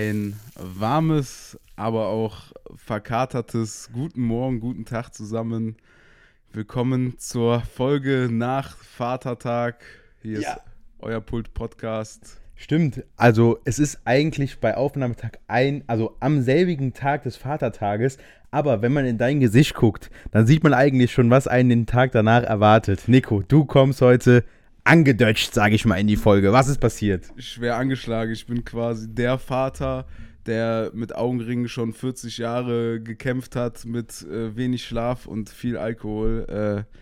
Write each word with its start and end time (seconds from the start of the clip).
Ein 0.00 0.36
warmes, 0.56 1.58
aber 1.76 2.06
auch 2.06 2.52
verkatertes 2.74 3.90
Guten 3.92 4.22
Morgen, 4.22 4.58
guten 4.58 4.86
Tag 4.86 5.12
zusammen. 5.12 5.76
Willkommen 6.54 7.18
zur 7.18 7.60
Folge 7.60 8.28
nach 8.30 8.78
Vatertag. 8.78 9.84
Hier 10.22 10.40
Ja. 10.40 10.52
ist 10.54 10.60
euer 11.00 11.20
Pult-Podcast. 11.20 12.40
Stimmt. 12.54 13.04
Also 13.18 13.58
es 13.66 13.78
ist 13.78 14.00
eigentlich 14.06 14.58
bei 14.58 14.74
Aufnahmetag 14.74 15.32
ein, 15.48 15.84
also 15.86 16.16
am 16.20 16.40
selbigen 16.40 16.94
Tag 16.94 17.24
des 17.24 17.36
Vatertages, 17.36 18.16
aber 18.50 18.80
wenn 18.80 18.94
man 18.94 19.04
in 19.04 19.18
dein 19.18 19.38
Gesicht 19.38 19.74
guckt, 19.74 20.10
dann 20.30 20.46
sieht 20.46 20.62
man 20.64 20.72
eigentlich 20.72 21.12
schon, 21.12 21.28
was 21.28 21.46
einen 21.46 21.68
den 21.68 21.86
Tag 21.86 22.12
danach 22.12 22.44
erwartet. 22.44 23.02
Nico, 23.06 23.42
du 23.46 23.66
kommst 23.66 24.00
heute 24.00 24.44
angedeutscht, 24.84 25.52
sage 25.52 25.74
ich 25.74 25.84
mal, 25.84 25.96
in 25.96 26.06
die 26.06 26.16
Folge. 26.16 26.52
Was 26.52 26.68
ist 26.68 26.78
passiert? 26.78 27.26
Schwer 27.36 27.76
angeschlagen. 27.76 28.32
Ich 28.32 28.46
bin 28.46 28.64
quasi 28.64 29.12
der 29.12 29.38
Vater, 29.38 30.06
der 30.46 30.90
mit 30.94 31.14
Augenringen 31.14 31.68
schon 31.68 31.92
40 31.92 32.38
Jahre 32.38 33.00
gekämpft 33.00 33.56
hat, 33.56 33.84
mit 33.84 34.22
äh, 34.22 34.56
wenig 34.56 34.84
Schlaf 34.84 35.26
und 35.26 35.50
viel 35.50 35.76
Alkohol. 35.76 36.86
Äh, 36.86 36.96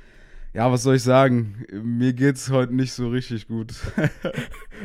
ja, 0.54 0.72
was 0.72 0.82
soll 0.82 0.96
ich 0.96 1.02
sagen? 1.02 1.64
Mir 1.70 2.14
geht's 2.14 2.50
heute 2.50 2.74
nicht 2.74 2.92
so 2.92 3.08
richtig 3.08 3.48
gut. 3.48 3.74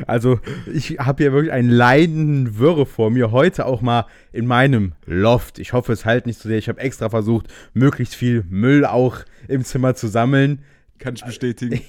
Also 0.07 0.40
ich 0.73 0.98
habe 0.98 1.21
hier 1.21 1.34
wirklich 1.34 1.51
einen 1.53 1.70
leidenden 1.70 2.57
Wirre 2.57 2.87
vor 2.87 3.12
mir. 3.12 3.31
Heute 3.31 3.68
auch 3.68 3.81
mal 3.81 4.07
in 4.31 4.48
meinem 4.48 4.93
Loft. 5.05 5.59
Ich 5.59 5.71
hoffe, 5.73 5.93
es 5.93 6.03
halt 6.03 6.25
nicht 6.25 6.40
so 6.40 6.49
sehr. 6.49 6.57
Ich 6.57 6.68
habe 6.68 6.81
extra 6.81 7.09
versucht, 7.09 7.46
möglichst 7.75 8.15
viel 8.15 8.43
Müll 8.49 8.87
auch 8.87 9.20
im 9.48 9.63
Zimmer 9.63 9.93
zu 9.93 10.07
sammeln. 10.07 10.63
Kann 10.99 11.16
ich 11.16 11.24
bestätigen. 11.24 11.82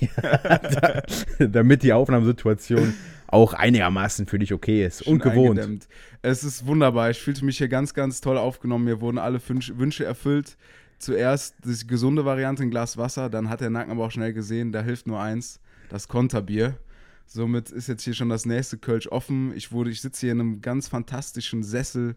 damit 1.39 1.83
die 1.83 1.93
Aufnahmesituation 1.93 2.95
auch 3.27 3.53
einigermaßen 3.53 4.27
für 4.27 4.39
dich 4.39 4.53
okay 4.53 4.85
ist 4.87 5.03
und 5.03 5.23
Schon 5.23 5.31
gewohnt. 5.33 5.59
eingedämmt. 5.59 5.89
Es 6.23 6.45
ist 6.45 6.67
wunderbar. 6.67 7.11
Ich 7.11 7.21
fühlte 7.21 7.45
mich 7.45 7.59
hier 7.59 7.69
ganz, 7.69 7.95
ganz 7.95 8.21
toll 8.21 8.39
aufgenommen. 8.39 8.85
Mir 8.85 9.01
wurden 9.01 9.19
alle 9.19 9.41
Wünsch 9.49 9.73
Wünsche 9.77 10.05
erfüllt. 10.05 10.57
Zuerst 10.99 11.57
die 11.65 11.87
gesunde 11.87 12.25
Variante, 12.25 12.63
ein 12.63 12.71
Glas 12.71 12.97
Wasser. 12.97 13.29
Dann 13.29 13.51
hat 13.51 13.61
der 13.61 13.71
Nacken 13.71 13.93
aber 13.93 14.07
auch 14.07 14.11
schnell 14.11 14.33
gesehen, 14.33 14.73
da 14.73 14.83
hilft 14.83 15.07
nur 15.07 15.21
eins, 15.21 15.61
das 15.89 16.09
Konterbier. 16.09 16.79
Somit 17.27 17.71
ist 17.71 17.89
jetzt 17.89 18.05
hier 18.05 18.15
schon 18.15 18.29
das 18.29 18.47
nächste 18.47 18.79
Kölsch 18.79 19.09
offen. 19.09 19.53
Ich 19.57 19.73
wurde, 19.73 19.91
ich 19.91 20.01
sitze 20.01 20.21
hier 20.27 20.33
in 20.33 20.41
einem 20.41 20.61
ganz 20.61 20.89
fantastischen 20.89 21.63
Sessel. 21.63 22.17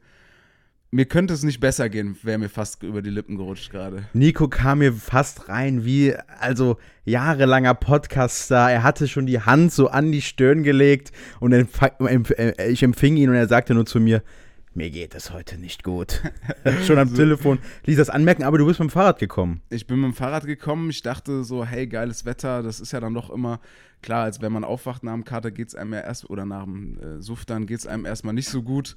Mir 0.90 1.04
könnte 1.04 1.34
es 1.34 1.44
nicht 1.44 1.60
besser 1.60 1.90
gehen, 1.90 2.16
wäre 2.24 2.38
mir 2.38 2.48
fast 2.48 2.82
über 2.82 3.02
die 3.02 3.10
Lippen 3.10 3.36
gerutscht 3.36 3.72
gerade. 3.72 4.08
Nico 4.14 4.48
kam 4.48 4.80
mir 4.80 4.94
fast 4.94 5.50
rein 5.50 5.84
wie, 5.84 6.16
also 6.40 6.78
jahrelanger 7.04 7.74
Podcast-Star. 7.74 8.72
Er 8.72 8.84
hatte 8.84 9.10
schon 9.10 9.26
die 9.26 9.42
Hand 9.42 9.74
so 9.74 9.90
an 9.90 10.14
die 10.14 10.22
Stirn 10.22 10.64
gelegt 10.64 11.12
und 11.42 11.52
äh, 11.52 12.70
ich 12.70 12.84
empfing 12.84 13.18
ihn 13.18 13.30
und 13.30 13.36
er 13.36 13.50
sagte 13.50 13.74
nur 13.74 13.86
zu 13.86 14.00
mir, 14.00 14.24
mir 14.74 14.90
geht 14.90 15.14
es 15.14 15.34
heute 15.34 15.58
nicht 15.58 15.84
gut. 15.84 16.22
schon 16.86 17.00
am 17.00 17.14
Telefon 17.14 17.60
ließ 17.86 17.98
das 17.98 18.10
anmerken, 18.10 18.44
aber 18.44 18.58
du 18.58 18.66
bist 18.66 18.80
mit 18.80 18.90
dem 18.90 18.92
Fahrrad 18.92 19.20
gekommen. 19.20 19.60
Ich 19.70 19.88
bin 19.88 20.00
mit 20.00 20.12
dem 20.12 20.14
Fahrrad 20.14 20.46
gekommen. 20.46 20.90
Ich 20.90 21.02
dachte 21.02 21.44
so, 21.44 21.66
hey, 21.66 21.88
geiles 21.88 22.24
Wetter. 22.24 22.64
Das 22.64 22.80
ist 22.80 22.94
ja 22.94 23.02
dann 23.02 23.14
doch 23.14 23.30
immer 23.30 23.60
klar, 24.02 24.24
als 24.24 24.40
wenn 24.40 24.54
man 24.54 24.64
aufwacht 24.64 25.04
nach 25.04 25.14
dem 25.14 25.26
Kater 25.26 25.52
geht 25.52 25.68
es 25.68 25.76
einem 25.76 25.94
ja 25.94 26.00
erst, 26.00 26.30
oder 26.30 26.46
nach 26.46 26.64
dem 26.64 26.98
äh, 27.00 27.22
Suff, 27.22 27.44
dann 27.44 27.66
geht 27.66 27.80
es 27.80 27.88
einem 27.88 28.06
erstmal 28.06 28.36
nicht 28.36 28.48
so 28.48 28.62
gut. 28.62 28.96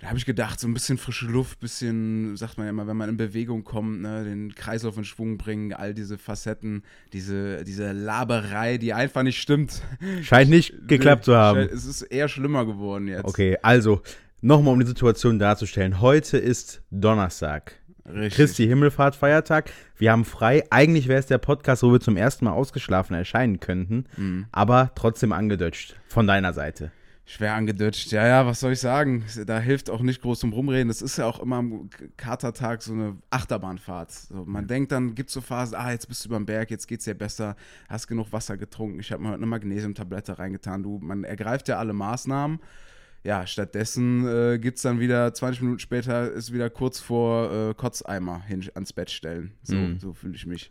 Da 0.00 0.06
habe 0.08 0.18
ich 0.18 0.26
gedacht, 0.26 0.60
so 0.60 0.68
ein 0.68 0.74
bisschen 0.74 0.96
frische 0.96 1.26
Luft, 1.26 1.58
bisschen, 1.58 2.36
sagt 2.36 2.56
man 2.56 2.66
ja 2.66 2.70
immer, 2.70 2.86
wenn 2.86 2.96
man 2.96 3.08
in 3.08 3.16
Bewegung 3.16 3.64
kommt, 3.64 4.00
ne, 4.00 4.22
den 4.22 4.54
Kreislauf 4.54 4.96
in 4.96 5.04
Schwung 5.04 5.38
bringen, 5.38 5.72
all 5.72 5.92
diese 5.92 6.18
Facetten, 6.18 6.84
diese, 7.12 7.64
diese 7.64 7.90
Laberei, 7.90 8.78
die 8.78 8.92
einfach 8.94 9.24
nicht 9.24 9.40
stimmt. 9.40 9.82
Scheint 10.22 10.50
nicht 10.50 10.86
geklappt 10.86 11.24
zu 11.24 11.34
haben. 11.36 11.60
Es 11.60 11.84
ist 11.84 12.02
eher 12.02 12.28
schlimmer 12.28 12.64
geworden 12.64 13.08
jetzt. 13.08 13.24
Okay, 13.24 13.56
also 13.62 14.00
nochmal 14.40 14.74
um 14.74 14.80
die 14.80 14.86
Situation 14.86 15.40
darzustellen. 15.40 16.00
Heute 16.00 16.38
ist 16.38 16.80
Donnerstag. 16.92 17.72
Richtig. 18.06 18.34
Christi 18.36 18.66
Himmelfahrt 18.66 19.16
Feiertag. 19.16 19.70
Wir 19.98 20.12
haben 20.12 20.24
frei. 20.24 20.62
Eigentlich 20.70 21.08
wäre 21.08 21.18
es 21.18 21.26
der 21.26 21.38
Podcast, 21.38 21.82
wo 21.82 21.92
wir 21.92 22.00
zum 22.00 22.16
ersten 22.16 22.44
Mal 22.46 22.52
ausgeschlafen 22.52 23.14
erscheinen 23.14 23.58
könnten, 23.60 24.04
Mhm. 24.16 24.46
aber 24.52 24.92
trotzdem 24.94 25.32
angedeutscht 25.32 25.96
von 26.06 26.26
deiner 26.26 26.52
Seite. 26.54 26.92
Schwer 27.30 27.54
angedutscht. 27.54 28.10
Ja, 28.10 28.26
ja, 28.26 28.46
was 28.46 28.60
soll 28.60 28.72
ich 28.72 28.80
sagen? 28.80 29.22
Da 29.46 29.58
hilft 29.60 29.90
auch 29.90 30.00
nicht 30.00 30.22
groß 30.22 30.40
drum 30.40 30.54
rumreden. 30.54 30.88
Das 30.88 31.02
ist 31.02 31.18
ja 31.18 31.26
auch 31.26 31.40
immer 31.40 31.56
am 31.56 31.90
Katertag 32.16 32.80
so 32.82 32.94
eine 32.94 33.18
Achterbahnfahrt. 33.28 34.10
So, 34.10 34.44
man 34.46 34.66
denkt 34.66 34.92
dann, 34.92 35.14
gibt 35.14 35.28
so 35.28 35.42
Phasen, 35.42 35.74
ah, 35.76 35.90
jetzt 35.92 36.08
bist 36.08 36.24
du 36.24 36.30
über 36.30 36.38
den 36.38 36.46
Berg, 36.46 36.70
jetzt 36.70 36.86
geht's 36.88 37.04
dir 37.04 37.12
besser, 37.12 37.54
hast 37.86 38.06
genug 38.06 38.32
Wasser 38.32 38.56
getrunken. 38.56 38.98
Ich 39.00 39.12
habe 39.12 39.22
mir 39.22 39.28
heute 39.28 39.36
eine 39.38 39.46
Magnesiumtablette 39.46 40.38
reingetan. 40.38 40.82
Du, 40.82 40.98
man 41.02 41.22
ergreift 41.24 41.68
ja 41.68 41.78
alle 41.78 41.92
Maßnahmen. 41.92 42.60
Ja, 43.24 43.46
stattdessen 43.46 44.26
äh, 44.26 44.58
gibt's 44.58 44.80
dann 44.82 44.98
wieder, 44.98 45.34
20 45.34 45.60
Minuten 45.60 45.80
später 45.80 46.30
ist 46.32 46.52
wieder 46.54 46.70
kurz 46.70 46.98
vor 46.98 47.52
äh, 47.52 47.74
Kotzeimer 47.74 48.40
hin, 48.44 48.64
ans 48.74 48.94
Bett 48.94 49.10
stellen. 49.10 49.52
So, 49.62 49.74
Mhm. 49.76 49.98
so 50.00 50.14
fühle 50.14 50.34
ich 50.34 50.46
mich. 50.46 50.70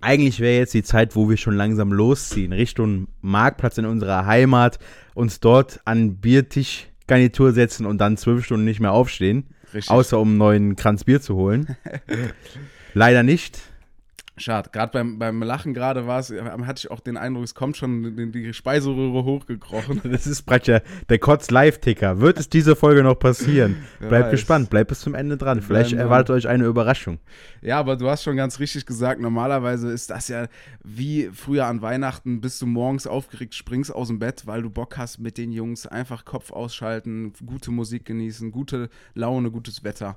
Eigentlich 0.00 0.40
wäre 0.40 0.58
jetzt 0.58 0.74
die 0.74 0.82
Zeit, 0.82 1.14
wo 1.14 1.28
wir 1.28 1.36
schon 1.36 1.54
langsam 1.54 1.92
losziehen, 1.92 2.52
Richtung 2.52 3.08
Marktplatz 3.20 3.76
in 3.78 3.84
unserer 3.84 4.24
Heimat, 4.26 4.78
uns 5.14 5.40
dort 5.40 5.80
an 5.84 6.16
Biertischgarnitur 6.16 7.52
setzen 7.52 7.84
und 7.84 7.98
dann 7.98 8.16
zwölf 8.16 8.44
Stunden 8.44 8.64
nicht 8.64 8.80
mehr 8.80 8.92
aufstehen, 8.92 9.44
Richtig. 9.74 9.90
außer 9.90 10.18
um 10.18 10.28
einen 10.28 10.38
neuen 10.38 10.76
Kranz 10.76 11.04
Bier 11.04 11.20
zu 11.20 11.36
holen. 11.36 11.76
Leider 12.94 13.22
nicht. 13.22 13.60
Schade, 14.40 14.70
gerade 14.72 14.90
beim, 14.92 15.18
beim 15.18 15.42
Lachen 15.42 15.74
gerade 15.74 16.06
war 16.06 16.18
es, 16.18 16.30
hatte 16.32 16.78
ich 16.78 16.90
auch 16.90 17.00
den 17.00 17.18
Eindruck, 17.18 17.44
es 17.44 17.54
kommt 17.54 17.76
schon 17.76 18.32
die, 18.32 18.54
Speiseröhre 18.54 19.24
hochgekrochen. 19.24 20.00
Das 20.10 20.26
ist 20.26 20.42
praktisch 20.42 20.80
der, 21.08 21.18
Kotz-Live-Ticker. 21.18 22.20
Wird 22.20 22.38
es 22.38 22.48
diese 22.48 22.74
Folge 22.74 23.02
noch 23.02 23.16
passieren? 23.16 23.76
Bleibt 24.00 24.26
weiß. 24.26 24.30
gespannt, 24.30 24.70
bleibt 24.70 24.88
bis 24.88 25.00
zum 25.00 25.14
Ende 25.14 25.36
dran. 25.36 25.60
Vielleicht 25.60 25.92
erwartet 25.92 26.34
euch 26.34 26.48
eine 26.48 26.64
Überraschung. 26.64 27.18
Ja, 27.60 27.78
aber 27.78 27.96
du 27.96 28.08
hast 28.08 28.22
schon 28.22 28.36
ganz 28.36 28.58
richtig 28.60 28.86
gesagt, 28.86 29.20
normalerweise 29.20 29.90
ist 29.90 30.10
das 30.10 30.28
ja 30.28 30.48
wie 30.82 31.30
früher 31.32 31.66
an 31.66 31.82
Weihnachten, 31.82 32.40
bist 32.40 32.62
du 32.62 32.66
morgens 32.66 33.06
aufgeregt, 33.06 33.54
springst 33.54 33.94
aus 33.94 34.08
dem 34.08 34.18
Bett, 34.18 34.46
weil 34.46 34.62
du 34.62 34.70
Bock 34.70 34.96
hast 34.96 35.18
mit 35.18 35.36
den 35.36 35.52
Jungs, 35.52 35.86
einfach 35.86 36.24
Kopf 36.24 36.50
ausschalten, 36.50 37.34
gute 37.44 37.70
Musik 37.70 38.06
genießen, 38.06 38.50
gute 38.50 38.88
Laune, 39.14 39.50
gutes 39.50 39.84
Wetter. 39.84 40.16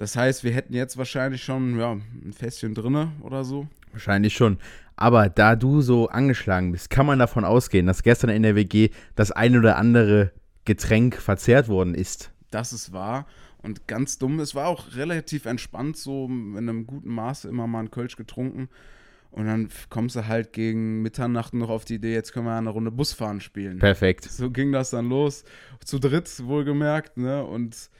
Das 0.00 0.16
heißt, 0.16 0.44
wir 0.44 0.52
hätten 0.52 0.72
jetzt 0.72 0.96
wahrscheinlich 0.96 1.44
schon 1.44 1.78
ja, 1.78 1.92
ein 1.92 2.32
Fässchen 2.32 2.74
drinne 2.74 3.12
oder 3.20 3.44
so. 3.44 3.68
Wahrscheinlich 3.92 4.32
schon. 4.32 4.56
Aber 4.96 5.28
da 5.28 5.56
du 5.56 5.82
so 5.82 6.08
angeschlagen 6.08 6.72
bist, 6.72 6.88
kann 6.88 7.04
man 7.04 7.18
davon 7.18 7.44
ausgehen, 7.44 7.86
dass 7.86 8.02
gestern 8.02 8.30
in 8.30 8.42
der 8.42 8.54
WG 8.54 8.88
das 9.14 9.30
ein 9.30 9.58
oder 9.58 9.76
andere 9.76 10.32
Getränk 10.64 11.16
verzehrt 11.16 11.68
worden 11.68 11.94
ist. 11.94 12.32
Das 12.50 12.72
ist 12.72 12.94
wahr. 12.94 13.26
Und 13.58 13.88
ganz 13.88 14.16
dumm, 14.16 14.40
es 14.40 14.54
war 14.54 14.68
auch 14.68 14.96
relativ 14.96 15.44
entspannt, 15.44 15.98
so 15.98 16.24
in 16.24 16.56
einem 16.56 16.86
guten 16.86 17.12
Maße 17.12 17.46
immer 17.46 17.66
mal 17.66 17.80
einen 17.80 17.90
Kölsch 17.90 18.16
getrunken. 18.16 18.70
Und 19.30 19.44
dann 19.44 19.68
kommst 19.90 20.16
du 20.16 20.26
halt 20.26 20.54
gegen 20.54 21.02
Mitternacht 21.02 21.52
noch 21.52 21.68
auf 21.68 21.84
die 21.84 21.96
Idee, 21.96 22.14
jetzt 22.14 22.32
können 22.32 22.46
wir 22.46 22.56
eine 22.56 22.70
Runde 22.70 22.90
Busfahren 22.90 23.42
spielen. 23.42 23.78
Perfekt. 23.78 24.24
So 24.24 24.50
ging 24.50 24.72
das 24.72 24.88
dann 24.88 25.10
los. 25.10 25.44
Zu 25.84 25.98
dritt, 25.98 26.42
wohlgemerkt, 26.46 27.18
ne? 27.18 27.44
Und 27.44 27.90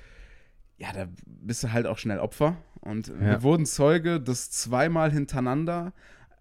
ja, 0.81 0.93
da 0.93 1.07
bist 1.27 1.63
du 1.63 1.73
halt 1.73 1.87
auch 1.87 1.99
schnell 1.99 2.19
Opfer. 2.19 2.57
Und 2.81 3.09
Ja. 3.09 3.21
wir 3.21 3.43
wurden 3.43 3.67
Zeuge, 3.67 4.21
dass 4.21 4.51
zweimal 4.51 5.13
hintereinander 5.13 5.93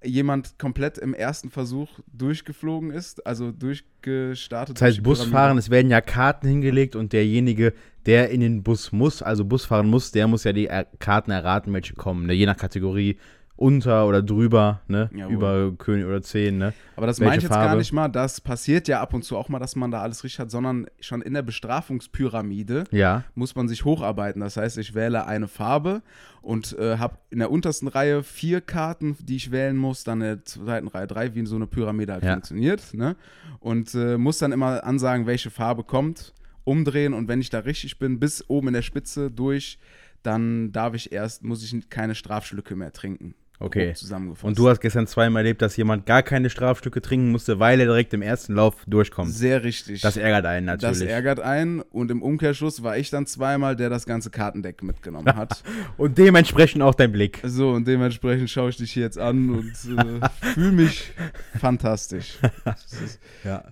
jemand 0.01 0.57
komplett 0.57 0.97
im 0.97 1.13
ersten 1.13 1.49
Versuch 1.49 1.99
durchgeflogen 2.13 2.89
ist, 2.91 3.27
also 3.27 3.51
durchgestartet. 3.51 4.77
Das 4.77 4.81
heißt, 4.81 4.97
durch 4.99 5.19
Busfahren, 5.19 5.57
es 5.57 5.69
werden 5.69 5.91
ja 5.91 5.99
Karten 5.99 6.47
hingelegt 6.47 6.95
und 6.95 7.11
derjenige, 7.11 7.73
der 8.05 8.29
in 8.29 8.39
den 8.39 8.63
Bus 8.63 8.93
muss, 8.93 9.21
also 9.21 9.43
Bus 9.43 9.65
fahren 9.65 9.89
muss, 9.89 10.11
der 10.11 10.27
muss 10.27 10.45
ja 10.45 10.53
die 10.53 10.69
Karten 10.99 11.31
erraten, 11.31 11.73
welche 11.73 11.95
kommen. 11.95 12.27
Ne? 12.27 12.33
Je 12.33 12.45
nach 12.45 12.55
Kategorie 12.55 13.17
unter 13.59 14.07
oder 14.07 14.21
drüber, 14.23 14.79
ne? 14.87 15.09
Jawohl. 15.13 15.33
Über 15.33 15.71
König 15.77 16.05
oder 16.05 16.21
10, 16.21 16.57
ne? 16.57 16.73
Aber 16.95 17.07
das 17.07 17.19
meine 17.19 17.35
ich 17.35 17.43
jetzt 17.43 17.51
gar 17.51 17.63
Farbe? 17.65 17.77
nicht 17.79 17.91
mal. 17.91 18.07
Das 18.07 18.39
passiert 18.39 18.87
ja 18.87 19.01
ab 19.01 19.13
und 19.13 19.23
zu 19.23 19.35
auch 19.37 19.49
mal, 19.49 19.59
dass 19.59 19.75
man 19.75 19.91
da 19.91 20.01
alles 20.01 20.23
richtig 20.23 20.39
hat, 20.39 20.49
sondern 20.49 20.87
schon 21.01 21.21
in 21.21 21.33
der 21.33 21.41
Bestrafungspyramide 21.41 22.85
Ja. 22.91 23.23
muss 23.35 23.55
man 23.55 23.67
sich 23.67 23.83
hocharbeiten. 23.85 24.41
Das 24.41 24.57
heißt, 24.57 24.77
ich 24.77 24.93
wähle 24.95 25.25
eine 25.25 25.47
Farbe 25.47 26.01
und 26.41 26.77
äh, 26.79 26.97
habe 26.97 27.17
in 27.29 27.39
der 27.39 27.51
untersten 27.51 27.87
Reihe 27.89 28.23
vier 28.23 28.61
Karten, 28.61 29.17
die 29.19 29.35
ich 29.35 29.51
wählen 29.51 29.75
muss, 29.75 30.03
dann 30.03 30.21
in 30.21 30.27
der 30.27 30.45
zweiten 30.45 30.87
Reihe 30.87 31.07
drei, 31.07 31.35
wie 31.35 31.45
so 31.45 31.55
eine 31.57 31.67
Pyramide 31.67 32.13
halt 32.13 32.23
Ja. 32.23 32.33
funktioniert. 32.33 32.93
Ne? 32.93 33.15
Und 33.59 33.93
äh, 33.93 34.17
muss 34.17 34.37
dann 34.37 34.51
immer 34.53 34.83
ansagen, 34.85 35.25
welche 35.27 35.49
Farbe 35.49 35.83
kommt, 35.83 36.33
umdrehen 36.63 37.13
und 37.13 37.27
wenn 37.27 37.41
ich 37.41 37.49
da 37.49 37.59
richtig 37.59 37.99
bin, 37.99 38.19
bis 38.19 38.49
oben 38.49 38.67
in 38.69 38.73
der 38.73 38.81
Spitze 38.83 39.29
durch, 39.31 39.79
dann 40.23 40.71
darf 40.73 40.93
ich 40.95 41.11
erst, 41.11 41.43
muss 41.43 41.63
ich 41.63 41.89
keine 41.89 42.13
Strafschlücke 42.15 42.75
mehr 42.75 42.91
trinken. 42.91 43.35
Okay. 43.61 43.93
zusammengefasst. 43.93 44.45
Und 44.45 44.57
du 44.57 44.69
hast 44.69 44.79
gestern 44.79 45.05
zweimal 45.05 45.41
erlebt, 45.41 45.61
dass 45.61 45.75
jemand 45.75 46.05
gar 46.05 46.23
keine 46.23 46.49
Strafstücke 46.49 47.01
trinken 47.01 47.29
musste, 47.31 47.59
weil 47.59 47.79
er 47.81 47.87
direkt 47.87 48.13
im 48.13 48.21
ersten 48.21 48.53
Lauf 48.55 48.75
durchkommt. 48.87 49.31
Sehr 49.31 49.63
richtig. 49.63 50.01
Das 50.01 50.15
ärgert 50.15 50.45
einen 50.45 50.65
natürlich. 50.67 50.99
Das 50.99 51.07
ärgert 51.07 51.41
einen 51.41 51.81
und 51.81 52.09
im 52.09 52.21
Umkehrschluss 52.21 52.83
war 52.83 52.97
ich 52.97 53.09
dann 53.09 53.25
zweimal, 53.25 53.75
der 53.75 53.89
das 53.89 54.05
ganze 54.05 54.29
Kartendeck 54.29 54.81
mitgenommen 54.81 55.27
hat. 55.35 55.61
Und 55.97 56.17
dementsprechend 56.17 56.81
auch 56.81 56.95
dein 56.95 57.11
Blick. 57.11 57.39
so, 57.43 57.71
und 57.71 57.85
dementsprechend 57.85 58.49
schaue 58.49 58.69
ich 58.69 58.77
dich 58.77 58.91
hier 58.93 59.03
jetzt 59.03 59.17
an 59.19 59.49
und 59.49 59.71
äh, 59.71 60.29
fühle 60.53 60.71
mich 60.71 61.11
fantastisch. 61.59 62.37
Ist, 63.03 63.19
Ja. 63.43 63.65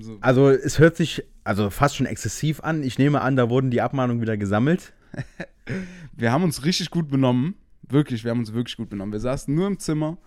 so. 0.00 0.18
Also 0.20 0.50
es 0.50 0.78
hört 0.78 0.96
sich 0.96 1.24
also 1.42 1.70
fast 1.70 1.96
schon 1.96 2.06
exzessiv 2.06 2.60
an. 2.60 2.82
Ich 2.82 2.98
nehme 2.98 3.22
an, 3.22 3.36
da 3.36 3.48
wurden 3.48 3.70
die 3.70 3.80
Abmahnungen 3.80 4.20
wieder 4.20 4.36
gesammelt. 4.36 4.92
Wir 6.16 6.32
haben 6.32 6.44
uns 6.44 6.64
richtig 6.64 6.90
gut 6.90 7.08
benommen. 7.08 7.54
Wirklich, 7.88 8.24
wir 8.24 8.30
haben 8.30 8.40
uns 8.40 8.52
wirklich 8.52 8.76
gut 8.76 8.88
benommen. 8.88 9.12
Wir 9.12 9.20
saßen 9.20 9.54
nur 9.54 9.66
im 9.66 9.78
Zimmer. 9.78 10.18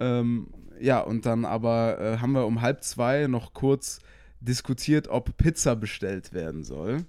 Ähm, 0.00 0.48
ja, 0.80 1.00
und 1.00 1.24
dann 1.26 1.44
aber 1.44 1.98
äh, 2.00 2.18
haben 2.18 2.32
wir 2.32 2.46
um 2.46 2.60
halb 2.60 2.82
zwei 2.84 3.26
noch 3.26 3.52
kurz 3.54 4.00
diskutiert, 4.40 5.08
ob 5.08 5.36
Pizza 5.36 5.74
bestellt 5.76 6.32
werden 6.32 6.64
soll. 6.64 7.04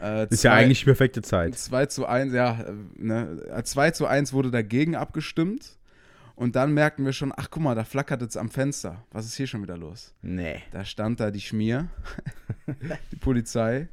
Äh, 0.00 0.24
Ist 0.30 0.44
ja 0.44 0.52
zwei- 0.52 0.56
eigentlich 0.64 0.80
die 0.80 0.84
perfekte 0.86 1.22
Zeit. 1.22 1.58
2 1.58 1.86
zu 1.86 2.06
1, 2.06 2.32
ja, 2.32 2.60
äh, 2.60 2.72
ne, 2.96 3.42
äh, 3.54 3.62
2 3.62 3.90
zu 3.90 4.06
1 4.06 4.32
wurde 4.32 4.50
dagegen 4.50 4.96
abgestimmt. 4.96 5.76
Und 6.36 6.56
dann 6.56 6.72
merkten 6.72 7.04
wir 7.04 7.12
schon, 7.12 7.34
ach 7.36 7.48
guck 7.50 7.62
mal, 7.62 7.74
da 7.74 7.84
flackert 7.84 8.22
es 8.22 8.36
am 8.38 8.48
Fenster. 8.48 9.04
Was 9.10 9.26
ist 9.26 9.34
hier 9.36 9.46
schon 9.46 9.62
wieder 9.62 9.76
los? 9.76 10.14
Nee. 10.22 10.62
Da 10.70 10.86
stand 10.86 11.20
da 11.20 11.30
die 11.30 11.40
Schmier, 11.42 11.88
die 13.12 13.16
Polizei. 13.16 13.88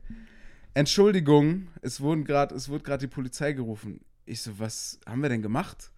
Entschuldigung, 0.74 1.68
es, 1.81 2.00
wurden 2.01 2.24
grad, 2.24 2.51
es 2.51 2.69
wurde 2.69 2.83
gerade 2.83 3.01
die 3.07 3.13
Polizei 3.13 3.51
gerufen. 3.53 4.00
Ich 4.27 4.41
so, 4.41 4.59
was 4.59 5.00
haben 5.06 5.21
wir 5.21 5.29
denn 5.29 5.41
gemacht? 5.41 5.89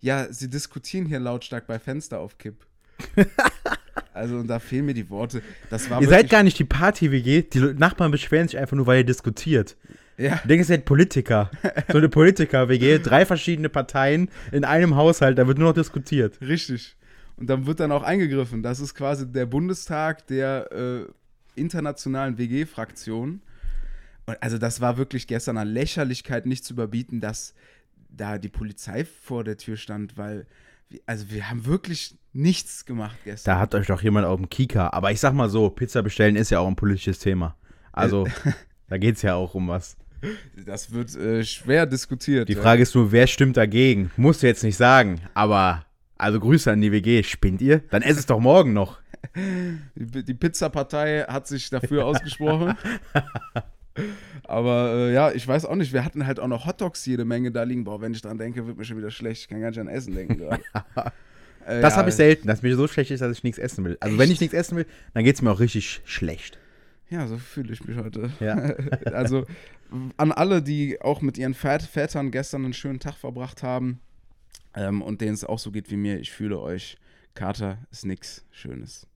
Ja, 0.00 0.30
sie 0.30 0.50
diskutieren 0.50 1.06
hier 1.06 1.18
lautstark 1.18 1.66
bei 1.66 1.78
Fenster 1.78 2.20
auf 2.20 2.36
Kipp. 2.36 2.66
also, 4.12 4.36
und 4.36 4.46
da 4.46 4.58
fehlen 4.58 4.84
mir 4.84 4.94
die 4.94 5.08
Worte. 5.08 5.42
Das 5.70 5.88
war 5.88 6.02
Ihr 6.02 6.08
seid 6.08 6.28
gar 6.28 6.42
nicht 6.42 6.58
die 6.58 6.64
Party-WG. 6.64 7.42
Die 7.42 7.60
Nachbarn 7.74 8.10
beschweren 8.10 8.46
sich 8.46 8.58
einfach 8.58 8.76
nur, 8.76 8.86
weil 8.86 8.98
ihr 8.98 9.04
diskutiert. 9.04 9.76
Ja, 10.18 10.34
Ich 10.34 10.40
denke, 10.42 10.62
ihr 10.62 10.64
seid 10.64 10.84
Politiker. 10.84 11.50
So 11.90 11.96
eine 11.96 12.10
Politiker-WG, 12.10 12.98
drei 13.02 13.24
verschiedene 13.24 13.70
Parteien 13.70 14.30
in 14.52 14.64
einem 14.64 14.96
Haushalt, 14.96 15.38
da 15.38 15.46
wird 15.46 15.58
nur 15.58 15.68
noch 15.68 15.74
diskutiert. 15.74 16.40
Richtig. 16.42 16.96
Und 17.36 17.48
dann 17.48 17.66
wird 17.66 17.80
dann 17.80 17.92
auch 17.92 18.02
eingegriffen. 18.02 18.62
Das 18.62 18.80
ist 18.80 18.94
quasi 18.94 19.26
der 19.26 19.46
Bundestag 19.46 20.26
der 20.26 20.70
äh, 20.72 21.04
internationalen 21.54 22.36
WG-Fraktion. 22.36 23.40
Und 24.26 24.42
also 24.42 24.58
das 24.58 24.80
war 24.80 24.98
wirklich 24.98 25.26
gestern 25.26 25.56
an 25.56 25.68
Lächerlichkeit 25.68 26.44
nicht 26.44 26.64
zu 26.64 26.74
überbieten, 26.74 27.20
dass 27.20 27.54
da 28.08 28.38
die 28.38 28.48
Polizei 28.48 29.04
vor 29.04 29.44
der 29.44 29.56
Tür 29.56 29.76
stand, 29.76 30.16
weil, 30.16 30.46
wir- 30.88 31.00
also 31.06 31.30
wir 31.30 31.48
haben 31.50 31.66
wirklich 31.66 32.16
nichts 32.32 32.84
gemacht 32.84 33.16
gestern. 33.24 33.54
Da 33.54 33.60
hat 33.60 33.74
euch 33.74 33.86
doch 33.86 34.02
jemand 34.02 34.26
auf 34.26 34.36
dem 34.38 34.48
Kika. 34.48 34.90
Aber 34.90 35.10
ich 35.12 35.20
sag 35.20 35.32
mal 35.34 35.48
so, 35.48 35.70
Pizza 35.70 36.02
bestellen 36.02 36.36
ist 36.36 36.50
ja 36.50 36.60
auch 36.60 36.68
ein 36.68 36.76
politisches 36.76 37.18
Thema. 37.18 37.56
Also, 37.92 38.26
da 38.88 38.98
geht's 38.98 39.22
ja 39.22 39.34
auch 39.34 39.54
um 39.54 39.68
was. 39.68 39.96
Das 40.66 40.90
wird 40.92 41.14
äh, 41.16 41.44
schwer 41.44 41.86
diskutiert. 41.86 42.48
Die 42.48 42.54
ja. 42.54 42.62
Frage 42.62 42.82
ist 42.82 42.94
nur, 42.94 43.12
wer 43.12 43.26
stimmt 43.26 43.56
dagegen? 43.56 44.10
Musst 44.16 44.42
du 44.42 44.46
jetzt 44.48 44.64
nicht 44.64 44.76
sagen, 44.76 45.20
aber 45.34 45.84
also 46.16 46.40
Grüße 46.40 46.70
an 46.72 46.80
die 46.80 46.90
WG. 46.90 47.22
Spinnt 47.22 47.60
ihr? 47.62 47.78
Dann 47.90 48.02
ess 48.02 48.18
es 48.18 48.26
doch 48.26 48.40
morgen 48.40 48.72
noch. 48.72 48.98
Die, 49.96 50.24
die 50.24 50.34
Pizza-Partei 50.34 51.22
hat 51.28 51.46
sich 51.48 51.70
dafür 51.70 52.06
ausgesprochen. 52.06 52.76
Aber 54.44 54.92
äh, 54.94 55.12
ja, 55.12 55.30
ich 55.32 55.46
weiß 55.46 55.64
auch 55.66 55.74
nicht, 55.74 55.92
wir 55.92 56.04
hatten 56.04 56.26
halt 56.26 56.40
auch 56.40 56.48
noch 56.48 56.66
Hotdogs 56.66 57.04
jede 57.06 57.24
Menge 57.24 57.50
da 57.50 57.62
liegen. 57.62 57.84
Boah, 57.84 58.00
wenn 58.00 58.12
ich 58.12 58.22
dran 58.22 58.38
denke, 58.38 58.66
wird 58.66 58.78
mir 58.78 58.84
schon 58.84 58.98
wieder 58.98 59.10
schlecht. 59.10 59.42
Ich 59.42 59.48
kann 59.48 59.60
gar 59.60 59.68
nicht 59.70 59.80
an 59.80 59.88
Essen 59.88 60.14
denken 60.14 60.38
gerade. 60.38 60.62
Äh, 61.66 61.82
Das 61.82 61.94
ja, 61.94 61.98
habe 61.98 62.08
ich 62.08 62.14
selten, 62.14 62.48
dass 62.48 62.62
mir 62.62 62.74
so 62.76 62.88
schlecht 62.88 63.10
ist, 63.10 63.20
dass 63.20 63.36
ich 63.36 63.44
nichts 63.44 63.58
essen 63.58 63.84
will. 63.84 63.98
Also 64.00 64.16
wenn 64.16 64.24
Echt? 64.24 64.34
ich 64.34 64.40
nichts 64.40 64.54
essen 64.54 64.78
will, 64.78 64.86
dann 65.12 65.22
geht's 65.22 65.42
mir 65.42 65.50
auch 65.50 65.60
richtig 65.60 66.00
schlecht. 66.06 66.58
Ja, 67.10 67.26
so 67.26 67.36
fühle 67.36 67.72
ich 67.74 67.84
mich 67.84 67.98
heute. 67.98 68.30
Ja. 68.40 68.54
also 69.12 69.44
an 70.16 70.32
alle, 70.32 70.62
die 70.62 71.00
auch 71.02 71.20
mit 71.20 71.36
ihren 71.36 71.54
Vät 71.54 71.82
Vätern 71.82 72.30
gestern 72.30 72.64
einen 72.64 72.72
schönen 72.72 73.00
Tag 73.00 73.16
verbracht 73.16 73.62
haben 73.62 74.00
ähm, 74.74 75.02
und 75.02 75.20
denen 75.20 75.34
es 75.34 75.44
auch 75.44 75.58
so 75.58 75.70
geht 75.70 75.90
wie 75.90 75.96
mir, 75.96 76.18
ich 76.18 76.30
fühle 76.30 76.58
euch. 76.58 76.98
Kater 77.34 77.78
ist 77.90 78.04
nix 78.04 78.44
Schönes. 78.50 79.06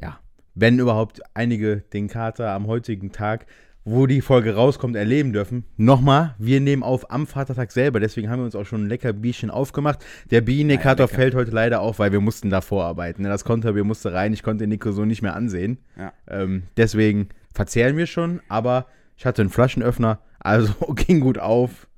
Ja. 0.00 0.18
Wenn 0.54 0.78
überhaupt 0.78 1.20
einige 1.34 1.78
den 1.92 2.08
Kater 2.08 2.50
am 2.50 2.66
heutigen 2.66 3.12
Tag, 3.12 3.46
wo 3.90 4.06
die 4.06 4.20
Folge 4.20 4.54
rauskommt, 4.54 4.94
erleben 4.96 5.32
dürfen. 5.32 5.64
Nochmal, 5.76 6.34
wir 6.38 6.60
nehmen 6.60 6.82
auf 6.82 7.10
am 7.10 7.26
Vatertag 7.26 7.72
selber, 7.72 7.98
deswegen 7.98 8.30
haben 8.30 8.38
wir 8.40 8.44
uns 8.44 8.54
auch 8.54 8.64
schon 8.64 8.84
ein 8.84 8.88
lecker 8.88 9.12
Bierchen 9.12 9.50
aufgemacht. 9.50 10.04
Der 10.30 10.40
Bienenkater 10.40 11.08
fällt 11.08 11.34
heute 11.34 11.50
leider 11.50 11.80
auf, 11.80 11.98
weil 11.98 12.12
wir 12.12 12.20
mussten 12.20 12.50
da 12.50 12.60
vorarbeiten. 12.60 13.22
ne? 13.22 13.28
Das 13.28 13.44
Konterbier 13.44 13.84
musste 13.84 14.12
rein, 14.12 14.32
ich 14.32 14.42
konnte 14.42 14.66
Nico 14.66 14.92
so 14.92 15.04
nicht 15.04 15.22
mehr 15.22 15.34
ansehen. 15.34 15.78
Ja. 15.98 16.12
Ähm, 16.28 16.64
deswegen 16.76 17.30
verzehren 17.52 17.96
wir 17.96 18.06
schon, 18.06 18.40
aber 18.48 18.86
ich 19.16 19.26
hatte 19.26 19.42
einen 19.42 19.50
Flaschenöffner, 19.50 20.20
also 20.38 20.72
ging 20.94 21.20
gut 21.20 21.38
auf. 21.38 21.88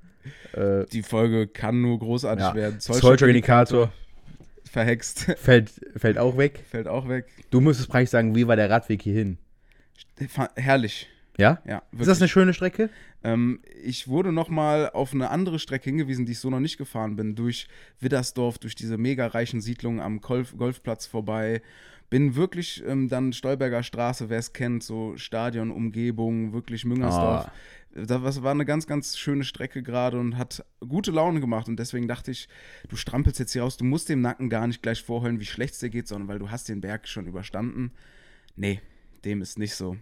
Äh, 0.53 0.85
Die 0.91 1.03
Folge 1.03 1.47
kann 1.47 1.81
nur 1.81 1.99
großartig 1.99 2.43
ja. 2.43 2.55
werden. 2.55 2.79
Zollstock-Indikator 2.79 3.91
verhext. 4.69 5.25
fällt, 5.37 5.69
fällt 5.95 6.17
auch 6.17 6.37
weg. 6.37 6.63
Fällt 6.69 6.87
auch 6.87 7.07
weg. 7.07 7.27
Du 7.51 7.61
müsstest 7.61 7.89
praktisch 7.89 8.09
sagen, 8.09 8.35
wie 8.35 8.47
war 8.47 8.55
der 8.55 8.69
Radweg 8.69 9.01
hierhin? 9.01 9.37
Herrlich. 10.55 11.07
Ja? 11.37 11.61
Ja, 11.65 11.81
Ist 11.97 12.07
das 12.07 12.21
eine 12.21 12.27
schöne 12.27 12.53
Strecke? 12.53 12.89
Ähm, 13.23 13.59
ich 13.83 14.07
wurde 14.07 14.31
nochmal 14.31 14.89
auf 14.91 15.13
eine 15.13 15.29
andere 15.31 15.57
Strecke 15.59 15.85
hingewiesen, 15.85 16.25
die 16.25 16.33
ich 16.33 16.39
so 16.39 16.49
noch 16.49 16.59
nicht 16.59 16.77
gefahren 16.77 17.15
bin, 17.15 17.35
durch 17.35 17.67
Widdersdorf, 17.99 18.59
durch 18.59 18.75
diese 18.75 18.97
mega 18.97 19.27
reichen 19.27 19.61
Siedlungen 19.61 19.99
am 19.99 20.21
Golf 20.21 20.55
Golfplatz 20.55 21.05
vorbei. 21.07 21.61
Bin 22.09 22.35
wirklich 22.35 22.83
ähm, 22.85 23.09
dann 23.09 23.33
Stolberger 23.33 23.81
Straße, 23.81 24.29
wer 24.29 24.37
es 24.37 24.53
kennt, 24.53 24.83
so 24.83 25.17
Stadion, 25.17 25.71
Umgebung, 25.71 26.53
wirklich 26.53 26.85
Müngersdorf. 26.85 27.49
Da 27.95 28.23
was 28.23 28.43
war 28.43 28.51
eine 28.51 28.65
ganz, 28.65 28.85
ganz 28.85 29.17
schöne 29.17 29.43
Strecke 29.43 29.81
gerade 29.81 30.19
und 30.19 30.37
hat 30.37 30.63
gute 30.87 31.11
Laune 31.11 31.39
gemacht. 31.39 31.67
Und 31.67 31.79
deswegen 31.79 32.07
dachte 32.07 32.29
ich, 32.29 32.47
du 32.89 32.95
strampelst 32.95 33.39
jetzt 33.39 33.53
hier 33.53 33.63
raus, 33.63 33.77
du 33.77 33.85
musst 33.85 34.09
dem 34.09 34.21
Nacken 34.21 34.49
gar 34.49 34.67
nicht 34.67 34.83
gleich 34.83 35.01
vorheulen, 35.01 35.39
wie 35.39 35.45
schlecht 35.45 35.73
es 35.73 35.79
dir 35.79 35.89
geht, 35.89 36.07
sondern 36.07 36.27
weil 36.27 36.39
du 36.39 36.51
hast 36.51 36.69
den 36.69 36.81
Berg 36.81 37.07
schon 37.07 37.25
überstanden. 37.25 37.91
Nee, 38.55 38.81
dem 39.25 39.41
ist 39.41 39.57
nicht 39.57 39.73
so. 39.73 39.97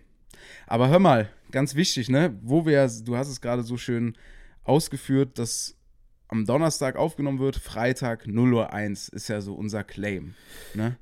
Aber 0.68 0.90
hör 0.90 1.00
mal, 1.00 1.30
ganz 1.52 1.76
wichtig, 1.76 2.10
ne? 2.10 2.38
Wo 2.42 2.66
wir, 2.66 2.90
du 3.04 3.16
hast 3.16 3.30
es 3.30 3.42
gerade 3.42 3.64
so 3.64 3.78
schön 3.78 4.16
ausgeführt, 4.64 5.38
dass 5.38 5.76
am 6.28 6.46
Donnerstag 6.46 6.96
aufgenommen 6.96 7.40
wird, 7.40 7.58
Freitag 7.58 8.26
0 8.26 8.54
Uhr 8.54 8.74
1 8.74 9.10
ist 9.10 9.28
ja 9.28 9.42
so 9.42 9.54
unser 9.54 9.84
Claim. 9.84 10.34
Ne? 10.74 10.98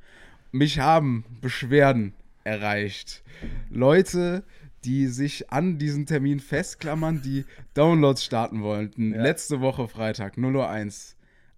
Mich 0.51 0.79
haben 0.79 1.23
Beschwerden 1.41 2.13
erreicht. 2.43 3.23
Leute, 3.69 4.43
die 4.83 5.07
sich 5.07 5.51
an 5.51 5.77
diesen 5.77 6.05
Termin 6.05 6.39
festklammern, 6.39 7.21
die 7.21 7.45
Downloads 7.75 8.23
starten 8.23 8.63
wollten. 8.63 9.13
Ja. 9.13 9.21
Letzte 9.21 9.61
Woche 9.61 9.87
Freitag, 9.87 10.37
0 10.37 10.55
Uhr 10.55 10.69
1. 10.69 11.15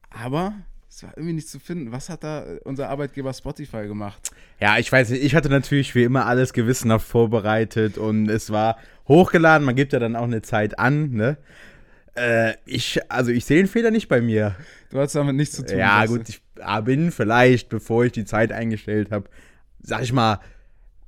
Aber 0.09 0.53
es 0.93 1.03
war 1.03 1.13
irgendwie 1.15 1.33
nicht 1.33 1.47
zu 1.47 1.59
finden. 1.59 1.93
Was 1.93 2.09
hat 2.09 2.23
da 2.23 2.43
unser 2.65 2.89
Arbeitgeber 2.89 3.33
Spotify 3.33 3.87
gemacht? 3.87 4.31
Ja, 4.59 4.77
ich 4.77 4.91
weiß 4.91 5.09
nicht, 5.11 5.23
ich 5.23 5.35
hatte 5.35 5.49
natürlich 5.49 5.95
wie 5.95 6.03
immer 6.03 6.25
alles 6.25 6.51
gewissenhaft 6.51 7.07
vorbereitet 7.07 7.97
und 7.97 8.29
es 8.29 8.49
war 8.49 8.77
hochgeladen, 9.07 9.65
man 9.65 9.75
gibt 9.75 9.93
ja 9.93 9.99
dann 9.99 10.17
auch 10.17 10.25
eine 10.25 10.41
Zeit 10.41 10.77
an, 10.77 11.11
ne? 11.11 11.37
Äh, 12.15 12.55
ich, 12.65 12.99
also 13.09 13.31
ich 13.31 13.45
sehe 13.45 13.57
den 13.57 13.67
Fehler 13.67 13.89
nicht 13.89 14.09
bei 14.09 14.19
mir. 14.19 14.57
Du 14.89 14.99
hast 14.99 15.15
damit 15.15 15.37
nichts 15.37 15.55
zu 15.55 15.65
tun. 15.65 15.77
Ja, 15.77 16.05
gut, 16.05 16.27
ich 16.27 16.41
ah, 16.59 16.81
bin 16.81 17.11
vielleicht, 17.11 17.69
bevor 17.69 18.03
ich 18.03 18.11
die 18.11 18.25
Zeit 18.25 18.51
eingestellt 18.51 19.11
habe, 19.11 19.29
sag 19.81 20.03
ich 20.03 20.11
mal, 20.11 20.41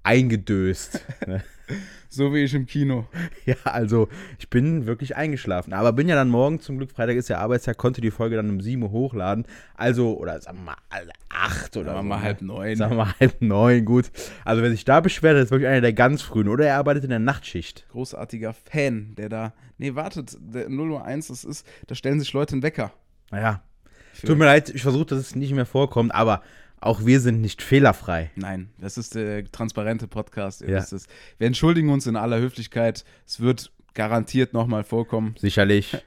eingedöst. 0.04 1.02
ne? 1.28 1.44
So 2.13 2.32
wie 2.32 2.43
ich 2.43 2.53
im 2.53 2.67
Kino. 2.67 3.08
Ja, 3.46 3.55
also 3.63 4.08
ich 4.38 4.50
bin 4.50 4.86
wirklich 4.86 5.17
eingeschlafen. 5.17 5.74
Aber 5.74 5.91
bin 5.91 6.08
ja 6.08 6.15
dann 6.15 6.29
morgen, 6.29 6.60
zum 6.60 6.77
Glück, 6.77 6.91
Freitag 6.91 7.15
ist 7.15 7.27
ja 7.27 7.39
Arbeitstag, 7.39 7.77
konnte 7.77 8.01
die 8.01 8.12
Folge 8.12 8.36
dann 8.36 8.50
um 8.50 8.62
7 8.62 8.82
Uhr 8.84 8.91
hochladen. 8.91 9.46
Also, 9.75 10.15
oder 10.17 10.39
sagen 10.39 10.60
wir 10.60 10.63
mal, 10.65 10.77
alle 10.89 11.12
8 11.29 11.75
oder 11.75 11.93
Sagen 11.93 11.98
wir 11.98 12.01
so, 12.03 12.08
mal 12.08 12.17
ne? 12.17 12.22
halb 12.22 12.41
neun. 12.41 12.75
Sagen 12.75 12.91
wir 12.91 13.05
mal 13.05 13.13
halb 13.20 13.41
neun, 13.41 13.84
gut. 13.84 14.12
Also 14.46 14.62
wer 14.62 14.70
sich 14.70 14.86
da 14.86 15.01
beschwert, 15.01 15.38
ist 15.38 15.51
wirklich 15.51 15.67
einer 15.67 15.82
der 15.82 15.93
ganz 15.93 16.22
frühen. 16.22 16.48
Oder 16.48 16.67
er 16.67 16.77
arbeitet 16.77 17.03
in 17.03 17.10
der 17.10 17.20
Nachtschicht. 17.20 17.86
Großartiger 17.89 18.53
Fan, 18.53 19.15
der 19.15 19.29
da. 19.29 19.53
Nee, 19.79 19.96
wartet, 19.96 20.38
der 20.39 20.70
0 20.70 20.91
Uhr 20.91 21.03
1, 21.03 21.27
das 21.27 21.43
ist, 21.43 21.67
da 21.88 21.96
stellen 21.96 22.20
sich 22.20 22.32
Leute 22.32 22.53
einen 22.53 22.63
Wecker. 22.63 22.93
Naja, 23.32 23.63
tut 24.24 24.38
mir 24.38 24.46
leid, 24.46 24.70
ich 24.70 24.84
versuche, 24.84 25.05
dass 25.05 25.20
es 25.20 25.36
nicht 25.36 25.53
mehr 25.53 25.65
vorkommt, 25.65 26.13
aber 26.13 26.43
auch 26.86 27.06
wir 27.06 27.20
sind 27.20 27.42
nicht 27.42 27.62
fehlerfrei. 27.62 28.32
Nein, 28.36 28.70
das 28.78 28.98
ist 28.98 29.16
der 29.16 29.50
transparente 29.52 30.08
Podcast. 30.08 30.62
Ihr 30.62 30.70
Ja. 30.70 30.78
wisst 30.78 30.94
es. 30.94 31.08
Wir 31.38 31.48
entschuldigen 31.48 31.90
uns 31.90 32.08
in 32.08 32.16
aller 32.16 32.40
Höflichkeit. 32.40 33.04
Es 33.25 33.40
wird 33.40 33.72
garantiert 33.94 34.54
nochmal 34.54 34.84
vorkommen. 34.84 35.36
Sicherlich. 35.38 35.98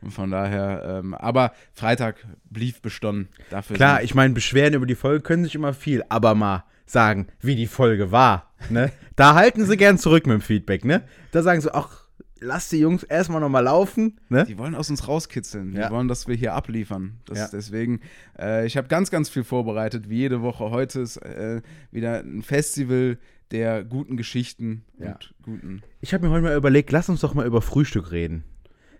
Und 0.00 0.10
von 0.12 0.30
daher, 0.30 1.00
ähm, 1.02 1.14
aber 1.14 1.52
Freitag 1.72 2.24
blieb 2.50 2.82
bestonnen. 2.82 3.28
Dafür 3.50 3.76
Klar, 3.76 4.02
ich 4.02 4.14
meine, 4.14 4.32
Beschwerden 4.34 4.74
über 4.74 4.86
die 4.86 4.94
Folge 4.94 5.22
können 5.22 5.44
sich 5.44 5.54
immer 5.54 5.74
viel, 5.74 6.04
aber 6.08 6.34
mal 6.34 6.64
sagen, 6.86 7.26
wie 7.40 7.56
die 7.56 7.66
Folge 7.66 8.10
war. 8.12 8.52
Ne? 8.70 8.90
Da 9.16 9.34
halten 9.34 9.66
sie 9.66 9.76
gern 9.76 9.98
zurück 9.98 10.26
mit 10.26 10.34
dem 10.34 10.40
Feedback, 10.40 10.86
ne? 10.86 11.02
Da 11.32 11.42
sagen 11.42 11.60
sie, 11.60 11.72
ach, 11.74 12.01
lass 12.42 12.68
die 12.68 12.78
Jungs 12.78 13.02
erstmal 13.04 13.40
nochmal 13.40 13.64
laufen. 13.64 14.20
Ne? 14.28 14.44
Die 14.44 14.58
wollen 14.58 14.74
aus 14.74 14.90
uns 14.90 15.06
rauskitzeln. 15.08 15.72
Ja. 15.74 15.86
Die 15.88 15.94
wollen, 15.94 16.08
dass 16.08 16.26
wir 16.26 16.34
hier 16.34 16.54
abliefern. 16.54 17.18
Das 17.24 17.38
Ja. 17.38 17.44
ist 17.46 17.52
deswegen, 17.52 18.00
äh, 18.38 18.66
ich 18.66 18.76
habe 18.76 18.88
ganz, 18.88 19.10
ganz 19.10 19.28
viel 19.28 19.44
vorbereitet, 19.44 20.08
wie 20.08 20.16
jede 20.18 20.42
Woche. 20.42 20.70
Heute 20.70 21.00
ist 21.00 21.16
äh, 21.18 21.62
wieder 21.90 22.20
ein 22.20 22.42
Festival 22.42 23.18
der 23.50 23.84
guten 23.84 24.16
Geschichten 24.16 24.84
Ja. 24.98 25.12
und 25.12 25.34
guten. 25.42 25.82
Ich 26.00 26.12
habe 26.14 26.26
mir 26.26 26.32
heute 26.32 26.42
mal 26.42 26.56
überlegt, 26.56 26.90
lass 26.92 27.08
uns 27.08 27.20
doch 27.20 27.34
mal 27.34 27.46
über 27.46 27.62
Frühstück 27.62 28.10
reden. 28.10 28.44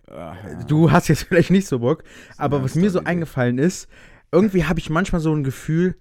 Äh, 0.09 0.65
Du 0.67 0.91
hast 0.91 1.09
jetzt 1.09 1.23
vielleicht 1.29 1.51
nicht 1.51 1.67
so 1.67 1.79
Bock, 1.81 2.05
aber 2.37 2.63
was 2.63 2.75
mir 2.75 2.91
so 2.91 2.99
Story. 2.99 3.07
eingefallen 3.07 3.59
ist, 3.59 3.89
irgendwie 4.31 4.65
habe 4.65 4.79
ich 4.79 4.91
manchmal 4.91 5.21
so 5.21 5.35
ein 5.35 5.45
Gefühl 5.45 5.97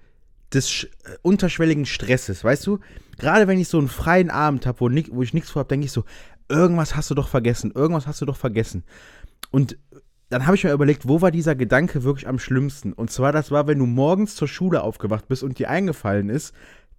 des 0.53 0.83
äh, 0.83 0.87
unterschwelligen 1.21 1.85
Stresses, 1.85 2.43
weißt 2.43 2.67
du? 2.67 2.79
Gerade 3.17 3.47
wenn 3.47 3.59
ich 3.59 3.67
so 3.69 3.77
einen 3.77 3.87
freien 3.87 4.29
Abend 4.29 4.65
habe, 4.65 4.79
wo, 4.81 4.89
wo 5.15 5.21
ich 5.21 5.33
nichts 5.33 5.49
vorhabe, 5.49 5.69
denke 5.69 5.85
ich 5.85 5.91
so, 5.93 6.03
irgendwas 6.51 6.95
hast 6.95 7.09
du 7.09 7.15
doch 7.15 7.27
vergessen, 7.27 7.71
irgendwas 7.73 8.05
hast 8.07 8.21
du 8.21 8.25
doch 8.25 8.37
vergessen. 8.37 8.83
Und 9.49 9.77
dann 10.29 10.45
habe 10.45 10.55
ich 10.55 10.63
mir 10.63 10.71
überlegt, 10.71 11.07
wo 11.07 11.21
war 11.21 11.31
dieser 11.31 11.55
Gedanke 11.55 12.03
wirklich 12.03 12.27
am 12.27 12.39
schlimmsten? 12.39 12.93
Und 12.93 13.11
zwar, 13.11 13.31
das 13.31 13.51
war, 13.51 13.67
wenn 13.67 13.79
du 13.79 13.85
morgens 13.85 14.35
zur 14.35 14.47
Schule 14.47 14.81
aufgewacht 14.83 15.27
bist 15.27 15.43
und 15.43 15.59
dir 15.59 15.69
eingefallen 15.69 16.29
ist, 16.29 16.53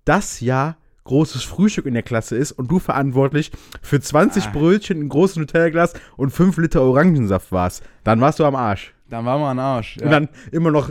dass 0.05 0.41
ja 0.41 0.77
großes 1.05 1.43
Frühstück 1.43 1.87
in 1.87 1.95
der 1.95 2.03
Klasse 2.03 2.37
ist 2.37 2.53
und 2.53 2.71
du 2.71 2.79
verantwortlich 2.79 3.51
für 3.81 4.01
20 4.01 4.47
Ah. 4.47 4.51
Brötchen, 4.51 5.01
ein 5.01 5.09
großes 5.09 5.37
Nutella-Glas 5.37 5.95
und 6.17 6.31
5 6.31 6.59
Liter 6.59 6.83
Orangensaft 6.83 7.51
warst. 7.53 7.83
Dann 8.05 8.21
warst 8.21 8.39
du 8.39 8.45
am 8.45 8.55
Arsch. 8.55 8.95
dann 9.09 9.25
waren 9.25 9.41
wir 9.41 9.49
am 9.49 9.59
Arsch. 9.59 9.97
Ja. 9.97 10.05
Und 10.05 10.11
dann 10.11 10.29
immer 10.53 10.71
noch, 10.71 10.91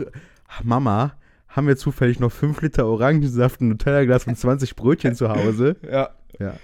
Mama, 0.62 1.14
haben 1.48 1.66
wir 1.66 1.76
zufällig 1.76 2.18
noch 2.20 2.32
5 2.32 2.60
Liter 2.62 2.86
Orangensaft, 2.86 3.60
ein 3.60 3.68
Nutella-Glas 3.68 4.26
und 4.26 4.36
20 4.36 4.74
Brötchen 4.76 5.14
zu 5.14 5.28
Hause? 5.28 5.76
ja. 5.90 6.10
Ja. 6.38 6.54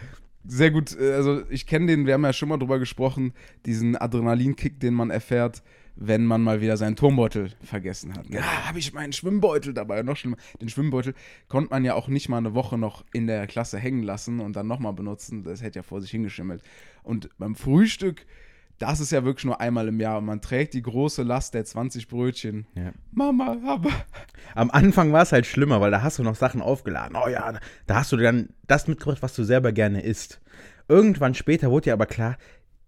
Sehr 0.49 0.71
gut. 0.71 0.99
äh, 0.99 1.13
Also 1.13 1.43
ich 1.51 1.67
kenne 1.67 1.87
den, 1.87 2.07
wir 2.07 2.15
haben 2.15 2.25
ja 2.25 2.33
schon 2.33 2.49
mal 2.49 2.57
drüber 2.57 2.79
gesprochen, 2.79 3.33
diesen 3.67 3.97
Adrenalinkick, 3.97 4.81
den 4.81 4.95
man 4.95 5.11
erfährt, 5.11 5.63
wenn 6.01 6.25
man 6.25 6.43
mal 6.43 6.61
wieder 6.61 6.77
seinen 6.77 6.97
Turmbeutel 6.97 7.51
vergessen 7.63 8.15
hat. 8.15 8.29
Ja, 8.31 8.67
habe 8.69 8.79
ich 8.79 8.93
meinen 8.95 9.13
Schwimmbeutel 9.13 9.75
dabei. 9.75 10.03
Noch 10.03 10.17
schlimmer, 10.17 10.37
den 10.61 10.69
Schwimmbeutel 10.69 11.15
konnte 11.49 11.71
man 11.71 11.85
ja 11.85 11.95
auch 11.95 12.09
nicht 12.09 12.29
mal 12.29 12.39
eine 12.39 12.55
Woche 12.55 12.79
noch 12.79 13.05
in 13.13 13.27
der 13.27 13.47
Klasse 13.47 13.79
hängen 13.79 14.03
lassen 14.05 14.41
und 14.41 14.55
dann 14.55 14.69
nochmal 14.69 14.93
benutzen. 14.93 15.43
Das 15.43 15.61
hätte 15.61 15.81
ja 15.81 15.83
vor 15.83 16.01
sich 16.01 16.11
hingeschimmelt. 16.11 16.63
Und 17.03 17.29
beim 17.39 17.57
Frühstück, 17.57 18.27
das 18.79 19.01
ist 19.01 19.11
ja 19.11 19.25
wirklich 19.25 19.45
nur 19.45 19.61
einmal 19.61 19.89
im 19.89 20.01
Jahr. 20.01 20.19
Und 20.19 20.27
man 20.27 20.41
trägt 20.41 20.75
die 20.75 20.83
große 20.83 21.23
Last 21.23 21.55
der 21.55 21.65
20 21.65 22.09
Brötchen. 22.09 22.67
Ja. 22.75 22.93
Mama, 23.11 23.57
aber. 23.67 23.91
Am 24.55 24.71
Anfang 24.71 25.13
war 25.13 25.23
es 25.23 25.33
halt 25.33 25.47
schlimmer, 25.47 25.81
weil 25.81 25.91
da 25.91 26.03
hast 26.03 26.19
du 26.19 26.23
noch 26.23 26.37
Sachen 26.37 26.63
aufgeladen. 26.63 27.17
Oh 27.23 27.29
ja, 27.29 27.55
da 27.87 27.95
hast 27.97 28.13
du 28.13 28.17
dann 28.17 28.51
das 28.67 28.87
mitgebracht, 28.87 29.23
was 29.23 29.35
du 29.35 29.45
selber 29.45 29.73
gerne 29.73 30.03
isst. 30.03 30.41
Irgendwann 30.89 31.35
später 31.35 31.71
wurde 31.71 31.85
dir 31.85 31.93
aber 31.93 32.07
klar, 32.07 32.39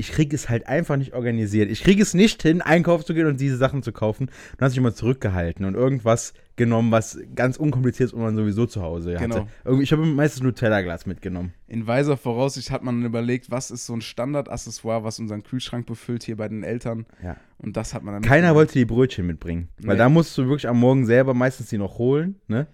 ich 0.01 0.11
kriege 0.11 0.35
es 0.35 0.49
halt 0.49 0.67
einfach 0.67 0.97
nicht 0.97 1.15
organisiert. 1.15 1.71
Ich 1.71 1.83
kriege 1.85 2.03
es 2.03 2.13
nicht 2.15 2.43
hin, 2.43 2.61
einkaufen 2.63 3.05
zu 3.07 3.15
gehen 3.15 3.27
und 3.27 3.39
diese 3.41 3.57
Sachen 3.57 3.83
zu 3.85 3.93
kaufen. 3.93 4.27
Dann 4.59 4.67
hast 4.67 4.73
du 4.73 4.81
dich 4.81 4.83
mal 4.83 4.95
zurückgehalten 4.95 5.65
und 5.65 5.75
irgendwas 5.75 6.33
genommen, 6.57 6.91
was 6.91 7.19
ganz 7.35 7.57
unkompliziert 7.57 8.09
ist 8.09 8.13
und 8.13 8.21
man 8.23 8.35
sowieso 8.37 8.67
zu 8.67 8.83
Hause 8.83 9.19
hatte. 9.19 9.47
Genau. 9.65 9.81
Ich 9.81 9.93
habe 9.93 10.05
meistens 10.05 10.43
Nutella-Glas 10.43 11.07
mitgenommen. 11.07 11.53
In 11.69 11.87
weiser 11.87 12.17
Voraussicht 12.17 12.71
hat 12.71 12.83
man 12.83 13.05
überlegt, 13.05 13.51
was 13.51 13.71
ist 13.71 13.87
so 13.87 13.95
ein 13.95 14.01
Standardaccessoire, 14.01 15.05
was 15.05 15.19
unseren 15.21 15.43
Kühlschrank 15.43 15.87
befüllt 15.87 16.23
hier 16.25 16.37
bei 16.37 16.49
den 16.49 16.63
Eltern. 16.63 17.07
Ja. 17.23 17.37
Und 17.59 17.77
das 17.77 17.95
hat 17.95 18.03
man 18.03 18.15
dann. 18.15 18.23
Keiner 18.23 18.55
wollte 18.55 18.75
die 18.75 18.85
Brötchen 18.85 19.27
mitbringen, 19.27 19.69
weil 19.83 19.95
Nee. 19.97 19.99
da 19.99 20.09
musst 20.09 20.37
du 20.37 20.43
wirklich 20.49 20.69
am 20.69 20.79
Morgen 20.81 21.07
selber 21.07 21.35
meistens 21.35 21.69
die 21.69 21.79
noch 21.79 21.99
holen. 21.99 22.37
Ne? 22.49 22.67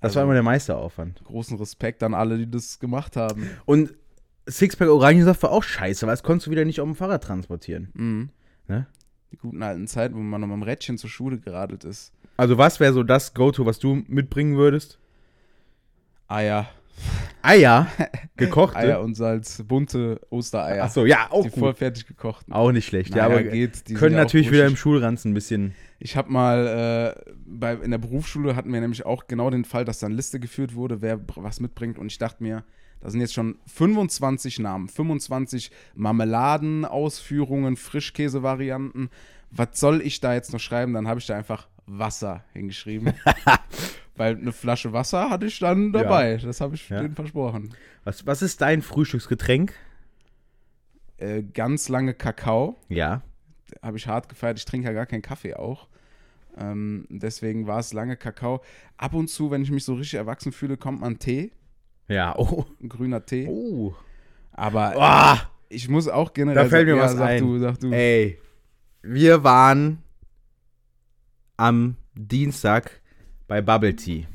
Das 0.00 0.14
war 0.14 0.20
Also- 0.22 0.28
immer 0.28 0.34
der 0.34 0.42
Meisteraufwand. 0.42 1.22
Großen 1.24 1.56
Respekt 1.58 2.02
an 2.02 2.14
alle, 2.14 2.38
die 2.38 2.50
das 2.50 2.78
gemacht 2.78 3.16
haben. 3.16 3.48
Und 3.66 3.94
Sixpack 4.50 4.88
Orangensaft 4.88 5.42
war 5.42 5.52
auch 5.52 5.62
scheiße, 5.62 6.06
weil 6.06 6.12
das 6.12 6.22
konntest 6.22 6.46
du 6.46 6.50
wieder 6.50 6.64
nicht 6.64 6.80
auf 6.80 6.86
dem 6.86 6.94
Fahrrad 6.94 7.24
transportieren. 7.24 7.90
Mhm. 7.94 8.30
Ne? 8.68 8.86
Die 9.32 9.36
guten 9.36 9.62
alten 9.62 9.86
Zeiten, 9.86 10.14
wo 10.14 10.20
man 10.20 10.40
noch 10.40 10.48
mit 10.48 10.56
dem 10.56 10.62
Rädchen 10.62 10.98
zur 10.98 11.10
Schule 11.10 11.38
geradelt 11.38 11.84
ist. 11.84 12.12
Also 12.36 12.58
was 12.58 12.80
wäre 12.80 12.92
so 12.92 13.02
das 13.02 13.34
Go-To, 13.34 13.66
was 13.66 13.78
du 13.78 14.02
mitbringen 14.06 14.56
würdest? 14.56 14.98
Eier. 16.26 16.68
Eier, 17.42 17.86
gekochte. 18.36 18.76
Eier 18.76 19.00
und 19.00 19.14
Salz, 19.14 19.62
bunte 19.66 20.20
Ostereier. 20.28 20.84
Achso, 20.84 21.06
ja, 21.06 21.28
auch 21.30 21.44
die 21.44 21.50
gut. 21.50 21.58
vorfertig 21.58 22.06
gekochten. 22.06 22.52
Auch 22.52 22.72
nicht 22.72 22.86
schlecht. 22.86 23.10
Naja, 23.10 23.28
ja, 23.28 23.34
aber 23.34 23.42
geht. 23.42 23.84
Können 23.94 24.16
natürlich 24.16 24.50
wieder 24.50 24.66
im. 24.66 24.76
Schulranzen 24.76 25.30
ein 25.30 25.34
bisschen. 25.34 25.74
Ich 25.98 26.16
habe 26.16 26.30
mal 26.30 27.14
äh, 27.16 27.32
bei, 27.46 27.74
in 27.74 27.90
der 27.90 27.98
Berufsschule 27.98 28.56
hatten 28.56 28.72
wir 28.72 28.80
nämlich 28.80 29.06
auch 29.06 29.26
genau 29.26 29.48
den 29.48 29.64
Fall, 29.64 29.84
dass 29.84 29.98
dann 29.98 30.12
Liste 30.12 30.40
geführt 30.40 30.74
wurde, 30.74 31.00
wer 31.00 31.20
was 31.36 31.60
mitbringt. 31.60 31.98
Und 31.98 32.12
ich 32.12 32.18
dachte 32.18 32.42
mir, 32.42 32.64
da 33.00 33.10
sind 33.10 33.20
jetzt 33.20 33.34
schon 33.34 33.58
25 33.66 34.58
Namen, 34.58 34.88
25 34.88 35.70
Marmeladen-Ausführungen, 35.94 37.76
Frischkäse-Varianten. 37.76 39.10
Was 39.50 39.68
soll 39.80 40.00
ich 40.02 40.20
da 40.20 40.34
jetzt 40.34 40.52
noch 40.52 40.60
schreiben? 40.60 40.92
Dann 40.94 41.08
habe 41.08 41.18
ich 41.20 41.26
da 41.26 41.36
einfach 41.36 41.68
Wasser 41.86 42.44
hingeschrieben. 42.52 43.14
Weil 44.16 44.36
eine 44.36 44.52
Flasche 44.52 44.92
Wasser 44.92 45.30
hatte 45.30 45.46
ich 45.46 45.58
dann 45.58 45.92
dabei. 45.92 46.36
Das 46.36 46.60
habe 46.60 46.74
ich 46.74 46.88
Ja. 46.88 47.00
denen 47.02 47.14
versprochen. 47.14 47.74
Was, 48.04 48.26
was 48.26 48.42
ist 48.42 48.60
dein 48.60 48.82
Frühstücksgetränk? 48.82 49.72
Äh, 51.16 51.42
ganz 51.42 51.88
lange 51.88 52.14
Kakao. 52.14 52.76
Ja. 52.88 53.22
habe 53.82 53.96
ich 53.96 54.06
hart 54.06 54.28
gefeiert. 54.28 54.58
Ich 54.58 54.64
trinke 54.64 54.88
ja 54.88 54.92
gar 54.92 55.06
keinen 55.06 55.22
Kaffee 55.22 55.54
auch. 55.54 55.88
Ähm, 56.58 57.06
deswegen 57.08 57.66
war 57.66 57.78
es 57.78 57.92
lange 57.92 58.16
Kakao. 58.16 58.62
Ab 58.96 59.14
und 59.14 59.28
zu, 59.28 59.50
wenn 59.50 59.62
ich 59.62 59.70
mich 59.70 59.84
so 59.84 59.94
richtig 59.94 60.14
erwachsen 60.18 60.52
fühle, 60.52 60.76
kommt 60.76 61.00
man 61.00 61.18
Tee, 61.18 61.52
Ja, 62.10 62.34
oh. 62.36 62.66
ein 62.82 62.88
grüner 62.88 63.24
Tee. 63.24 63.46
Oh. 63.48 63.94
Aber 64.52 64.94
Ah, 65.00 65.50
ich 65.68 65.88
muss 65.88 66.08
auch 66.08 66.32
generell 66.32 66.64
Da 66.64 66.68
fällt 66.68 66.88
mir 66.88 66.96
sagen, 66.96 67.02
was 67.04 67.12
ja, 67.12 67.18
sag 67.18 67.28
ein. 67.28 67.42
Du, 67.42 67.58
sag 67.58 67.78
du. 67.78 67.92
ey. 67.92 68.38
Wir 69.02 69.44
waren 69.44 70.02
am 71.56 71.96
Dienstag 72.14 73.00
bei 73.46 73.62
Bubble 73.62 73.94
Tea. 73.94 74.26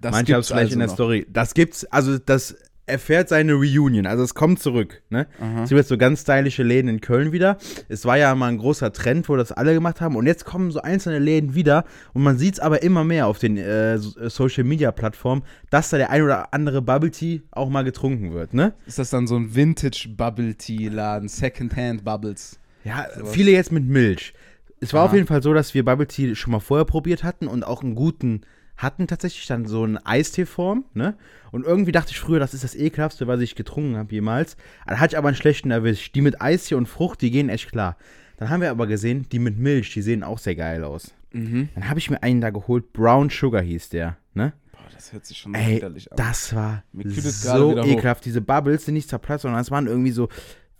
das 0.00 0.12
Manche 0.12 0.34
haben 0.34 0.40
es 0.40 0.48
gibt's 0.48 0.48
vielleicht 0.48 0.60
also 0.64 0.72
in 0.74 0.78
der 0.80 0.88
noch. 0.88 0.94
Story. 0.94 1.26
Das 1.30 1.54
gibt's, 1.54 1.84
also 1.86 2.18
das 2.18 2.56
erfährt 2.92 3.28
seine 3.28 3.54
Reunion, 3.54 4.06
also 4.06 4.22
es 4.22 4.34
kommt 4.34 4.60
zurück. 4.60 5.02
Ne? 5.10 5.26
Es 5.62 5.70
gibt 5.70 5.78
jetzt 5.78 5.88
so 5.88 5.98
ganz 5.98 6.20
stylische 6.22 6.62
Läden 6.62 6.88
in 6.88 7.00
Köln 7.00 7.32
wieder. 7.32 7.56
Es 7.88 8.04
war 8.04 8.16
ja 8.18 8.32
mal 8.36 8.48
ein 8.48 8.58
großer 8.58 8.92
Trend, 8.92 9.28
wo 9.28 9.36
das 9.36 9.50
alle 9.50 9.74
gemacht 9.74 10.00
haben. 10.00 10.14
Und 10.14 10.26
jetzt 10.26 10.44
kommen 10.44 10.70
so 10.70 10.80
einzelne 10.82 11.18
Läden 11.18 11.54
wieder. 11.54 11.84
Und 12.12 12.22
man 12.22 12.38
sieht 12.38 12.54
es 12.54 12.60
aber 12.60 12.82
immer 12.84 13.02
mehr 13.02 13.26
auf 13.26 13.38
den 13.38 13.56
äh, 13.56 13.98
so- 13.98 14.28
Social 14.28 14.62
Media 14.64 14.92
Plattformen, 14.92 15.42
dass 15.70 15.90
da 15.90 15.96
der 15.96 16.10
ein 16.10 16.22
oder 16.22 16.54
andere 16.54 16.82
Bubble 16.82 17.10
Tea 17.10 17.42
auch 17.50 17.68
mal 17.70 17.82
getrunken 17.82 18.32
wird. 18.32 18.54
Ne? 18.54 18.74
Ist 18.86 18.98
das 18.98 19.10
dann 19.10 19.26
so 19.26 19.36
ein 19.36 19.54
Vintage 19.56 20.08
Bubble 20.16 20.54
Tea 20.54 20.88
Laden, 20.88 21.28
Secondhand 21.28 22.04
Bubbles? 22.04 22.58
Ja, 22.84 23.06
Sowas. 23.16 23.32
viele 23.32 23.50
jetzt 23.50 23.72
mit 23.72 23.84
Milch. 23.86 24.34
Es 24.80 24.92
war 24.92 25.00
Aha. 25.02 25.06
auf 25.08 25.14
jeden 25.14 25.26
Fall 25.26 25.42
so, 25.42 25.54
dass 25.54 25.74
wir 25.74 25.84
Bubble 25.84 26.06
Tea 26.08 26.34
schon 26.34 26.50
mal 26.52 26.60
vorher 26.60 26.84
probiert 26.84 27.22
hatten 27.24 27.46
und 27.46 27.64
auch 27.64 27.82
einen 27.82 27.94
guten 27.94 28.42
hatten 28.76 29.06
tatsächlich 29.06 29.46
dann 29.46 29.66
so 29.66 29.84
eine 29.84 30.04
Eistee-Form, 30.04 30.84
ne? 30.94 31.16
Und 31.50 31.64
irgendwie 31.64 31.92
dachte 31.92 32.10
ich 32.10 32.18
früher, 32.20 32.40
das 32.40 32.54
ist 32.54 32.64
das 32.64 32.74
ekelhaftste, 32.74 33.26
was 33.26 33.40
ich 33.40 33.54
getrunken 33.54 33.96
habe 33.96 34.12
jemals. 34.12 34.56
Da 34.86 34.98
hatte 34.98 35.14
ich 35.14 35.18
aber 35.18 35.28
einen 35.28 35.36
schlechten 35.36 35.70
erwischt. 35.70 36.14
Die 36.14 36.20
mit 36.22 36.40
Eistee 36.40 36.74
und 36.74 36.86
Frucht, 36.86 37.20
die 37.20 37.30
gehen 37.30 37.48
echt 37.48 37.70
klar. 37.70 37.96
Dann 38.38 38.50
haben 38.50 38.60
wir 38.62 38.70
aber 38.70 38.86
gesehen, 38.86 39.26
die 39.30 39.38
mit 39.38 39.58
Milch, 39.58 39.92
die 39.92 40.02
sehen 40.02 40.24
auch 40.24 40.38
sehr 40.38 40.56
geil 40.56 40.82
aus. 40.82 41.12
Mhm. 41.32 41.68
Dann 41.74 41.88
habe 41.88 41.98
ich 41.98 42.10
mir 42.10 42.22
einen 42.22 42.40
da 42.40 42.50
geholt, 42.50 42.92
Brown 42.92 43.30
Sugar 43.30 43.62
hieß 43.62 43.90
der, 43.90 44.16
ne? 44.34 44.52
Boah, 44.72 44.80
das 44.94 45.12
hört 45.12 45.26
sich 45.26 45.38
schon 45.38 45.54
Ey, 45.54 45.76
widerlich 45.76 46.10
an. 46.10 46.16
das 46.16 46.54
war 46.54 46.82
so 47.22 47.78
ekelhaft. 47.78 48.24
Diese 48.24 48.40
Bubbles 48.40 48.84
sind 48.86 48.94
nicht 48.94 49.08
zerplatzt, 49.08 49.42
sondern 49.42 49.60
es 49.60 49.70
waren 49.70 49.86
irgendwie 49.86 50.10
so, 50.10 50.28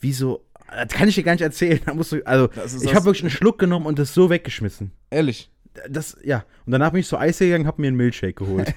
wie 0.00 0.12
so, 0.12 0.44
das 0.70 0.88
kann 0.88 1.08
ich 1.08 1.14
dir 1.14 1.22
gar 1.22 1.32
nicht 1.32 1.42
erzählen. 1.42 1.80
Da 1.86 1.94
musst 1.94 2.12
du, 2.12 2.26
also, 2.26 2.48
ich 2.82 2.94
habe 2.94 3.04
wirklich 3.04 3.22
einen 3.22 3.30
Schluck 3.30 3.58
genommen 3.58 3.86
und 3.86 3.98
das 3.98 4.14
so 4.14 4.30
weggeschmissen. 4.30 4.92
Ehrlich. 5.10 5.50
Das, 5.88 6.16
ja. 6.22 6.44
Und 6.66 6.72
danach 6.72 6.90
bin 6.90 7.00
ich 7.00 7.06
zur 7.06 7.20
Eis 7.20 7.38
gegangen, 7.38 7.66
habe 7.66 7.80
mir 7.80 7.88
einen 7.88 7.96
Milchshake 7.96 8.34
geholt. 8.34 8.74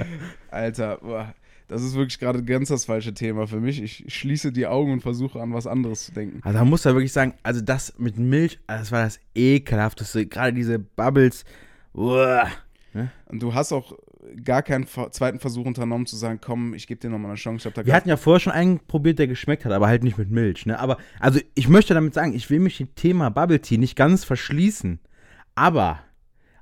Alter, 0.50 0.98
boah, 0.98 1.34
das 1.68 1.82
ist 1.82 1.94
wirklich 1.94 2.18
gerade 2.18 2.42
ganz 2.42 2.68
das 2.68 2.84
falsche 2.84 3.14
Thema 3.14 3.46
für 3.46 3.60
mich. 3.60 3.82
Ich 3.82 4.04
schließe 4.08 4.52
die 4.52 4.66
Augen 4.66 4.92
und 4.92 5.00
versuche 5.00 5.40
an 5.40 5.54
was 5.54 5.66
anderes 5.66 6.06
zu 6.06 6.12
denken. 6.12 6.40
also, 6.42 6.58
da 6.58 6.64
muss 6.64 6.84
er 6.84 6.94
wirklich 6.94 7.12
sagen, 7.12 7.34
also 7.42 7.60
das 7.60 7.94
mit 7.98 8.18
Milch, 8.18 8.58
also 8.66 8.82
das 8.82 8.92
war 8.92 9.04
das 9.04 9.20
ekelhafteste. 9.34 10.26
Gerade 10.26 10.52
diese 10.52 10.78
Bubbles. 10.78 11.44
Uah. 11.94 12.48
Und 13.26 13.42
du 13.42 13.54
hast 13.54 13.72
auch 13.72 13.96
gar 14.44 14.62
keinen 14.62 14.86
zweiten 14.86 15.38
Versuch 15.38 15.66
unternommen 15.66 16.06
zu 16.06 16.16
sagen, 16.16 16.38
komm, 16.40 16.74
ich 16.74 16.86
gebe 16.86 17.00
dir 17.00 17.10
nochmal 17.10 17.32
eine 17.32 17.38
Chance. 17.38 17.70
Wir 17.82 17.94
hatten 17.94 18.08
ja 18.08 18.16
vorher 18.16 18.40
schon 18.40 18.52
einen 18.52 18.80
probiert, 18.80 19.18
der 19.18 19.26
geschmeckt 19.26 19.64
hat, 19.64 19.72
aber 19.72 19.86
halt 19.86 20.02
nicht 20.02 20.18
mit 20.18 20.30
Milch. 20.30 20.66
Ne? 20.66 20.78
Aber, 20.78 20.98
also 21.20 21.40
ich 21.54 21.68
möchte 21.68 21.94
damit 21.94 22.14
sagen, 22.14 22.34
ich 22.34 22.48
will 22.50 22.60
mich 22.60 22.78
dem 22.78 22.94
Thema 22.94 23.30
Bubble 23.30 23.60
Tea 23.60 23.78
nicht 23.78 23.96
ganz 23.96 24.24
verschließen. 24.24 25.00
Aber 25.54 26.00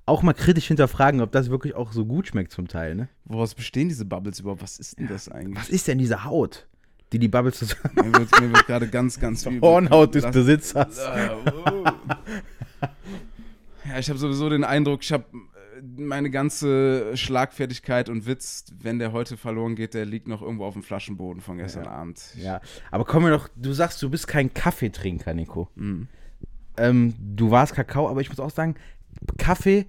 auch 0.06 0.22
mal 0.22 0.32
kritisch 0.32 0.66
hinterfragen, 0.66 1.20
ob 1.20 1.32
das 1.32 1.50
wirklich 1.50 1.74
auch 1.74 1.92
so 1.92 2.04
gut 2.04 2.28
schmeckt 2.28 2.52
zum 2.52 2.68
Teil. 2.68 2.94
Ne? 2.94 3.08
Woraus 3.24 3.54
bestehen 3.54 3.88
diese 3.88 4.04
Bubbles 4.04 4.40
überhaupt? 4.40 4.62
Was 4.62 4.78
ist 4.78 4.98
denn 4.98 5.08
das 5.08 5.28
Was 5.28 5.34
eigentlich? 5.34 5.70
ist 5.70 5.88
denn 5.88 5.98
diese 5.98 6.24
Haut, 6.24 6.66
die 7.12 7.18
die 7.18 7.28
Bubbles 7.28 7.58
zusammen. 7.58 7.94
Mir 7.94 8.12
wird, 8.12 8.40
mir 8.40 8.52
wird 8.52 8.66
gerade 8.66 8.88
ganz, 8.88 9.20
ganz 9.20 9.46
übel. 9.46 9.60
Hornhaut 9.60 10.14
des 10.14 10.28
Besitzers. 10.30 10.98
Ah, 10.98 11.36
oh. 11.66 11.84
Ja, 13.88 13.98
ich 13.98 14.08
habe 14.08 14.18
sowieso 14.18 14.48
den 14.48 14.64
Eindruck, 14.64 15.02
ich 15.02 15.12
habe 15.12 15.24
meine 15.96 16.30
ganze 16.30 17.16
Schlagfertigkeit 17.16 18.08
und 18.08 18.26
Witz, 18.26 18.66
wenn 18.80 18.98
der 18.98 19.12
heute 19.12 19.36
verloren 19.36 19.74
geht, 19.74 19.94
der 19.94 20.04
liegt 20.04 20.28
noch 20.28 20.40
irgendwo 20.42 20.64
auf 20.64 20.74
dem 20.74 20.82
Flaschenboden 20.82 21.42
von 21.42 21.58
gestern 21.58 21.86
Abend. 21.86 22.22
Ja, 22.36 22.60
aber 22.90 23.04
kommen 23.04 23.26
wir 23.26 23.32
doch, 23.32 23.48
du 23.56 23.72
sagst, 23.72 24.00
du 24.02 24.08
bist 24.08 24.28
kein 24.28 24.54
Kaffeetrinker, 24.54 25.34
Nico. 25.34 25.68
Mhm. 25.74 26.08
Ähm, 26.76 27.14
du 27.18 27.50
warst 27.50 27.74
Kakao, 27.74 28.08
aber 28.08 28.20
ich 28.20 28.28
muss 28.28 28.40
auch 28.40 28.50
sagen, 28.50 28.76
Kaffee, 29.38 29.86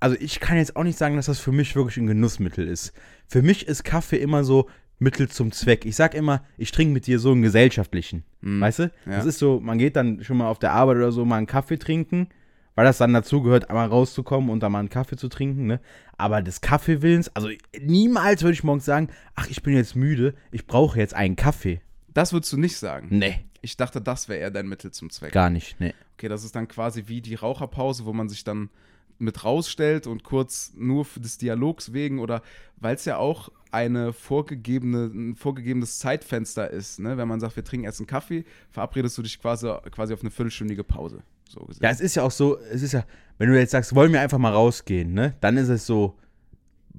also 0.00 0.16
ich 0.18 0.40
kann 0.40 0.56
jetzt 0.56 0.76
auch 0.76 0.84
nicht 0.84 0.98
sagen, 0.98 1.16
dass 1.16 1.26
das 1.26 1.38
für 1.38 1.52
mich 1.52 1.76
wirklich 1.76 1.98
ein 1.98 2.06
Genussmittel 2.06 2.66
ist. 2.66 2.92
Für 3.28 3.42
mich 3.42 3.66
ist 3.68 3.84
Kaffee 3.84 4.16
immer 4.16 4.44
so 4.44 4.68
Mittel 4.98 5.28
zum 5.28 5.50
Zweck. 5.52 5.84
Ich 5.86 5.96
sag 5.96 6.14
immer, 6.14 6.44
ich 6.58 6.72
trinke 6.72 6.92
mit 6.92 7.06
dir 7.06 7.18
so 7.18 7.32
einen 7.32 7.42
gesellschaftlichen. 7.42 8.24
Mhm. 8.40 8.60
Weißt 8.60 8.78
du? 8.80 8.82
Ja. 8.82 9.16
Das 9.16 9.24
ist 9.24 9.38
so, 9.38 9.60
man 9.60 9.78
geht 9.78 9.96
dann 9.96 10.22
schon 10.22 10.36
mal 10.36 10.48
auf 10.48 10.58
der 10.58 10.72
Arbeit 10.72 10.96
oder 10.96 11.12
so 11.12 11.24
mal 11.24 11.36
einen 11.36 11.46
Kaffee 11.46 11.78
trinken, 11.78 12.28
weil 12.74 12.84
das 12.84 12.98
dann 12.98 13.12
dazu 13.12 13.42
gehört, 13.42 13.68
einmal 13.68 13.88
rauszukommen 13.88 14.50
und 14.50 14.62
dann 14.62 14.72
mal 14.72 14.78
einen 14.78 14.90
Kaffee 14.90 15.16
zu 15.16 15.28
trinken, 15.28 15.66
ne? 15.66 15.80
Aber 16.16 16.42
des 16.42 16.60
Kaffeewillens, 16.60 17.34
also 17.34 17.48
niemals 17.80 18.42
würde 18.42 18.52
ich 18.52 18.64
morgens 18.64 18.84
sagen, 18.84 19.08
ach, 19.34 19.48
ich 19.48 19.62
bin 19.62 19.74
jetzt 19.74 19.96
müde, 19.96 20.34
ich 20.50 20.66
brauche 20.66 20.98
jetzt 20.98 21.14
einen 21.14 21.36
Kaffee. 21.36 21.80
Das 22.12 22.32
würdest 22.32 22.52
du 22.52 22.58
nicht 22.58 22.76
sagen. 22.76 23.08
Nee, 23.10 23.44
Ich 23.62 23.76
dachte, 23.76 24.00
das 24.00 24.28
wäre 24.28 24.40
eher 24.40 24.50
dein 24.50 24.68
Mittel 24.68 24.90
zum 24.90 25.10
Zweck. 25.10 25.32
gar 25.32 25.50
nicht, 25.50 25.78
nee. 25.80 25.94
Okay, 26.14 26.28
das 26.28 26.44
ist 26.44 26.54
dann 26.56 26.68
quasi 26.68 27.04
wie 27.06 27.20
die 27.20 27.34
Raucherpause, 27.34 28.04
wo 28.04 28.12
man 28.12 28.28
sich 28.28 28.44
dann 28.44 28.70
mit 29.18 29.44
rausstellt 29.44 30.06
und 30.06 30.24
kurz 30.24 30.72
nur 30.76 31.04
für 31.04 31.20
des 31.20 31.36
Dialogs 31.38 31.92
wegen 31.92 32.18
oder 32.18 32.42
weil 32.76 32.94
es 32.94 33.04
ja 33.04 33.18
auch 33.18 33.50
eine 33.70 34.12
vorgegebene, 34.12 35.10
ein 35.12 35.36
vorgegebenes 35.36 35.98
Zeitfenster 35.98 36.70
ist, 36.70 36.98
ne? 36.98 37.16
Wenn 37.16 37.28
man 37.28 37.38
sagt, 37.38 37.54
wir 37.54 37.64
trinken 37.64 37.84
erst 37.84 38.00
einen 38.00 38.06
Kaffee, 38.06 38.44
verabredest 38.70 39.16
du 39.18 39.22
dich 39.22 39.40
quasi, 39.40 39.70
quasi 39.90 40.14
auf 40.14 40.22
eine 40.22 40.30
viertelstündige 40.30 40.82
Pause. 40.82 41.22
So 41.48 41.60
gesehen. 41.60 41.82
Ja, 41.82 41.90
es 41.90 42.00
ist 42.00 42.14
ja 42.14 42.22
auch 42.22 42.30
so, 42.30 42.58
es 42.58 42.82
ist 42.82 42.92
ja, 42.92 43.04
wenn 43.38 43.50
du 43.50 43.58
jetzt 43.58 43.72
sagst, 43.72 43.94
wollen 43.94 44.12
wir 44.12 44.20
einfach 44.20 44.38
mal 44.38 44.52
rausgehen, 44.52 45.12
ne? 45.12 45.34
Dann 45.40 45.56
ist 45.56 45.68
es 45.68 45.86
so 45.86 46.16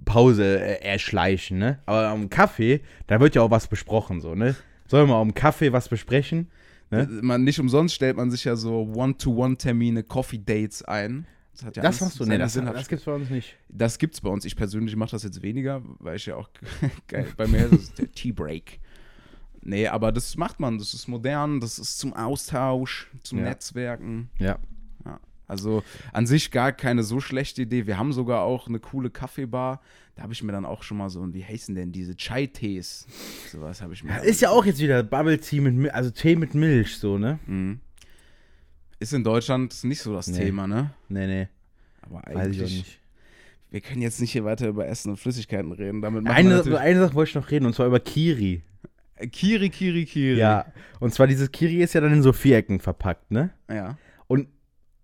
Pause 0.06 0.60
äh, 0.60 0.82
erschleichen, 0.84 1.58
ne? 1.58 1.80
Aber 1.86 2.08
am 2.08 2.30
Kaffee, 2.30 2.82
da 3.08 3.20
wird 3.20 3.36
ja 3.36 3.42
auch 3.42 3.52
was 3.52 3.68
besprochen, 3.68 4.22
so, 4.22 4.36
ne? 4.36 4.56
Sollen 4.92 5.08
wir 5.08 5.16
am 5.16 5.34
Kaffee 5.34 5.72
was 5.72 5.88
besprechen? 5.88 6.52
Ne? 6.90 7.08
Man, 7.22 7.46
nicht 7.46 7.62
umsonst 7.62 7.96
stellt 7.96 8.18
man 8.18 8.30
sich 8.30 8.44
ja 8.44 8.58
so 8.58 8.92
One-to-One-Termine, 8.94 10.04
Coffee-Dates 10.04 10.84
ein. 10.84 11.26
Das, 11.54 11.64
hat 11.64 11.78
ja 11.78 11.84
Das 11.84 12.02
machst 12.02 12.20
du, 12.20 12.26
ne? 12.26 12.38
Das, 12.38 12.56
das 12.56 12.90
gibt's 12.90 13.06
bei 13.06 13.14
uns 13.14 13.30
nicht. 13.30 13.56
Das 13.70 13.98
gibt's 13.98 14.20
bei 14.20 14.30
uns. 14.30 14.44
Ich 14.44 14.58
persönlich 14.58 14.94
mache 14.98 15.12
das 15.12 15.24
jetzt 15.24 15.42
weniger, 15.42 15.82
weil 16.00 16.18
ich 16.18 16.26
ja 16.26 16.36
auch 16.36 16.50
geil, 17.08 17.26
bei 17.38 17.48
mir 17.48 17.68
ist 17.68 17.72
es 17.72 17.94
der 17.94 18.12
Tea 18.12 18.34
Break. 18.34 18.82
Nee, 19.62 19.88
aber 19.88 20.12
das 20.12 20.36
macht 20.36 20.60
man. 20.60 20.78
Das 20.78 20.94
ist 20.94 21.08
modern, 21.08 21.62
das 21.62 21.80
ist 21.80 21.98
zum 21.98 22.12
Austausch, 22.12 23.10
zum 23.24 23.38
Ja. 23.40 23.46
Netzwerken. 23.46 24.30
Ja. 24.40 24.60
Also 25.52 25.84
an 26.14 26.26
sich 26.26 26.50
gar 26.50 26.72
keine 26.72 27.04
so 27.04 27.20
schlechte 27.20 27.62
Idee. 27.64 27.86
Wir 27.86 27.98
haben 27.98 28.14
sogar 28.14 28.42
auch 28.42 28.68
eine 28.68 28.80
coole 28.80 29.10
Kaffeebar. 29.10 29.82
Da 30.16 30.24
habe 30.24 30.32
ich 30.34 30.42
mir 30.44 30.52
dann 30.54 30.66
auch 30.66 30.82
schon 30.82 30.98
mal 30.98 31.10
so, 31.10 31.34
wie 31.34 31.44
heißen 31.44 31.76
denn 31.76 31.92
diese 31.92 32.16
Chai-Tees? 32.16 33.06
Sowas 33.52 33.82
habe 33.82 33.94
ich 33.94 34.04
mir. 34.04 34.18
Ist 34.24 34.42
ja 34.42 34.50
auch 34.50 34.66
jetzt 34.66 34.80
wieder 34.80 35.04
Bubble 35.04 35.40
Tea 35.40 35.60
mit 35.60 35.76
Milch, 35.76 35.94
also 35.94 36.10
Tee 36.10 36.36
mit 36.36 36.54
Milch, 36.56 36.98
so, 36.98 37.18
ne? 37.18 37.38
Mhm. 37.48 37.80
Ist 39.00 39.14
in 39.14 39.24
Deutschland 39.24 39.84
nicht 39.84 40.02
so 40.02 40.14
das 40.14 40.28
Nee. 40.28 40.38
Thema, 40.38 40.68
ne? 40.68 40.92
Nee, 41.10 41.28
nee, 41.28 41.48
Aber 42.02 42.16
weiß 42.20 42.26
ich 42.28 42.36
auch 42.36 42.40
eigentlich, 42.40 42.78
nicht. 42.78 43.00
wir 43.72 43.82
können 43.82 44.02
jetzt 44.02 44.22
nicht 44.22 44.32
hier 44.32 44.46
weiter 44.46 44.68
über 44.68 44.88
Essen 44.88 45.10
und 45.10 45.18
Flüssigkeiten 45.18 45.72
reden. 45.72 46.02
Damit 46.02 46.28
Eine, 46.28 46.64
eine 46.80 47.00
Sache 47.02 47.14
wollte 47.16 47.30
ich 47.30 47.36
noch 47.36 47.50
reden, 47.52 47.66
und 47.66 47.74
zwar 47.74 47.88
über 47.88 48.00
Kiri. 48.00 48.62
Kiri, 49.32 49.70
Kiri, 49.70 50.06
Kiri. 50.06 50.40
Ja. 50.40 50.66
Und 51.00 51.14
zwar 51.14 51.28
dieses 51.28 51.52
Kiri 51.52 51.82
ist 51.82 51.94
ja 51.94 52.02
dann 52.02 52.14
in 52.14 52.22
so 52.24 52.32
Vierecken 52.34 52.80
verpackt, 52.80 53.32
ne? 53.32 53.50
Ja. 53.70 53.98
Und 54.28 54.48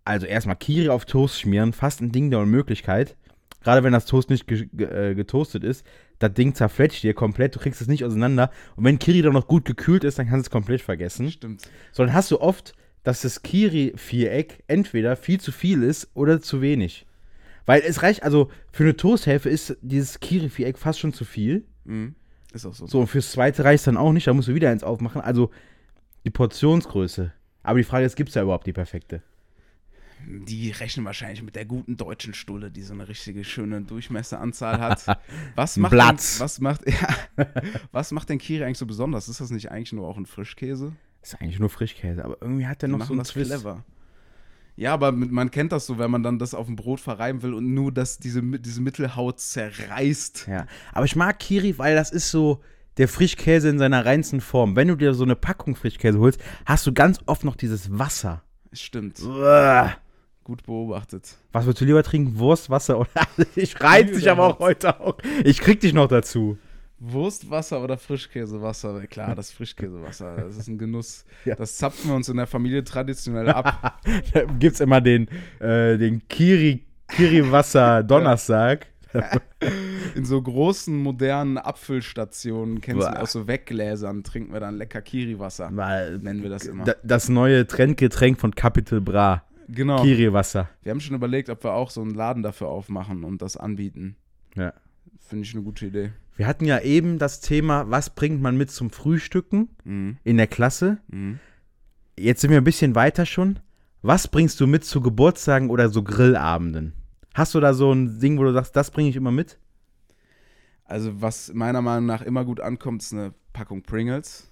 also 0.07 0.25
erstmal 0.25 0.55
Kiri 0.55 0.89
auf 0.89 1.05
Toast 1.05 1.39
schmieren, 1.39 1.73
fast 1.73 2.01
ein 2.01 2.11
Ding 2.11 2.31
der 2.31 2.39
Unmöglichkeit. 2.39 3.15
Gerade 3.61 3.83
wenn 3.83 3.91
das 3.91 4.05
Toast 4.05 4.29
nicht 4.29 4.47
ge 4.47 4.67
ge 4.71 4.87
äh, 4.87 5.15
getoastet 5.15 5.63
ist, 5.63 5.85
das 6.19 6.33
Ding 6.33 6.55
zerfletscht 6.55 7.03
dir 7.03 7.13
komplett, 7.13 7.55
du 7.55 7.59
kriegst 7.59 7.81
es 7.81 7.87
nicht 7.87 8.05
auseinander. 8.05 8.49
Und 8.75 8.85
wenn 8.85 8.99
Kiri 8.99 9.21
dann 9.21 9.33
noch 9.33 9.47
gut 9.47 9.65
gekühlt 9.65 10.03
ist, 10.03 10.17
dann 10.17 10.27
kannst 10.27 10.45
du 10.45 10.47
es 10.47 10.51
komplett 10.51 10.81
vergessen. 10.81 11.29
Stimmt. 11.29 11.63
So, 11.91 12.03
dann 12.03 12.13
hast 12.13 12.31
du 12.31 12.39
oft, 12.39 12.73
dass 13.03 13.21
das 13.21 13.41
Kiri-Viereck 13.41 14.63
entweder 14.67 15.15
viel 15.15 15.39
zu 15.39 15.51
viel 15.51 15.83
ist 15.83 16.09
oder 16.13 16.41
zu 16.41 16.61
wenig. 16.61 17.05
Weil 17.65 17.81
es 17.85 18.01
reicht, 18.01 18.23
also 18.23 18.49
für 18.71 18.83
eine 18.83 18.95
Toasthälfte 18.95 19.49
ist 19.49 19.77
dieses 19.81 20.21
Kiri-Viereck 20.21 20.77
fast 20.77 20.99
schon 20.99 21.11
zu 21.11 21.25
viel. 21.25 21.65
Mhm. 21.83 22.15
Ist 22.53 22.65
auch 22.65 22.73
so. 22.73 22.87
So, 22.87 23.01
und 23.01 23.07
fürs 23.07 23.31
zweite 23.31 23.65
reicht 23.65 23.85
dann 23.87 23.97
auch 23.97 24.13
nicht, 24.13 24.27
da 24.27 24.33
musst 24.33 24.47
du 24.47 24.55
wieder 24.55 24.69
eins 24.69 24.83
aufmachen. 24.83 25.21
Also 25.21 25.51
die 26.23 26.29
Portionsgröße. 26.29 27.33
Aber 27.63 27.77
die 27.77 27.83
Frage 27.83 28.05
ist, 28.05 28.15
gibt 28.15 28.29
es 28.29 28.35
da 28.35 28.41
überhaupt 28.41 28.67
die 28.67 28.73
perfekte? 28.73 29.21
Die 30.29 30.71
rechnen 30.71 31.05
wahrscheinlich 31.05 31.41
mit 31.41 31.55
der 31.55 31.65
guten 31.65 31.95
deutschen 31.95 32.33
Stulle, 32.33 32.69
die 32.69 32.81
so 32.81 32.93
eine 32.93 33.07
richtige 33.07 33.45
schöne 33.45 33.81
Durchmesseranzahl 33.81 34.79
hat. 34.79 35.05
Was 35.55 35.77
Ein 35.77 35.81
macht 35.81 35.91
Platz. 35.93 36.37
Denn, 36.37 36.43
was 36.43 36.59
macht 36.59 36.81
ja, 36.85 37.45
was 37.93 38.11
macht 38.11 38.27
denn 38.27 38.37
Kiri 38.37 38.65
eigentlich 38.65 38.77
so 38.77 38.85
besonders? 38.85 39.29
Ist 39.29 39.39
das 39.39 39.51
nicht 39.51 39.71
eigentlich 39.71 39.93
nur 39.93 40.05
auch 40.05 40.17
ein 40.17 40.25
Frischkäse? 40.25 40.91
Ist 41.21 41.39
eigentlich 41.39 41.59
nur 41.59 41.69
Frischkäse, 41.69 42.25
aber 42.25 42.37
irgendwie 42.41 42.67
hat 42.67 42.81
der 42.81 42.89
Die 42.89 42.95
noch 42.95 43.05
so 43.05 43.13
einen 43.13 43.19
das 43.19 43.29
Twist. 43.29 43.51
clever. 43.51 43.85
Ja, 44.75 44.93
aber 44.93 45.11
man 45.13 45.49
kennt 45.49 45.71
das 45.71 45.87
so, 45.87 45.97
wenn 45.97 46.11
man 46.11 46.23
dann 46.23 46.39
das 46.39 46.53
auf 46.53 46.67
dem 46.67 46.75
Brot 46.75 46.99
verreiben 46.99 47.41
will 47.41 47.53
und 47.53 47.73
nur 47.73 47.91
dass 47.93 48.19
diese, 48.19 48.43
diese 48.43 48.81
Mittelhaut 48.81 49.39
zerreißt. 49.39 50.47
Ja, 50.47 50.67
aber 50.91 51.05
ich 51.05 51.15
mag 51.15 51.39
Kiri, 51.39 51.77
weil 51.77 51.95
das 51.95 52.11
ist 52.11 52.29
so 52.31 52.61
der 52.97 53.07
Frischkäse 53.07 53.69
in 53.69 53.79
seiner 53.79 54.05
reinsten 54.05 54.41
Form. 54.41 54.75
Wenn 54.75 54.89
du 54.89 54.95
dir 54.95 55.13
so 55.13 55.23
eine 55.23 55.35
Packung 55.35 55.75
Frischkäse 55.75 56.19
holst, 56.19 56.41
hast 56.65 56.85
du 56.85 56.93
ganz 56.93 57.19
oft 57.27 57.43
noch 57.43 57.55
dieses 57.55 57.97
Wasser. 57.97 58.43
Stimmt. 58.73 59.21
Uah. 59.21 59.95
Gut 60.47 60.63
beobachtet. 60.63 61.35
Was 61.51 61.65
würdest 61.65 61.81
du 61.81 61.85
lieber 61.85 62.01
trinken? 62.03 62.39
Wurst, 62.39 62.69
Wasser 62.69 63.01
oder. 63.01 63.09
ich 63.57 63.81
reiz 63.81 64.11
dich 64.15 64.31
aber 64.31 64.47
auch 64.47 64.59
heute 64.59 64.97
auch. 64.97 65.17
Ich 65.43 65.59
krieg 65.59 65.81
dich 65.81 65.93
noch 65.93 66.07
dazu. 66.07 66.57
Wurstwasser 66.99 67.83
oder 67.83 67.97
Frischkäsewasser? 67.97 69.05
Klar, 69.07 69.35
das 69.35 69.51
Frischkäsewasser. 69.51 70.37
Das 70.37 70.55
ist 70.55 70.69
ein 70.69 70.77
Genuss. 70.77 71.25
Ja. 71.43 71.55
Das 71.55 71.75
zapfen 71.75 72.09
wir 72.11 72.15
uns 72.15 72.29
in 72.29 72.37
der 72.37 72.47
Familie 72.47 72.85
traditionell 72.85 73.49
ab. 73.49 73.99
Da 74.33 74.45
gibt's 74.45 74.79
immer 74.79 75.01
den, 75.01 75.27
äh, 75.59 75.97
den 75.97 76.25
Kiri, 76.29 76.85
Kiri-Wasser 77.09 78.03
Donnerstag. 78.03 78.87
In 80.15 80.23
so 80.23 80.41
großen, 80.41 80.95
modernen 80.95 81.57
Abfüllstationen, 81.57 82.79
kennst 82.79 83.05
du 83.05 83.11
Boah. 83.11 83.19
aus 83.21 83.33
so 83.33 83.47
Weggläsern, 83.47 84.23
trinken 84.23 84.53
wir 84.53 84.61
dann 84.61 84.77
lecker 84.77 85.01
Kiriwasser. 85.01 85.69
Weil 85.73 86.19
Nennen 86.19 86.41
wir 86.41 86.49
das 86.49 86.65
immer. 86.65 86.85
da- 86.85 86.95
das 87.03 87.27
neue 87.27 87.67
Trendgetränk 87.67 88.39
von 88.39 88.55
Capital 88.55 89.01
Bra. 89.01 89.43
Genau. 89.69 90.01
Kiri-Wasser. 90.03 90.69
Wir 90.83 90.91
haben 90.91 90.99
schon 91.01 91.15
überlegt, 91.15 91.49
ob 91.49 91.63
wir 91.63 91.73
auch 91.73 91.89
so 91.89 92.01
einen 92.01 92.13
Laden 92.13 92.43
dafür 92.43 92.67
aufmachen 92.69 93.23
und 93.23 93.41
das 93.41 93.57
anbieten. 93.57 94.15
Ja. 94.55 94.73
Finde 95.19 95.43
ich 95.45 95.53
eine 95.53 95.63
gute 95.63 95.87
Idee. 95.87 96.11
Wir 96.35 96.47
hatten 96.47 96.65
ja 96.65 96.79
eben 96.79 97.17
das 97.19 97.41
Thema, 97.41 97.89
was 97.89 98.11
bringt 98.11 98.41
man 98.41 98.57
mit 98.57 98.71
zum 98.71 98.89
Frühstücken 98.91 99.69
Mhm. 99.83 100.17
in 100.23 100.37
der 100.37 100.47
Klasse? 100.47 100.99
Mhm. 101.07 101.39
Jetzt 102.17 102.41
sind 102.41 102.51
wir 102.51 102.57
ein 102.57 102.63
bisschen 102.63 102.95
weiter 102.95 103.25
schon. 103.25 103.59
Was 104.01 104.27
bringst 104.27 104.59
du 104.59 104.67
mit 104.67 104.85
zu 104.85 105.01
Geburtstagen 105.01 105.69
oder 105.69 105.89
so 105.89 106.03
Grillabenden? 106.03 106.93
Hast 107.33 107.53
du 107.55 107.59
da 107.59 107.73
so 107.73 107.91
ein 107.91 108.19
Ding, 108.19 108.37
wo 108.37 108.43
du 108.43 108.53
sagst, 108.53 108.75
das 108.75 108.89
bringe 108.91 109.09
ich 109.09 109.15
immer 109.15 109.31
mit? 109.31 109.59
Also, 110.85 111.21
was 111.21 111.53
meiner 111.53 111.81
Meinung 111.81 112.05
nach 112.05 112.21
immer 112.21 112.45
gut 112.45 112.61
ankommt, 112.61 113.01
ist 113.01 113.13
eine 113.13 113.33
Packung 113.53 113.81
Pringles. 113.83 114.49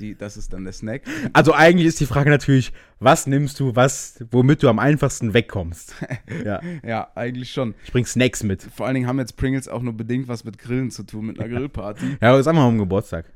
Die, 0.00 0.14
das 0.14 0.36
ist 0.36 0.52
dann 0.52 0.64
der 0.64 0.72
Snack. 0.72 1.02
Also 1.32 1.52
eigentlich 1.54 1.86
ist 1.86 2.00
die 2.00 2.06
Frage 2.06 2.30
natürlich, 2.30 2.72
was 3.00 3.26
nimmst 3.26 3.58
du, 3.60 3.74
was, 3.76 4.22
womit 4.30 4.62
du 4.62 4.68
am 4.68 4.78
einfachsten 4.78 5.34
wegkommst? 5.34 5.94
ja, 6.44 6.60
Ja, 6.84 7.10
eigentlich 7.14 7.50
schon. 7.52 7.74
ich 7.84 7.92
bring 7.92 8.04
Snacks 8.06 8.42
mit. 8.42 8.62
Vor 8.62 8.86
allen 8.86 8.94
Dingen 8.94 9.06
haben 9.06 9.18
jetzt 9.18 9.36
Pringles 9.36 9.68
auch 9.68 9.82
nur 9.82 9.92
bedingt 9.94 10.28
was 10.28 10.44
mit 10.44 10.58
Grillen 10.58 10.90
zu 10.90 11.02
tun, 11.04 11.26
mit 11.26 11.40
einer 11.40 11.48
Grillparty. 11.48 12.18
Ja, 12.20 12.30
aber 12.30 12.42
sag 12.42 12.54
mal 12.54 12.66
um 12.66 12.78
Geburtstag. 12.78 13.26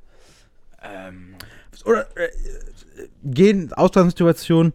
ähm, 0.83 1.35
Oder 1.85 2.07
äh, 2.17 2.29
gehen, 3.25 3.73
Ausgangssituation, 3.73 4.73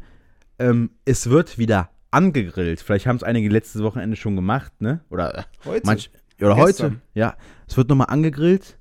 ähm, 0.60 0.91
es 1.06 1.30
wird 1.30 1.58
wieder 1.58 1.89
angegrillt. 2.12 2.80
Vielleicht 2.82 3.08
haben 3.08 3.17
es 3.17 3.24
einige 3.24 3.50
letztes 3.50 3.84
Wochenende 3.84 4.15
schon 4.15 4.36
gemacht, 4.36 4.71
ne? 4.80 5.02
Oder 5.10 5.39
äh, 5.39 5.43
heute? 5.65 5.86
Manch, 5.86 6.10
oder 6.39 6.56
heute. 6.56 6.67
Gestern. 6.67 7.02
Ja, 7.13 7.36
es 7.67 7.76
wird 7.78 7.89
nochmal 7.89 8.08
angegrillt. 8.10 8.78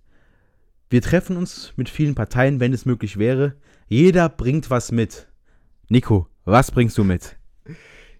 Wir 0.90 1.00
treffen 1.00 1.36
uns 1.36 1.72
mit 1.76 1.88
vielen 1.88 2.14
Parteien, 2.14 2.60
wenn 2.60 2.72
es 2.72 2.84
möglich 2.84 3.18
wäre. 3.18 3.56
Jeder 3.88 4.28
bringt 4.28 4.70
was 4.70 4.92
mit. 4.92 5.28
Nico, 5.88 6.28
was 6.44 6.70
bringst 6.70 6.98
du 6.98 7.04
mit? 7.04 7.36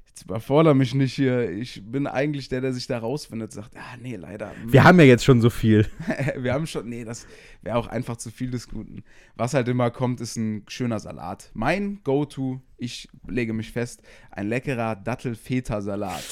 Jetzt 0.07 0.25
überfordere 0.25 0.75
mich 0.75 0.95
nicht 0.95 1.13
hier. 1.13 1.51
Ich 1.51 1.83
bin 1.85 2.07
eigentlich 2.07 2.49
der, 2.49 2.61
der 2.61 2.73
sich 2.73 2.87
da 2.87 2.99
rausfindet, 2.99 3.53
sagt, 3.53 3.77
ah, 3.77 3.97
nee, 4.01 4.17
leider. 4.17 4.53
Wir 4.67 4.85
haben 4.85 4.99
ja 4.99 5.05
jetzt 5.05 5.25
schon 5.25 5.41
so 5.41 5.51
viel. 5.51 5.87
wir 6.39 6.55
haben 6.55 6.67
schon, 6.67 6.89
nee, 6.89 7.05
das 7.05 7.27
wäre 7.63 7.77
auch 7.77 7.89
einfach 7.89 8.17
zu 8.17 8.31
viel 8.31 8.51
des 8.51 8.69
Guten. 8.69 9.03
Was 9.37 9.55
halt 9.55 9.69
immer 9.69 9.91
kommt, 9.91 10.21
ist 10.21 10.37
ein 10.37 10.65
schöner 10.69 11.01
Salat. 11.01 11.51
Mein 11.53 12.01
Go-To, 12.05 12.61
ich 12.79 13.09
lege 13.27 13.53
mich 13.53 13.73
fest, 13.73 14.03
ein 14.31 14.49
leckerer 14.49 14.97
Dattel-Feta-Salat. 14.97 16.25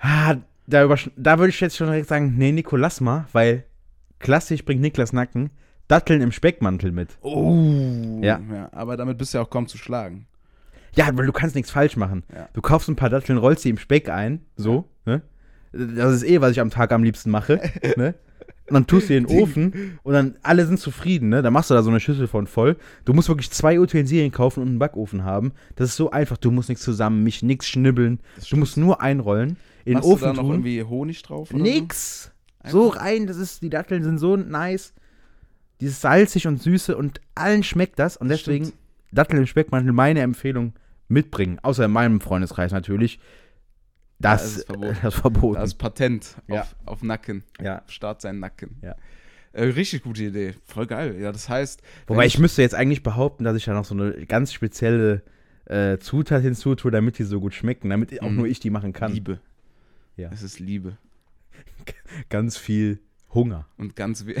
Ah, 0.00 0.36
da, 0.66 0.94
da 1.16 1.38
würde 1.38 1.50
ich 1.50 1.60
jetzt 1.60 1.76
schon 1.76 1.88
direkt 1.88 2.08
sagen, 2.08 2.34
nee, 2.36 2.52
Nico, 2.52 2.76
lass 2.76 3.00
mal, 3.00 3.26
weil 3.32 3.64
klassisch 4.18 4.64
bringt 4.64 4.82
Niklas 4.82 5.12
Nacken 5.12 5.50
Datteln 5.88 6.22
im 6.22 6.32
Speckmantel 6.32 6.92
mit. 6.92 7.18
Oh. 7.20 8.20
Ja. 8.22 8.40
ja. 8.52 8.68
Aber 8.72 8.96
damit 8.96 9.18
bist 9.18 9.34
du 9.34 9.38
ja 9.38 9.44
auch 9.44 9.50
kaum 9.50 9.66
zu 9.66 9.78
schlagen. 9.78 10.26
Ja, 10.96 11.08
weil 11.14 11.26
du 11.26 11.32
kannst 11.32 11.54
nichts 11.54 11.70
falsch 11.70 11.96
machen. 11.96 12.22
Ja. 12.32 12.48
Du 12.52 12.60
kaufst 12.60 12.88
ein 12.88 12.96
paar 12.96 13.10
Datteln, 13.10 13.38
rollst 13.38 13.62
sie 13.62 13.70
im 13.70 13.78
Speck 13.78 14.08
ein, 14.08 14.40
so, 14.56 14.88
ne? 15.04 15.22
Das 15.72 16.14
ist 16.14 16.22
eh, 16.22 16.40
was 16.40 16.52
ich 16.52 16.60
am 16.60 16.70
Tag 16.70 16.92
am 16.92 17.02
liebsten 17.02 17.30
mache. 17.30 17.60
ne? 17.96 18.14
Und 18.66 18.74
dann 18.74 18.86
tust 18.86 19.10
du 19.10 19.16
in 19.16 19.26
den 19.26 19.36
Ofen 19.42 19.98
und 20.04 20.14
dann 20.14 20.36
alle 20.42 20.64
sind 20.64 20.80
zufrieden, 20.80 21.28
ne? 21.28 21.42
Dann 21.42 21.52
machst 21.52 21.68
du 21.68 21.74
da 21.74 21.82
so 21.82 21.90
eine 21.90 22.00
Schüssel 22.00 22.28
von 22.28 22.46
voll. 22.46 22.76
Du 23.04 23.12
musst 23.12 23.28
wirklich 23.28 23.50
zwei 23.50 23.78
Utensilien 23.78 24.32
kaufen 24.32 24.60
und 24.62 24.68
einen 24.68 24.78
Backofen 24.78 25.24
haben. 25.24 25.52
Das 25.76 25.90
ist 25.90 25.96
so 25.96 26.10
einfach. 26.10 26.38
Du 26.38 26.50
musst 26.50 26.70
nichts 26.70 26.84
zusammen, 26.84 27.24
mich 27.24 27.42
nichts 27.42 27.66
schnibbeln. 27.66 28.20
Du 28.48 28.56
musst 28.56 28.76
nur 28.76 29.02
einrollen, 29.02 29.56
in 29.84 29.92
den 29.92 29.94
Machst 29.94 30.08
du 30.08 30.12
Ofen 30.12 30.24
da 30.24 30.32
noch 30.32 30.42
tun. 30.42 30.52
irgendwie 30.52 30.82
Honig 30.82 31.22
drauf? 31.22 31.52
Oder 31.52 31.62
Nix. 31.62 32.30
So 32.66 32.88
rein, 32.88 33.26
das 33.26 33.36
ist, 33.36 33.62
die 33.62 33.68
Datteln 33.68 34.02
sind 34.02 34.16
so 34.16 34.36
nice. 34.36 34.94
Dieses 35.80 36.00
salzig 36.00 36.46
und 36.46 36.62
süße 36.62 36.96
und 36.96 37.20
allen 37.34 37.62
schmeckt 37.62 37.98
das. 37.98 38.16
Und 38.16 38.28
deswegen 38.28 38.66
Stimmt. 38.66 38.78
Datteln 39.12 39.40
im 39.40 39.46
Speckmantel, 39.46 39.92
meine 39.92 40.20
Empfehlung, 40.20 40.72
mitbringen. 41.08 41.58
Außer 41.62 41.84
in 41.84 41.90
meinem 41.90 42.20
Freundeskreis 42.20 42.72
natürlich. 42.72 43.18
Das, 44.18 44.64
Da 44.66 44.74
ist 44.74 44.94
das 45.02 45.14
verboten. 45.14 45.60
Das 45.60 45.74
Patent 45.74 46.36
Ja. 46.48 46.62
auf, 46.62 46.74
auf 46.86 47.02
Nacken. 47.02 47.42
ja. 47.60 47.82
Start 47.86 48.20
seinen 48.22 48.40
Nacken. 48.40 48.76
Ja. 48.82 48.94
Äh, 49.52 49.64
richtig 49.64 50.02
gute 50.02 50.24
Idee. 50.24 50.54
Voll 50.64 50.86
geil. 50.86 51.16
Ja, 51.20 51.30
das 51.32 51.48
heißt. 51.48 51.82
Wobei 52.06 52.26
ich 52.26 52.38
müsste 52.38 52.62
jetzt 52.62 52.74
eigentlich 52.74 53.02
behaupten, 53.02 53.44
dass 53.44 53.56
ich 53.56 53.64
da 53.64 53.72
noch 53.74 53.84
so 53.84 53.94
eine 53.94 54.12
ganz 54.26 54.52
spezielle 54.52 55.22
äh, 55.66 55.98
Zutat 55.98 56.42
hinzutue, 56.42 56.90
damit 56.90 57.18
die 57.18 57.24
so 57.24 57.40
gut 57.40 57.54
schmecken, 57.54 57.90
damit 57.90 58.20
auch 58.22 58.30
Mhm. 58.30 58.36
nur 58.36 58.46
ich 58.46 58.60
die 58.60 58.70
machen 58.70 58.92
kann. 58.92 59.12
Liebe. 59.12 59.40
Ja. 60.16 60.30
Es 60.32 60.42
ist 60.42 60.58
Liebe. 60.60 60.96
Ganz 62.30 62.56
viel 62.56 63.00
Hunger. 63.34 63.66
Und 63.76 63.96
ganz, 63.96 64.26
we 64.26 64.34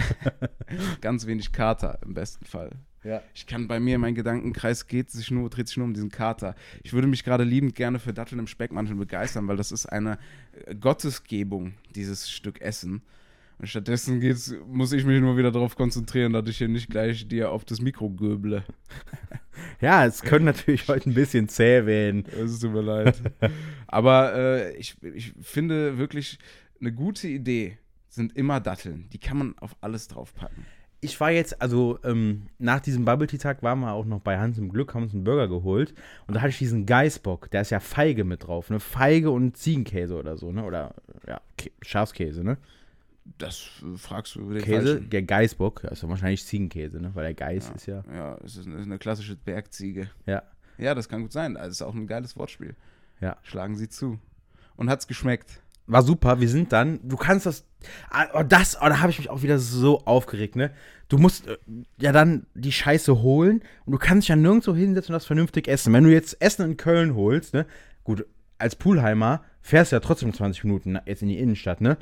ganz 1.00 1.26
wenig 1.26 1.52
Kater 1.52 1.98
im 2.04 2.14
besten 2.14 2.44
Fall. 2.44 2.70
Ja. 3.02 3.22
Ich 3.34 3.46
kann 3.46 3.68
bei 3.68 3.80
mir, 3.80 3.98
mein 3.98 4.14
Gedankenkreis 4.14 4.86
geht 4.86 5.10
sich 5.10 5.30
nur, 5.30 5.50
dreht 5.50 5.68
sich 5.68 5.76
nur 5.76 5.86
um 5.86 5.92
diesen 5.92 6.10
Kater. 6.10 6.54
Ich 6.82 6.94
würde 6.94 7.06
mich 7.06 7.22
gerade 7.22 7.44
liebend 7.44 7.74
gerne 7.74 7.98
für 7.98 8.14
Datteln 8.14 8.38
im 8.38 8.46
Speckmantel 8.46 8.96
begeistern, 8.96 9.46
weil 9.46 9.56
das 9.58 9.72
ist 9.72 9.86
eine 9.86 10.18
äh, 10.64 10.74
Gottesgebung, 10.74 11.74
dieses 11.94 12.30
Stück 12.30 12.62
Essen. 12.62 13.02
Und 13.58 13.68
stattdessen 13.68 14.20
geht's, 14.20 14.54
muss 14.66 14.92
ich 14.92 15.04
mich 15.04 15.20
nur 15.20 15.36
wieder 15.36 15.52
darauf 15.52 15.76
konzentrieren, 15.76 16.32
dass 16.32 16.48
ich 16.48 16.58
hier 16.58 16.68
nicht 16.68 16.90
gleich 16.90 17.28
dir 17.28 17.50
auf 17.50 17.64
das 17.64 17.80
Mikro 17.80 18.10
göble. 18.10 18.64
Ja, 19.80 20.04
es 20.04 20.22
könnte 20.22 20.46
natürlich 20.46 20.88
heute 20.88 21.08
ein 21.08 21.14
bisschen 21.14 21.48
zäh 21.48 21.86
werden. 21.86 22.24
Es 22.26 22.58
tut 22.58 22.72
mir 22.72 22.80
leid. 22.80 23.20
Aber 23.86 24.34
äh, 24.34 24.76
ich, 24.76 24.96
ich 25.02 25.32
finde 25.40 25.96
wirklich, 25.96 26.38
eine 26.80 26.92
gute 26.92 27.28
Idee 27.28 27.78
sind 28.14 28.36
immer 28.36 28.60
Datteln. 28.60 29.08
Die 29.12 29.18
kann 29.18 29.36
man 29.38 29.58
auf 29.58 29.76
alles 29.80 30.08
draufpacken. 30.08 30.64
Ich 31.00 31.20
war 31.20 31.30
jetzt, 31.30 31.60
also 31.60 31.98
ähm, 32.02 32.46
nach 32.58 32.80
diesem 32.80 33.04
Bubble 33.04 33.26
Tea 33.26 33.36
Tag 33.36 33.62
waren 33.62 33.80
wir 33.80 33.92
auch 33.92 34.06
noch 34.06 34.20
bei 34.20 34.38
Hans 34.38 34.56
im 34.56 34.70
Glück, 34.70 34.94
haben 34.94 35.02
uns 35.02 35.12
einen 35.12 35.24
Burger 35.24 35.48
geholt 35.48 35.92
und 36.26 36.32
da 36.34 36.40
hatte 36.40 36.48
ich 36.50 36.58
diesen 36.58 36.86
Geißbock, 36.86 37.50
da 37.50 37.60
ist 37.60 37.68
ja 37.70 37.78
Feige 37.80 38.24
mit 38.24 38.46
drauf, 38.46 38.70
ne? 38.70 38.80
Feige 38.80 39.30
und 39.30 39.54
Ziegenkäse 39.56 40.16
oder 40.16 40.38
so, 40.38 40.50
ne? 40.50 40.64
Oder 40.64 40.94
ja, 41.28 41.42
Kä- 41.58 41.72
Schafskäse, 41.82 42.42
ne? 42.42 42.56
Das 43.38 43.82
äh, 43.82 43.98
fragst 43.98 44.34
du 44.34 44.40
über 44.40 44.54
den 44.54 44.62
Käse, 44.62 44.92
Falschen. 44.94 45.10
der 45.10 45.22
Geißbock, 45.22 45.82
das 45.82 45.92
ist 45.92 46.02
ja 46.04 46.08
wahrscheinlich 46.08 46.44
Ziegenkäse, 46.46 47.00
ne? 47.00 47.10
Weil 47.14 47.24
der 47.24 47.34
Geiß 47.34 47.68
Ja. 47.68 47.74
ist 47.74 47.86
ja. 47.86 48.02
Ja, 48.14 48.38
es 48.42 48.56
ist 48.56 48.66
eine, 48.66 48.98
klassische 48.98 49.36
Bergziege. 49.36 50.08
Ja. 50.24 50.42
Ja, 50.78 50.94
das 50.94 51.08
kann 51.10 51.20
gut 51.22 51.32
sein. 51.32 51.56
Also 51.58 51.68
es 51.70 51.76
ist 51.76 51.82
auch 51.82 51.94
ein 51.94 52.06
geiles 52.06 52.34
Wortspiel. 52.36 52.74
Ja. 53.20 53.36
Schlagen 53.42 53.76
Sie 53.76 53.88
zu. 53.90 54.18
Und 54.76 54.88
hat's 54.88 55.06
geschmeckt? 55.06 55.60
War 55.86 56.02
super, 56.02 56.40
wir 56.40 56.48
sind 56.48 56.72
dann, 56.72 56.98
du 57.06 57.16
kannst 57.18 57.44
das, 57.44 57.64
das, 58.48 58.76
oh, 58.80 58.86
da 58.88 59.00
habe 59.00 59.10
ich 59.10 59.18
mich 59.18 59.30
auch 59.30 59.42
wieder 59.42 59.58
so 59.58 60.00
aufgeregt, 60.04 60.56
ne? 60.56 60.70
Du 61.08 61.18
musst 61.18 61.46
äh, 61.46 61.56
ja 61.98 62.12
dann 62.12 62.46
die 62.54 62.72
Scheiße 62.72 63.22
holen 63.22 63.62
und 63.84 63.92
du 63.92 63.98
kannst 63.98 64.24
dich 64.24 64.28
ja 64.30 64.36
nirgendwo 64.36 64.74
hinsetzen 64.74 65.12
und 65.12 65.18
das 65.18 65.26
vernünftig 65.26 65.68
essen. 65.68 65.92
Wenn 65.92 66.04
du 66.04 66.12
jetzt 66.12 66.40
Essen 66.40 66.64
in 66.64 66.76
Köln 66.76 67.14
holst, 67.14 67.54
ne? 67.54 67.66
Gut, 68.04 68.26
als 68.58 68.76
Poolheimer 68.76 69.42
fährst 69.60 69.92
du 69.92 69.96
ja 69.96 70.00
trotzdem 70.00 70.32
20 70.32 70.64
Minuten 70.64 70.98
jetzt 71.06 71.22
in 71.22 71.28
die 71.28 71.38
Innenstadt, 71.38 71.80
ne? 71.80 71.96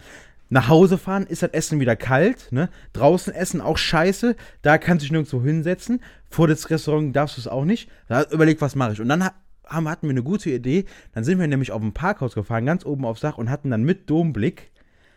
Nach 0.50 0.68
Hause 0.68 0.98
fahren 0.98 1.26
ist 1.26 1.42
das 1.42 1.50
Essen 1.52 1.80
wieder 1.80 1.96
kalt, 1.96 2.52
ne? 2.52 2.68
Draußen 2.92 3.32
essen 3.32 3.62
auch 3.62 3.78
scheiße, 3.78 4.36
da 4.60 4.76
kannst 4.76 5.02
du 5.02 5.06
dich 5.06 5.12
nirgendwo 5.12 5.42
hinsetzen. 5.42 6.00
Vor 6.28 6.46
das 6.46 6.68
Restaurant 6.68 7.16
darfst 7.16 7.38
du 7.38 7.40
es 7.40 7.48
auch 7.48 7.64
nicht. 7.64 7.88
Da 8.08 8.24
überleg, 8.24 8.60
was 8.60 8.74
mache 8.74 8.92
ich. 8.92 9.00
Und 9.00 9.08
dann 9.08 9.24
ha- 9.24 9.34
haben, 9.66 9.88
hatten 9.88 10.06
wir 10.08 10.10
eine 10.10 10.22
gute 10.22 10.50
Idee. 10.50 10.84
Dann 11.14 11.24
sind 11.24 11.38
wir 11.40 11.46
nämlich 11.46 11.72
auf 11.72 11.80
ein 11.80 11.94
Parkhaus 11.94 12.34
gefahren, 12.34 12.66
ganz 12.66 12.84
oben 12.84 13.06
aufs 13.06 13.22
Dach 13.22 13.38
und 13.38 13.48
hatten 13.48 13.70
dann 13.70 13.82
mit 13.84 14.10
Domblick 14.10 14.71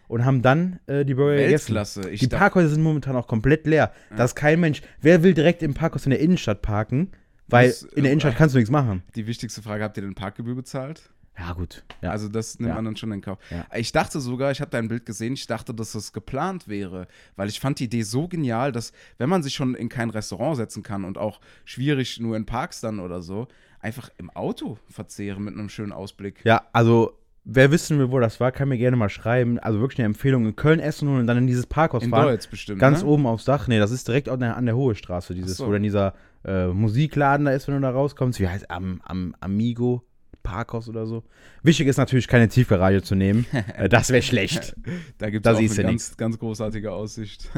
und 0.08 0.26
haben 0.26 0.42
dann 0.42 0.80
äh, 0.88 1.04
die 1.06 1.14
Burger 1.16 1.36
gegessen. 1.38 1.68
Weltklasse. 1.76 2.10
Ich 2.10 2.20
Die 2.20 2.28
Parkhäuser 2.28 2.70
sind 2.70 2.84
momentan 2.84 3.16
auch 3.16 3.28
komplett 3.28 3.66
leer. 3.68 3.92
Da 4.16 4.24
ist 4.26 4.36
kein 4.36 4.60
Mensch. 4.60 4.82
Wer 5.02 5.24
will 5.24 5.34
direkt 5.34 5.64
im 5.64 5.74
Parkhaus 5.74 6.06
in 6.06 6.12
der 6.12 6.20
Innenstadt 6.20 6.62
parken? 6.62 7.12
Weil 7.48 7.68
Das, 7.70 7.84
in 7.84 8.04
der 8.04 8.12
äh, 8.12 8.14
Innenstadt 8.14 8.36
kannst 8.38 8.56
du 8.56 8.60
nichts 8.60 8.72
machen. 8.72 9.04
Die 9.16 9.28
wichtigste 9.28 9.62
Frage, 9.62 9.84
habt 9.84 9.98
ihr 9.98 10.04
den 10.04 10.16
Parkgebühr 10.16 10.56
bezahlt? 10.56 11.10
Ja, 11.38 11.52
gut. 11.52 11.84
Ja. 12.02 12.12
Also 12.12 12.30
das 12.30 12.60
nimmt 12.60 12.70
Ja. 12.70 12.76
man 12.76 12.86
dann 12.86 12.96
schon 12.96 13.12
in 13.12 13.20
Kauf. 13.22 13.40
Ja. 13.52 13.66
Ich 13.76 13.92
dachte 13.92 14.22
sogar, 14.22 14.52
ich 14.52 14.62
habe 14.62 14.72
dein 14.72 14.88
Bild 14.88 15.06
gesehen, 15.06 15.34
ich 15.34 15.46
dachte, 15.48 15.74
dass 15.74 15.92
das 15.92 16.14
geplant 16.14 16.68
wäre, 16.70 17.08
weil 17.36 17.50
ich 17.50 17.60
fand 17.60 17.80
die 17.80 17.84
Idee 17.86 18.04
so 18.04 18.28
genial, 18.30 18.72
dass 18.72 18.94
wenn 19.18 19.28
man 19.28 19.44
sich 19.44 19.54
schon 19.54 19.76
in 19.76 19.90
kein 19.90 20.10
Restaurant 20.10 20.56
setzen 20.56 20.82
kann 20.82 21.04
und 21.04 21.18
auch 21.18 21.42
schwierig 21.66 22.22
nur 22.22 22.38
in 22.38 22.46
Parks 22.46 22.80
dann 22.80 23.00
oder 23.02 23.22
so, 23.22 23.48
einfach 23.82 24.10
im 24.18 24.30
Auto 24.30 24.78
verzehren 24.90 25.44
mit 25.44 25.56
einem 25.56 25.68
schönen 25.70 25.92
Ausblick. 25.92 26.40
ja, 26.46 26.62
also 26.72 27.20
wer 27.46 27.72
wissen 27.72 28.00
will, 28.00 28.12
wo 28.12 28.20
das 28.20 28.40
war, 28.40 28.52
kann 28.52 28.70
mir 28.70 28.78
gerne 28.78 28.98
mal 28.98 29.10
schreiben. 29.10 29.60
Also 29.60 29.80
wirklich 29.80 30.00
eine 30.00 30.08
Empfehlung. 30.08 30.46
In 30.46 30.56
Köln 30.56 30.80
essen 30.80 31.08
und 31.08 31.28
dann 31.28 31.38
in 31.38 31.48
dieses 31.48 31.68
Parkhaus 31.68 32.04
in 32.04 32.10
fahren. 32.10 32.26
Deutsch 32.26 32.50
bestimmt. 32.50 32.80
Ganz 32.80 33.04
ne? 33.04 33.08
oben 33.08 33.28
aufs 33.28 33.46
Dach. 33.46 33.68
Nee, 33.68 33.80
das 33.80 33.92
ist 33.92 34.08
direkt 34.08 34.28
an 34.28 34.40
der, 34.40 34.58
an 34.58 34.66
der 34.66 34.76
Hohe 34.76 34.96
Straße, 34.96 35.34
dieses, 35.34 35.58
so. 35.58 35.68
wo 35.68 35.72
dann 35.72 35.84
dieser 35.84 36.14
äh, 36.44 36.68
Musikladen 36.68 37.46
da 37.46 37.52
ist, 37.52 37.68
wenn 37.68 37.76
du 37.76 37.82
da 37.82 37.92
rauskommst. 37.92 38.40
Wie 38.40 38.48
heißt 38.48 38.70
am, 38.70 39.02
am 39.06 39.36
Amigo 39.40 40.04
Parkhaus 40.44 40.88
oder 40.88 41.06
so. 41.06 41.24
Wichtig 41.64 41.88
ist 41.88 41.98
natürlich, 41.98 42.28
keine 42.28 42.48
Tiefgarage 42.48 43.02
zu 43.02 43.16
nehmen. 43.16 43.46
äh, 43.78 43.90
das 43.90 44.10
wäre 44.10 44.22
schlecht. 44.22 44.76
Da 45.18 45.30
gibt 45.30 45.46
es 45.46 45.54
auch 45.54 45.58
eine 45.58 45.84
ganz, 45.84 46.18
ganz 46.18 46.38
großartige 46.38 46.92
Aussicht. 46.92 47.50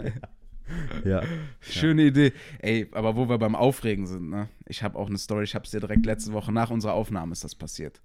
ja. 1.03 1.21
Schöne 1.59 2.03
Idee. 2.03 2.33
Ey, 2.59 2.87
aber 2.91 3.15
wo 3.15 3.27
wir 3.27 3.37
beim 3.37 3.55
Aufregen 3.55 4.05
sind, 4.05 4.29
ne? 4.29 4.47
Ich 4.67 4.83
habe 4.83 4.97
auch 4.97 5.07
eine 5.07 5.17
Story, 5.17 5.43
ich 5.43 5.55
habe 5.55 5.65
es 5.65 5.71
dir 5.71 5.79
direkt 5.79 6.05
letzte 6.05 6.33
Woche 6.33 6.51
nach 6.51 6.69
unserer 6.69 6.93
Aufnahme 6.93 7.31
ist 7.31 7.43
das 7.43 7.55
passiert. 7.55 7.99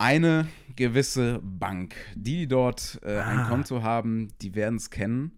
Eine 0.00 0.48
gewisse 0.76 1.40
Bank, 1.42 1.94
die 2.14 2.48
dort 2.48 2.98
äh, 3.02 3.18
ein 3.18 3.40
Ah. 3.40 3.48
Konto 3.50 3.82
haben, 3.82 4.28
die 4.40 4.54
werden 4.54 4.76
es 4.76 4.88
kennen. 4.88 5.32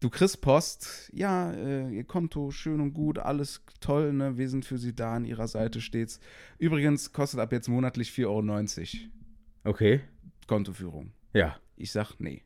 Du 0.00 0.08
kriegst 0.08 0.40
Post, 0.40 1.10
ja, 1.12 1.52
äh, 1.52 1.90
ihr 1.90 2.04
Konto 2.04 2.50
schön 2.50 2.80
und 2.80 2.94
gut, 2.94 3.18
alles 3.18 3.62
toll, 3.80 4.14
ne? 4.14 4.38
Wir 4.38 4.48
sind 4.48 4.64
für 4.64 4.78
Sie 4.78 4.94
da, 4.94 5.16
an 5.16 5.26
Ihrer 5.26 5.46
Seite 5.46 5.82
stets. 5.82 6.20
Übrigens 6.58 7.12
kostet 7.12 7.38
ab 7.38 7.52
jetzt 7.52 7.68
monatlich 7.68 8.10
4,90 8.12 8.24
Euro 8.24 9.70
Okay. 9.72 10.00
Kontoführung. 10.46 11.12
Ja. 11.34 11.56
Ich 11.76 11.92
sag 11.92 12.14
nee. 12.18 12.44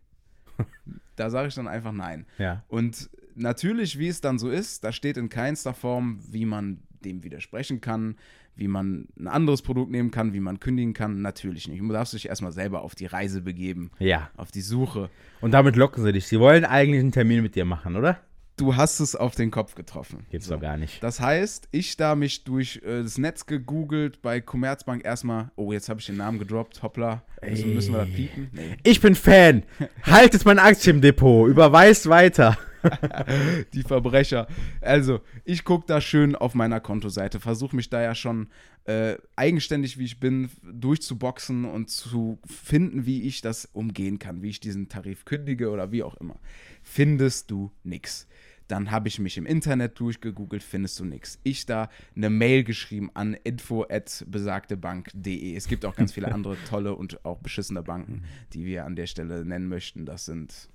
da 1.15 1.31
sage 1.31 1.47
ich 1.47 1.55
dann 1.55 1.69
einfach 1.69 1.93
nein. 1.93 2.27
Ja. 2.39 2.65
Und 2.67 3.09
natürlich, 3.37 4.01
wie 4.01 4.09
es 4.09 4.21
dann 4.21 4.41
so 4.41 4.51
ist, 4.51 4.83
da 4.83 4.91
steht 4.91 5.17
in 5.17 5.29
keinster 5.29 5.75
Form, 5.75 6.19
wie 6.29 6.45
man 6.45 6.83
dem 7.05 7.23
widersprechen 7.25 7.81
kann, 7.81 8.17
wie 8.57 8.69
man 8.69 9.07
ein 9.19 9.29
anderes 9.29 9.63
Produkt 9.63 9.91
nehmen 9.91 10.11
kann, 10.11 10.33
wie 10.33 10.41
man 10.41 10.61
kündigen 10.61 10.93
kann. 10.93 11.23
Natürlich 11.23 11.69
nicht. 11.69 11.81
Du 11.81 11.89
darfst 11.93 12.13
dich 12.15 12.29
erstmal 12.29 12.53
selber 12.53 12.83
auf 12.83 12.95
die 12.95 13.07
Reise 13.07 13.41
begeben, 13.41 13.91
Ja. 13.99 14.31
auf 14.37 14.51
die 14.51 14.61
Suche. 14.61 15.09
Und 15.41 15.53
damit 15.53 15.77
locken 15.77 16.03
sie 16.05 16.13
dich. 16.13 16.27
Sie 16.27 16.39
wollen 16.41 16.65
eigentlich 16.65 17.01
einen 17.01 17.13
Termin 17.13 17.43
mit 17.43 17.55
dir 17.55 17.65
machen, 17.65 17.97
oder? 17.97 18.19
Du 18.57 18.77
hast 18.77 19.01
es 19.01 19.17
auf 19.17 19.35
den 19.35 19.51
Kopf 19.51 19.75
getroffen. 19.75 20.27
Gibt's 20.31 20.49
So. 20.49 20.55
doch 20.57 20.61
gar 20.61 20.77
nicht. 20.77 21.03
Das 21.03 21.19
heißt, 21.19 21.69
ich 21.71 21.97
da 21.97 22.15
mich 22.15 22.45
durch 22.45 22.83
äh, 22.85 23.03
das 23.03 23.17
Netz 23.17 23.47
gegoogelt, 23.47 24.21
bei 24.21 24.43
Commerzbank 24.43 25.03
erstmal, 25.03 25.51
oh, 25.57 25.73
jetzt 25.73 25.89
habe 25.89 26.01
ich 26.01 26.05
den 26.07 26.19
Namen 26.19 26.39
gedroppt, 26.39 26.83
hoppla, 26.83 27.23
müssen, 27.49 27.73
müssen 27.73 27.93
wir 27.95 28.01
das 28.05 28.11
piepen? 28.11 28.51
Nee. 28.53 28.77
Ich 28.83 29.01
bin 29.01 29.15
Fan. 29.15 29.63
Haltet 30.03 30.45
mein 30.45 30.59
Aktiendepot. 30.59 31.49
Überweist 31.49 32.11
weiter. 32.11 32.59
die 33.73 33.83
Verbrecher. 33.83 34.47
Also, 34.81 35.21
ich 35.45 35.65
gucke 35.65 35.87
da 35.87 36.01
schön 36.01 36.35
auf 36.35 36.55
meiner 36.55 36.81
Kontoseite, 36.81 37.41
versuche 37.41 37.77
mich 37.77 37.91
da 37.91 38.03
ja 38.03 38.15
schon 38.15 38.49
äh, 38.85 39.17
eigenständig, 39.37 39.99
wie 39.99 40.05
ich 40.05 40.21
bin, 40.21 40.51
durchzuboxen 40.63 41.65
und 41.65 41.91
zu 41.91 42.39
finden, 42.47 43.07
wie 43.07 43.23
ich 43.23 43.41
das 43.41 43.67
umgehen 43.67 44.19
kann, 44.19 44.43
wie 44.43 44.51
ich 44.51 44.61
diesen 44.61 44.89
Tarif 44.89 45.25
kündige 45.25 45.71
oder 45.71 45.93
wie 45.93 46.03
auch 46.03 46.17
immer. 46.17 46.39
Findest 46.83 47.51
du 47.51 47.71
nix. 47.83 48.27
Dann 48.71 48.91
habe 48.93 49.09
ich 49.09 49.19
mich 49.19 49.37
im 49.37 49.47
Internet 49.47 49.99
durchgegoogelt, 49.99 50.63
findest 50.63 51.01
du 51.01 51.05
nix. 51.05 51.41
Ich 51.43 51.67
da 51.67 51.89
eine 52.15 52.31
Mail 52.31 52.63
geschrieben 52.63 53.11
an 53.15 53.35
info@besagtebank.de. 53.35 55.57
Es 55.57 55.67
gibt 55.67 55.85
auch 55.85 55.97
ganz 55.97 56.13
viele 56.13 56.31
andere 56.35 56.57
tolle 56.69 56.95
und 56.95 57.25
auch 57.25 57.41
beschissene 57.41 57.83
Banken, 57.83 58.23
die 58.53 58.65
wir 58.65 58.85
an 58.85 58.95
der 58.95 59.07
Stelle 59.07 59.45
nennen 59.45 59.67
möchten. 59.67 60.07
Das 60.07 60.25
sind 60.25 60.69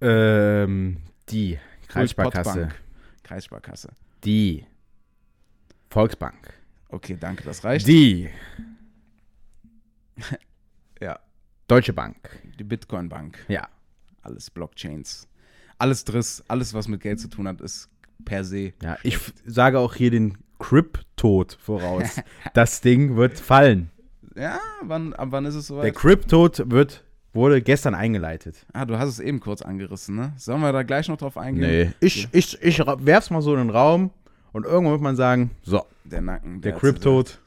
Ähm, 0.00 0.98
die 1.28 1.58
Kreissparkasse. 1.88 2.68
Kreissparkasse. 3.22 3.88
Die 4.24 4.64
Volksbank. 5.90 6.52
Okay, 6.88 7.16
danke, 7.18 7.44
das 7.44 7.64
reicht. 7.64 7.86
Die 7.86 8.28
ja, 11.00 11.18
Deutsche 11.68 11.92
Bank. 11.92 12.16
die 12.58 12.64
Bitcoin 12.64 13.08
Bank, 13.08 13.38
Ja. 13.48 13.68
alles 14.22 14.50
Blockchains. 14.50 15.28
Alles 15.78 16.04
Driss, 16.04 16.42
alles, 16.48 16.72
was 16.72 16.88
mit 16.88 17.02
Geld 17.02 17.20
zu 17.20 17.28
tun 17.28 17.46
hat, 17.48 17.60
ist 17.60 17.90
per 18.24 18.44
se. 18.44 18.72
Ja, 18.82 18.96
ich 19.02 19.18
sage 19.44 19.78
auch 19.78 19.94
hier 19.94 20.10
den 20.10 20.38
Crip-Tod 20.58 21.58
voraus. 21.60 22.20
das 22.54 22.80
Ding 22.80 23.16
wird 23.16 23.38
fallen. 23.38 23.90
Ja, 24.34 24.58
wann, 24.82 25.12
ab 25.12 25.28
wann 25.32 25.44
ist 25.44 25.54
es 25.54 25.66
Der 25.68 25.76
soweit? 25.76 25.94
Cryptod 25.94 26.70
wird, 26.70 27.04
wurde 27.36 27.62
gestern 27.62 27.94
eingeleitet. 27.94 28.66
Ah, 28.72 28.84
du 28.84 28.98
hast 28.98 29.08
es 29.10 29.20
eben 29.20 29.38
kurz 29.38 29.62
angerissen, 29.62 30.16
ne? 30.16 30.32
Sollen 30.36 30.60
wir 30.60 30.72
da 30.72 30.82
gleich 30.82 31.06
noch 31.08 31.16
drauf 31.18 31.38
eingehen? 31.38 31.68
Nee. 31.70 31.90
Ich, 32.00 32.26
ich, 32.32 32.60
ich 32.60 32.78
werf's 32.80 33.30
mal 33.30 33.42
so 33.42 33.52
in 33.52 33.58
den 33.58 33.70
Raum 33.70 34.10
und 34.52 34.64
irgendwann 34.66 34.92
wird 34.94 35.02
man 35.02 35.14
sagen, 35.16 35.50
so, 35.62 35.84
Der 36.04 36.20
Nacken. 36.22 36.60
der 36.62 36.72
hat's 36.72 36.80
Cryptod. 36.80 37.38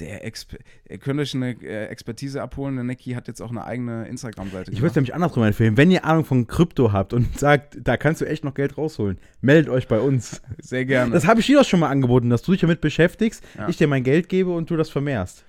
Der 0.00 0.24
Exper 0.24 0.56
Ihr 0.90 0.98
könnt 0.98 1.20
euch 1.20 1.34
eine 1.36 1.52
äh, 1.62 1.86
Expertise 1.86 2.42
abholen. 2.42 2.74
Der 2.74 2.82
Neki 2.82 3.12
hat 3.12 3.28
jetzt 3.28 3.40
auch 3.40 3.50
eine 3.50 3.64
eigene 3.64 4.08
Instagram-Seite. 4.08 4.72
Ich 4.72 4.82
würde 4.82 4.96
nämlich 4.96 5.14
andersrum 5.14 5.44
empfehlen. 5.44 5.76
Wenn 5.76 5.92
ihr 5.92 6.04
Ahnung 6.04 6.24
von 6.24 6.48
Krypto 6.48 6.90
habt 6.90 7.12
und 7.12 7.38
sagt, 7.38 7.78
da 7.80 7.96
kannst 7.96 8.20
du 8.20 8.24
echt 8.24 8.42
noch 8.42 8.54
Geld 8.54 8.76
rausholen, 8.76 9.18
meldet 9.40 9.70
euch 9.72 9.86
bei 9.86 10.00
uns. 10.00 10.42
Sehr 10.58 10.84
gerne. 10.84 11.12
Das 11.12 11.28
habe 11.28 11.38
ich 11.38 11.46
dir 11.46 11.58
doch 11.58 11.64
schon 11.64 11.78
mal 11.78 11.90
angeboten, 11.90 12.28
dass 12.28 12.42
du 12.42 12.50
dich 12.50 12.60
damit 12.62 12.80
beschäftigst, 12.80 13.44
Ja. 13.56 13.68
ich 13.68 13.76
dir 13.76 13.86
mein 13.86 14.02
Geld 14.02 14.28
gebe 14.28 14.50
und 14.50 14.68
du 14.68 14.76
das 14.76 14.90
vermehrst. 14.90 15.44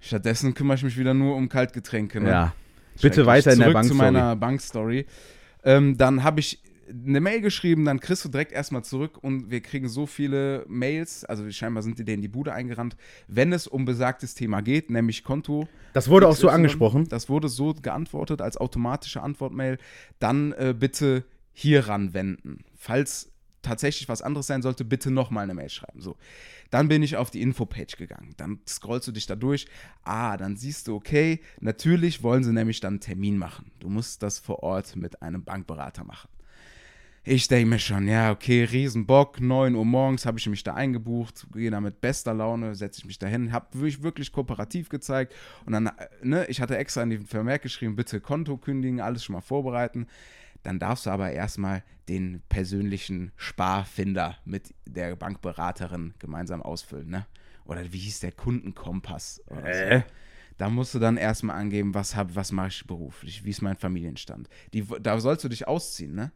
Stattdessen 0.00 0.54
kümmere 0.54 0.76
ich 0.76 0.82
mich 0.82 0.96
wieder 0.98 1.12
nur 1.12 1.36
um 1.36 1.50
Kaltgetränke. 1.50 2.20
Ne? 2.22 2.28
Ja. 2.30 2.52
Bitte 3.00 3.26
weiter 3.26 3.52
in 3.52 3.58
der 3.58 3.70
Bank. 3.70 3.86
zu 3.86 3.94
meiner 3.94 4.36
Bankstory. 4.36 5.06
Ähm, 5.64 5.96
dann 5.96 6.22
habe 6.22 6.40
ich 6.40 6.60
eine 6.88 7.20
Mail 7.20 7.40
geschrieben, 7.40 7.84
dann 7.84 8.00
kriegst 8.00 8.24
du 8.24 8.28
direkt 8.28 8.52
erstmal 8.52 8.84
zurück 8.84 9.18
und 9.22 9.50
wir 9.50 9.60
kriegen 9.60 9.88
so 9.88 10.06
viele 10.06 10.64
Mails, 10.68 11.24
also 11.24 11.50
scheinbar 11.50 11.82
sind 11.82 11.98
die 11.98 12.12
in 12.12 12.20
die 12.20 12.28
Bude 12.28 12.52
eingerannt, 12.52 12.96
wenn 13.26 13.52
es 13.52 13.66
um 13.66 13.84
besagtes 13.84 14.34
Thema 14.34 14.60
geht, 14.60 14.90
nämlich 14.90 15.24
Konto. 15.24 15.68
Das 15.92 16.08
wurde 16.08 16.28
auch 16.28 16.36
so 16.36 16.48
angesprochen. 16.48 17.08
Das 17.08 17.28
wurde 17.28 17.48
so 17.48 17.74
geantwortet 17.74 18.40
als 18.40 18.56
automatische 18.56 19.22
Antwortmail. 19.22 19.78
Dann 20.18 20.52
äh, 20.52 20.74
bitte 20.78 21.24
hier 21.52 21.88
ranwenden. 21.88 22.64
Falls 22.76 23.30
tatsächlich 23.62 24.08
was 24.08 24.22
anderes 24.22 24.46
sein 24.46 24.62
sollte, 24.62 24.84
bitte 24.84 25.10
nochmal 25.10 25.44
eine 25.44 25.54
Mail 25.54 25.70
schreiben. 25.70 26.00
So. 26.00 26.16
Dann 26.70 26.88
bin 26.88 27.02
ich 27.02 27.16
auf 27.16 27.30
die 27.30 27.42
Infopage 27.42 27.96
gegangen. 27.96 28.34
Dann 28.36 28.58
scrollst 28.66 29.08
du 29.08 29.12
dich 29.12 29.26
da 29.26 29.36
durch. 29.36 29.66
Ah, 30.02 30.36
dann 30.36 30.56
siehst 30.56 30.88
du, 30.88 30.96
okay, 30.96 31.40
natürlich 31.60 32.22
wollen 32.22 32.44
sie 32.44 32.52
nämlich 32.52 32.80
dann 32.80 32.94
einen 32.94 33.00
Termin 33.00 33.38
machen. 33.38 33.70
Du 33.80 33.88
musst 33.88 34.22
das 34.22 34.38
vor 34.38 34.62
Ort 34.62 34.96
mit 34.96 35.22
einem 35.22 35.44
Bankberater 35.44 36.04
machen. 36.04 36.28
Ich 37.26 37.48
denke 37.48 37.70
mir 37.70 37.78
schon, 37.78 38.06
ja, 38.06 38.30
okay, 38.30 38.64
Riesenbock, 38.64 39.40
9 39.40 39.74
Uhr 39.74 39.84
morgens 39.86 40.26
habe 40.26 40.38
ich 40.38 40.46
mich 40.46 40.62
da 40.62 40.74
eingebucht, 40.74 41.46
gehe 41.54 41.70
da 41.70 41.80
mit 41.80 42.02
bester 42.02 42.34
Laune, 42.34 42.74
setze 42.74 42.98
ich 42.98 43.06
mich 43.06 43.18
da 43.18 43.26
hin, 43.26 43.50
habe 43.50 43.66
wirklich, 43.72 44.02
wirklich 44.02 44.30
kooperativ 44.30 44.90
gezeigt 44.90 45.34
und 45.64 45.72
dann, 45.72 45.86
äh, 45.86 45.92
ne, 46.22 46.44
ich 46.48 46.60
hatte 46.60 46.76
extra 46.76 47.02
in 47.02 47.08
den 47.08 47.24
Vermerk 47.24 47.62
geschrieben, 47.62 47.96
bitte 47.96 48.20
Konto 48.20 48.58
kündigen, 48.58 49.00
alles 49.00 49.24
schon 49.24 49.32
mal 49.32 49.40
vorbereiten. 49.40 50.06
Dann 50.64 50.78
darfst 50.78 51.06
du 51.06 51.10
aber 51.10 51.30
erstmal 51.30 51.84
den 52.08 52.42
persönlichen 52.48 53.32
Sparfinder 53.36 54.38
mit 54.44 54.74
der 54.86 55.14
Bankberaterin 55.14 56.14
gemeinsam 56.18 56.62
ausfüllen, 56.62 57.08
ne? 57.08 57.26
Oder 57.64 57.92
wie 57.92 57.98
hieß 57.98 58.20
der 58.20 58.32
Kundenkompass? 58.32 59.42
Oder 59.46 59.62
so. 59.62 59.68
Äh. 59.68 60.02
Da 60.58 60.68
musst 60.68 60.94
du 60.94 60.98
dann 60.98 61.16
erstmal 61.16 61.56
angeben, 61.56 61.94
was, 61.94 62.14
hab, 62.14 62.34
was 62.36 62.52
mache 62.52 62.68
ich 62.68 62.86
beruflich, 62.86 63.44
wie 63.44 63.50
ist 63.50 63.62
mein 63.62 63.76
Familienstand. 63.76 64.48
Die, 64.72 64.86
da 65.00 65.18
sollst 65.18 65.44
du 65.44 65.48
dich 65.48 65.66
ausziehen, 65.66 66.14
ne? 66.14 66.32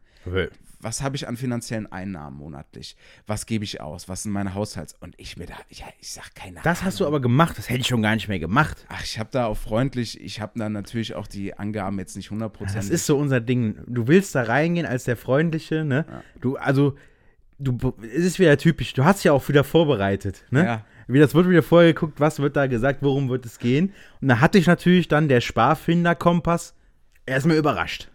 Was 0.81 1.01
habe 1.01 1.15
ich 1.15 1.27
an 1.27 1.37
finanziellen 1.37 1.91
Einnahmen 1.91 2.37
monatlich? 2.37 2.95
Was 3.27 3.45
gebe 3.45 3.63
ich 3.63 3.81
aus? 3.81 4.07
Was 4.07 4.23
sind 4.23 4.31
meine 4.31 4.53
Haushalts? 4.53 4.95
Und 4.99 5.15
ich 5.17 5.37
mir 5.37 5.45
da, 5.45 5.55
ja, 5.69 5.85
ich 5.99 6.11
sag 6.11 6.33
keine 6.35 6.61
Das 6.63 6.83
hast 6.83 6.99
du 6.99 7.07
aber 7.07 7.19
gemacht. 7.19 7.57
Das 7.57 7.69
hätte 7.69 7.81
ich 7.81 7.87
schon 7.87 8.01
gar 8.01 8.15
nicht 8.15 8.27
mehr 8.27 8.39
gemacht. 8.39 8.85
Ach, 8.87 9.03
ich 9.03 9.19
habe 9.19 9.29
da 9.31 9.45
auch 9.47 9.57
freundlich, 9.57 10.19
ich 10.21 10.39
habe 10.39 10.57
dann 10.57 10.73
natürlich 10.73 11.15
auch 11.15 11.27
die 11.27 11.57
Angaben 11.57 11.99
jetzt 11.99 12.15
nicht 12.15 12.29
100%. 12.29 12.73
Das 12.73 12.89
ist 12.89 13.05
so 13.05 13.17
unser 13.17 13.41
Ding. 13.41 13.79
Du 13.87 14.07
willst 14.07 14.35
da 14.35 14.43
reingehen 14.43 14.85
als 14.85 15.03
der 15.03 15.17
Freundliche, 15.17 15.83
ne? 15.83 16.05
Du, 16.39 16.55
also, 16.55 16.95
du, 17.57 17.77
es 18.01 18.23
ist 18.23 18.39
wieder 18.39 18.57
typisch. 18.57 18.93
Du 18.93 19.03
hast 19.03 19.23
ja 19.23 19.33
auch 19.33 19.47
wieder 19.49 19.63
vorbereitet, 19.63 20.45
ne? 20.49 20.63
Ja. 20.63 20.85
Wie 21.07 21.19
das 21.19 21.33
wird 21.33 21.49
wieder 21.49 21.63
vorher 21.63 21.93
geguckt, 21.93 22.19
was 22.19 22.39
wird 22.39 22.55
da 22.55 22.67
gesagt, 22.67 23.01
worum 23.01 23.29
wird 23.29 23.45
es 23.45 23.57
gehen. 23.57 23.93
Und 24.21 24.27
da 24.27 24.39
hatte 24.39 24.59
ich 24.59 24.67
natürlich 24.67 25.07
dann 25.07 25.27
der 25.27 25.41
Sparfinder-Kompass 25.41 26.75
erstmal 27.25 27.57
überrascht. 27.57 28.09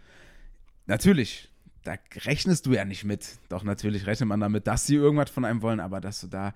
Natürlich, 0.87 1.51
da 1.85 1.97
rechnest 2.25 2.67
du 2.67 2.73
ja 2.73 2.85
nicht 2.85 3.05
mit. 3.05 3.39
Doch 3.49 3.63
natürlich 3.63 4.07
rechnet 4.07 4.29
man 4.29 4.41
damit, 4.41 4.67
dass 4.67 4.87
sie 4.87 4.97
irgendwas 4.97 5.31
von 5.31 5.45
einem 5.45 5.63
wollen, 5.63 5.81
aber 5.81 6.01
dass 6.01 6.21
du 6.21 6.27
da, 6.27 6.55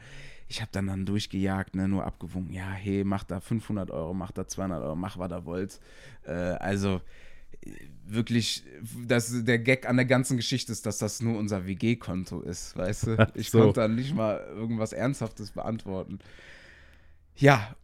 ich 0.48 0.60
habe 0.60 0.70
dann 0.72 0.86
dann 0.86 1.06
durchgejagt, 1.06 1.76
ne, 1.76 1.86
nur 1.86 2.04
abgewunken, 2.04 2.52
ja, 2.52 2.70
hey, 2.70 3.04
mach 3.04 3.24
da 3.24 3.40
500 3.40 3.90
Euro, 3.90 4.14
mach 4.14 4.32
da 4.32 4.48
200 4.48 4.82
Euro, 4.82 4.96
mach, 4.96 5.18
was 5.18 5.30
ihr 5.30 5.44
wollt. 5.44 5.80
Äh, 6.24 6.32
also 6.32 7.02
äh, 7.60 7.70
wirklich, 8.06 8.64
das, 9.06 9.44
der 9.44 9.58
Gag 9.58 9.86
an 9.86 9.96
der 9.96 10.06
ganzen 10.06 10.38
Geschichte 10.38 10.72
ist, 10.72 10.86
dass 10.86 10.98
das 10.98 11.20
nur 11.20 11.38
unser 11.38 11.66
WG-Konto 11.66 12.40
ist, 12.40 12.76
weißt 12.76 13.06
du? 13.06 13.26
Ich 13.34 13.50
so. 13.50 13.60
konnte 13.60 13.80
dann 13.80 13.94
nicht 13.94 14.14
mal 14.14 14.38
irgendwas 14.48 14.94
Ernsthaftes 14.94 15.50
beantworten. 15.50 16.18
Ja, 17.36 17.76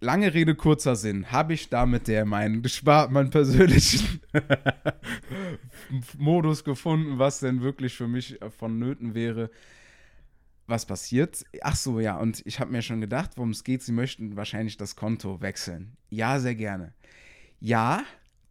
lange 0.00 0.34
Rede, 0.34 0.54
kurzer 0.54 0.96
Sinn. 0.96 1.30
Habe 1.32 1.54
ich 1.54 1.68
damit 1.68 2.08
der 2.08 2.24
meinen 2.24 2.62
gespart, 2.62 3.10
meinen 3.10 3.30
persönlichen 3.30 4.20
Modus 6.18 6.64
gefunden, 6.64 7.18
was 7.18 7.40
denn 7.40 7.62
wirklich 7.62 7.94
für 7.94 8.08
mich 8.08 8.40
äh, 8.40 8.50
vonnöten 8.50 9.14
wäre. 9.14 9.50
Was 10.66 10.86
passiert? 10.86 11.44
Ach 11.60 11.76
so, 11.76 12.00
ja, 12.00 12.16
und 12.16 12.42
ich 12.46 12.58
habe 12.58 12.72
mir 12.72 12.82
schon 12.82 13.00
gedacht, 13.00 13.32
worum 13.36 13.50
es 13.50 13.64
geht. 13.64 13.82
Sie 13.82 13.92
möchten 13.92 14.36
wahrscheinlich 14.36 14.76
das 14.76 14.96
Konto 14.96 15.40
wechseln. 15.42 15.96
Ja, 16.08 16.40
sehr 16.40 16.54
gerne. 16.54 16.94
Ja, 17.60 18.02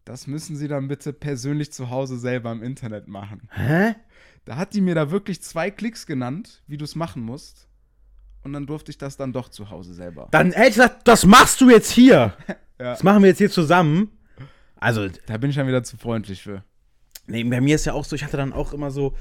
das 0.06 0.28
müssen 0.28 0.56
Sie 0.56 0.68
dann 0.68 0.88
bitte 0.88 1.14
persönlich 1.14 1.72
zu 1.72 1.90
Hause 1.90 2.18
selber 2.18 2.52
im 2.52 2.62
Internet 2.62 3.08
machen. 3.08 3.50
Hä? 3.52 3.96
Da 4.46 4.58
hat 4.58 4.74
die 4.74 4.82
mir 4.82 4.96
da 4.96 5.12
wirklich 5.12 5.42
zwei 5.42 5.72
Klicks 5.72 6.06
genannt, 6.06 6.62
wie 6.68 6.78
du 6.78 6.84
es 6.84 6.96
machen 6.96 7.24
musst. 7.24 7.68
Und 8.44 8.54
dann 8.54 8.66
durfte 8.66 8.92
ich 8.92 8.98
das 8.98 9.16
dann 9.18 9.32
doch 9.34 9.50
zu 9.50 9.70
Hause 9.70 9.94
selber. 9.94 10.28
Dann 10.32 10.52
hätte 10.52 10.70
ich 10.70 10.76
gesagt, 10.76 11.08
das 11.08 11.26
machst 11.26 11.62
du 11.62 11.70
jetzt 11.70 11.92
hier. 11.92 12.34
Ja. 12.80 12.94
Das 12.94 13.04
machen 13.04 13.22
wir 13.22 13.30
jetzt 13.30 13.38
hier 13.38 13.52
zusammen. 13.52 14.12
Also, 14.76 15.08
Da 15.28 15.38
bin 15.38 15.52
ich 15.52 15.56
dann 15.56 15.68
wieder 15.68 15.84
zu 15.84 15.96
freundlich 15.96 16.42
für. 16.42 16.64
Nee, 17.28 17.44
bei 17.46 17.62
mir 17.62 17.76
ist 17.76 17.86
ja 17.86 17.94
auch 17.94 18.04
so, 18.04 18.16
ich 18.16 18.24
hatte 18.26 18.36
dann 18.36 18.52
auch 18.52 18.74
immer 18.74 18.92
so 18.92 19.16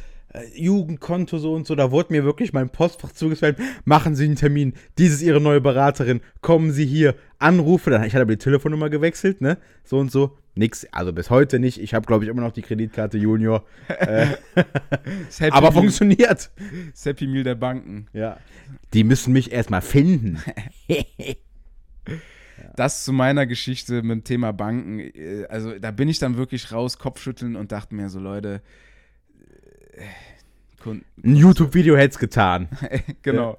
Jugendkonto 0.55 1.38
so 1.38 1.53
und 1.55 1.66
so, 1.66 1.75
da 1.75 1.90
wurde 1.90 2.12
mir 2.12 2.25
wirklich 2.25 2.53
mein 2.53 2.71
Postfach 2.71 3.12
zugestellt, 3.12 3.59
machen 3.85 4.14
Sie 4.14 4.25
einen 4.25 4.37
Termin, 4.37 4.73
dies 4.99 5.12
ist 5.12 5.23
Ihre 5.23 5.40
neue 5.40 5.61
Beraterin, 5.61 6.21
kommen 6.40 6.73
Sie 6.73 6.87
hier, 6.87 7.14
Anrufe, 7.38 7.90
dann, 7.90 8.05
ich 8.05 8.14
hatte 8.14 8.23
aber 8.23 8.33
die 8.33 8.38
Telefonnummer 8.38 8.88
gewechselt, 8.88 9.40
ne, 9.40 9.59
so 9.85 9.99
und 9.99 10.11
so, 10.11 10.38
nix, 10.55 10.87
also 10.92 11.12
bis 11.12 11.29
heute 11.31 11.59
nicht, 11.59 11.79
ich 11.81 11.92
habe 11.95 12.07
glaube 12.07 12.25
ich 12.25 12.31
immer 12.31 12.40
noch 12.42 12.53
die 12.53 12.62
Kreditkarte 12.62 13.18
Junior, 13.18 13.64
Happy 13.88 14.37
aber 15.51 15.61
Meal- 15.71 15.73
funktioniert. 15.73 16.51
Happy 17.03 17.27
Meal 17.27 17.45
der 17.45 17.55
Banken. 17.55 18.07
Ja. 18.12 18.38
Die 18.95 19.05
müssen 19.05 19.33
mich 19.33 19.53
erstmal 19.53 19.83
finden. 19.83 20.38
Das 22.77 23.05
zu 23.05 23.12
meiner 23.12 23.45
Geschichte 23.47 24.03
mit 24.03 24.11
dem 24.11 24.25
Thema 24.25 24.53
Banken. 24.53 25.01
äh, 25.01 25.47
Also 25.49 25.79
da 25.79 25.90
bin 25.90 26.09
ich 26.09 26.18
dann 26.18 26.37
wirklich 26.37 26.73
raus, 26.73 26.99
Kopfschütteln 26.99 27.57
und 27.57 27.73
dachte 27.73 27.95
mir 27.95 28.09
so, 28.09 28.18
Leute, 28.21 28.55
äh, 28.55 28.61
Kunden, 30.83 31.05
Ein 31.22 31.37
YouTube-Video 31.37 31.96
hätte 31.96 32.14
es 32.14 32.18
getan. 32.18 32.68
genau. 33.22 33.59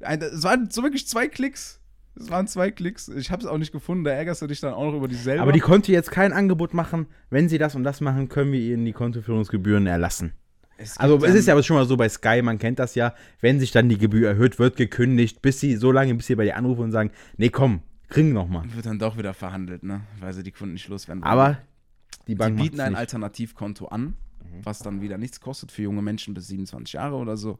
Es 0.00 0.42
waren 0.42 0.70
so 0.70 0.82
wirklich 0.82 1.06
zwei 1.06 1.28
Klicks. 1.28 1.80
Es 2.18 2.30
waren 2.30 2.48
zwei 2.48 2.70
Klicks. 2.70 3.08
Ich 3.08 3.30
habe 3.30 3.42
es 3.42 3.46
auch 3.46 3.58
nicht 3.58 3.72
gefunden. 3.72 4.04
Da 4.04 4.10
ärgerst 4.10 4.42
du 4.42 4.46
dich 4.46 4.60
dann 4.60 4.72
auch 4.74 4.86
noch 4.86 4.94
über 4.94 5.08
dich 5.08 5.20
selber. 5.20 5.42
Aber 5.42 5.52
die 5.52 5.60
konnte 5.60 5.92
jetzt 5.92 6.10
kein 6.10 6.32
Angebot 6.32 6.74
machen, 6.74 7.06
wenn 7.30 7.48
Sie 7.48 7.58
das 7.58 7.74
und 7.74 7.84
das 7.84 8.00
machen, 8.00 8.28
können 8.28 8.52
wir 8.52 8.60
Ihnen 8.60 8.84
die 8.84 8.92
Kontoführungsgebühren 8.92 9.86
erlassen. 9.86 10.32
Es 10.78 10.98
Also 10.98 11.24
es 11.24 11.34
ist 11.34 11.46
ja 11.46 11.54
aber 11.54 11.62
schon 11.62 11.76
mal 11.76 11.86
so 11.86 11.96
bei 11.96 12.08
Sky, 12.08 12.42
man 12.42 12.58
kennt 12.58 12.78
das 12.78 12.94
ja, 12.94 13.14
wenn 13.40 13.60
sich 13.60 13.72
dann 13.72 13.88
die 13.88 13.98
Gebühr 13.98 14.28
erhöht, 14.28 14.58
wird 14.58 14.76
gekündigt, 14.76 15.40
bis 15.40 15.60
sie 15.60 15.76
so 15.76 15.90
lange, 15.90 16.14
bis 16.14 16.26
sie 16.26 16.34
bei 16.34 16.44
dir 16.44 16.56
anrufen 16.56 16.82
und 16.82 16.92
sagen, 16.92 17.10
nee 17.38 17.48
komm, 17.48 17.80
kriegen 18.08 18.32
noch 18.32 18.48
mal. 18.48 18.64
wird 18.74 18.84
dann 18.84 18.98
doch 18.98 19.16
wieder 19.16 19.32
verhandelt, 19.32 19.82
ne? 19.82 20.02
Weil 20.20 20.34
sie 20.34 20.42
die 20.42 20.52
Kunden 20.52 20.74
nicht 20.74 20.88
loswerden. 20.88 21.22
wollen. 21.22 21.32
Aber 21.32 21.58
die 22.26 22.34
Bank 22.34 22.56
bieten 22.56 22.76
macht's 22.76 22.88
ein. 22.88 22.94
Alternativkonto 22.94 23.86
an, 23.86 24.14
was 24.64 24.78
dann 24.80 25.00
wieder 25.00 25.18
nichts 25.18 25.40
kostet 25.40 25.72
für 25.72 25.82
junge 25.82 26.02
Menschen 26.02 26.34
bis 26.34 26.48
27 26.48 26.94
Jahre 26.94 27.16
oder 27.16 27.36
so. 27.36 27.58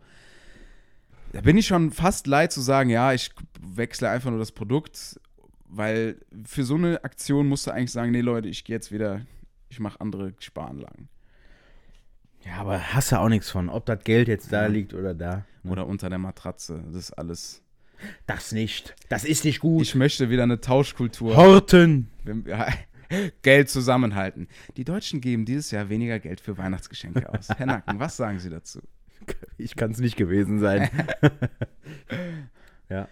Da 1.32 1.40
bin 1.40 1.58
ich 1.58 1.66
schon 1.66 1.90
fast 1.90 2.26
leid 2.26 2.52
zu 2.52 2.60
sagen, 2.60 2.88
ja, 2.90 3.12
ich 3.12 3.30
wechsle 3.60 4.08
einfach 4.08 4.30
nur 4.30 4.38
das 4.38 4.52
Produkt, 4.52 5.20
weil 5.68 6.16
für 6.46 6.64
so 6.64 6.76
eine 6.76 7.02
Aktion 7.04 7.48
musst 7.48 7.66
du 7.66 7.72
eigentlich 7.72 7.92
sagen, 7.92 8.12
nee 8.12 8.20
Leute, 8.20 8.48
ich 8.48 8.64
gehe 8.64 8.76
jetzt 8.76 8.92
wieder, 8.92 9.22
ich 9.68 9.80
mache 9.80 10.00
andere 10.00 10.34
Sparanlagen. 10.38 11.08
Ja, 12.44 12.58
aber 12.58 12.94
hast 12.94 13.10
du 13.10 13.18
auch 13.18 13.28
nichts 13.28 13.50
von, 13.50 13.68
ob 13.68 13.86
das 13.86 14.04
Geld 14.04 14.28
jetzt 14.28 14.52
da 14.52 14.62
Ja. 14.62 14.68
liegt 14.68 14.94
oder 14.94 15.14
da. 15.14 15.44
Oder 15.64 15.86
unter 15.88 16.08
der 16.08 16.18
Matratze, 16.18 16.80
das 16.86 16.94
ist 16.94 17.10
alles. 17.12 17.60
Das 18.26 18.52
nicht. 18.52 18.94
Das 19.08 19.24
ist 19.24 19.44
nicht 19.44 19.58
gut. 19.58 19.82
Ich 19.82 19.96
möchte 19.96 20.30
wieder 20.30 20.44
eine 20.44 20.60
Tauschkultur. 20.60 21.34
Horten. 21.34 22.08
Ja, 22.46 22.68
Geld 23.42 23.68
zusammenhalten. 23.68 24.48
Die 24.76 24.84
Deutschen 24.84 25.20
geben 25.20 25.44
dieses 25.44 25.70
Jahr 25.70 25.88
weniger 25.88 26.18
Geld 26.18 26.40
für 26.40 26.58
Weihnachtsgeschenke 26.58 27.32
aus. 27.32 27.48
Herr 27.56 27.66
Nacken, 27.66 27.98
was 28.00 28.16
sagen 28.16 28.38
Sie 28.38 28.50
dazu? 28.50 28.80
Ich 29.58 29.76
kann 29.76 29.90
es 29.90 29.98
nicht 29.98 30.16
gewesen 30.16 30.58
sein. 30.58 30.88
ja. 32.88 33.08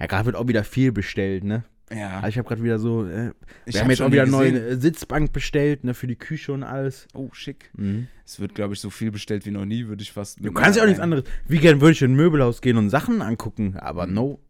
Ja, 0.00 0.06
gerade 0.06 0.26
wird 0.26 0.36
auch 0.36 0.48
wieder 0.48 0.64
viel 0.64 0.90
bestellt, 0.90 1.44
ne? 1.44 1.64
Ja, 1.94 2.16
Also 2.16 2.28
ich 2.28 2.38
habe 2.38 2.48
gerade 2.48 2.62
wieder 2.62 2.78
so, 2.78 3.06
äh, 3.06 3.32
ich 3.66 3.74
wir 3.74 3.80
hab 3.80 3.84
haben 3.84 3.90
jetzt 3.90 4.02
auch 4.02 4.10
wieder 4.10 4.22
eine 4.22 4.30
neue 4.30 4.76
Sitzbank 4.80 5.32
bestellt, 5.32 5.84
ne, 5.84 5.94
für 5.94 6.06
die 6.06 6.16
Küche 6.16 6.52
und 6.52 6.62
alles. 6.62 7.06
Oh, 7.12 7.28
schick. 7.32 7.70
Mhm. 7.76 8.08
Es 8.24 8.40
wird, 8.40 8.54
glaube 8.54 8.74
ich, 8.74 8.80
so 8.80 8.88
viel 8.88 9.10
bestellt 9.10 9.44
wie 9.44 9.50
noch 9.50 9.66
nie, 9.66 9.86
würde 9.86 10.02
ich 10.02 10.12
fast. 10.12 10.44
Du 10.44 10.52
kannst 10.52 10.78
ja 10.78 10.84
auch 10.84 10.86
nichts 10.86 11.00
anderes. 11.00 11.24
Wie 11.46 11.58
gern 11.58 11.80
würde 11.80 11.92
ich 11.92 12.02
in 12.02 12.12
ein 12.12 12.16
Möbelhaus 12.16 12.62
gehen 12.62 12.78
und 12.78 12.88
Sachen 12.90 13.20
angucken, 13.20 13.76
aber 13.76 14.06
no. 14.06 14.40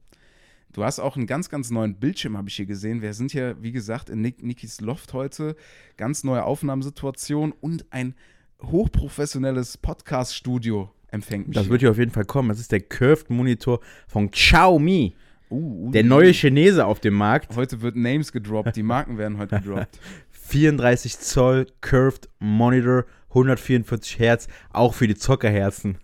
Du 0.72 0.84
hast 0.84 1.00
auch 1.00 1.16
einen 1.16 1.26
ganz, 1.26 1.50
ganz 1.50 1.70
neuen 1.70 1.96
Bildschirm, 1.96 2.36
habe 2.36 2.48
ich 2.48 2.56
hier 2.56 2.64
gesehen. 2.64 3.02
Wir 3.02 3.12
sind 3.12 3.30
hier, 3.30 3.56
wie 3.60 3.72
gesagt, 3.72 4.08
in 4.08 4.22
Nik 4.22 4.42
Nikis 4.42 4.80
Loft 4.80 5.12
heute. 5.12 5.54
Ganz 5.98 6.24
neue 6.24 6.44
Aufnahmesituation 6.44 7.52
und 7.60 7.84
ein 7.90 8.14
hochprofessionelles 8.62 9.76
Podcast-Studio 9.76 10.90
empfängt 11.08 11.48
mich. 11.48 11.56
Das 11.56 11.64
hier. 11.64 11.72
wird 11.72 11.80
hier 11.82 11.90
auf 11.90 11.98
jeden 11.98 12.10
Fall 12.10 12.24
kommen. 12.24 12.48
Das 12.48 12.58
ist 12.58 12.72
der 12.72 12.80
Curved 12.80 13.28
Monitor 13.28 13.80
von 14.08 14.30
Xiaomi. 14.30 15.14
Uh, 15.50 15.88
uh, 15.88 15.90
Der 15.90 16.04
neue 16.04 16.32
Chinese 16.32 16.86
auf 16.86 17.00
dem 17.00 17.14
Markt. 17.14 17.54
Heute 17.54 17.82
wird 17.82 17.94
Names 17.94 18.32
gedroppt, 18.32 18.74
die 18.74 18.82
Marken 18.82 19.18
werden 19.18 19.36
heute 19.36 19.60
gedroppt. 19.60 20.00
34 20.30 21.18
Zoll 21.18 21.66
Curved 21.82 22.30
Monitor, 22.38 23.04
144 23.34 24.18
Hertz, 24.18 24.48
auch 24.70 24.94
für 24.94 25.06
die 25.06 25.14
Zockerherzen. 25.14 25.98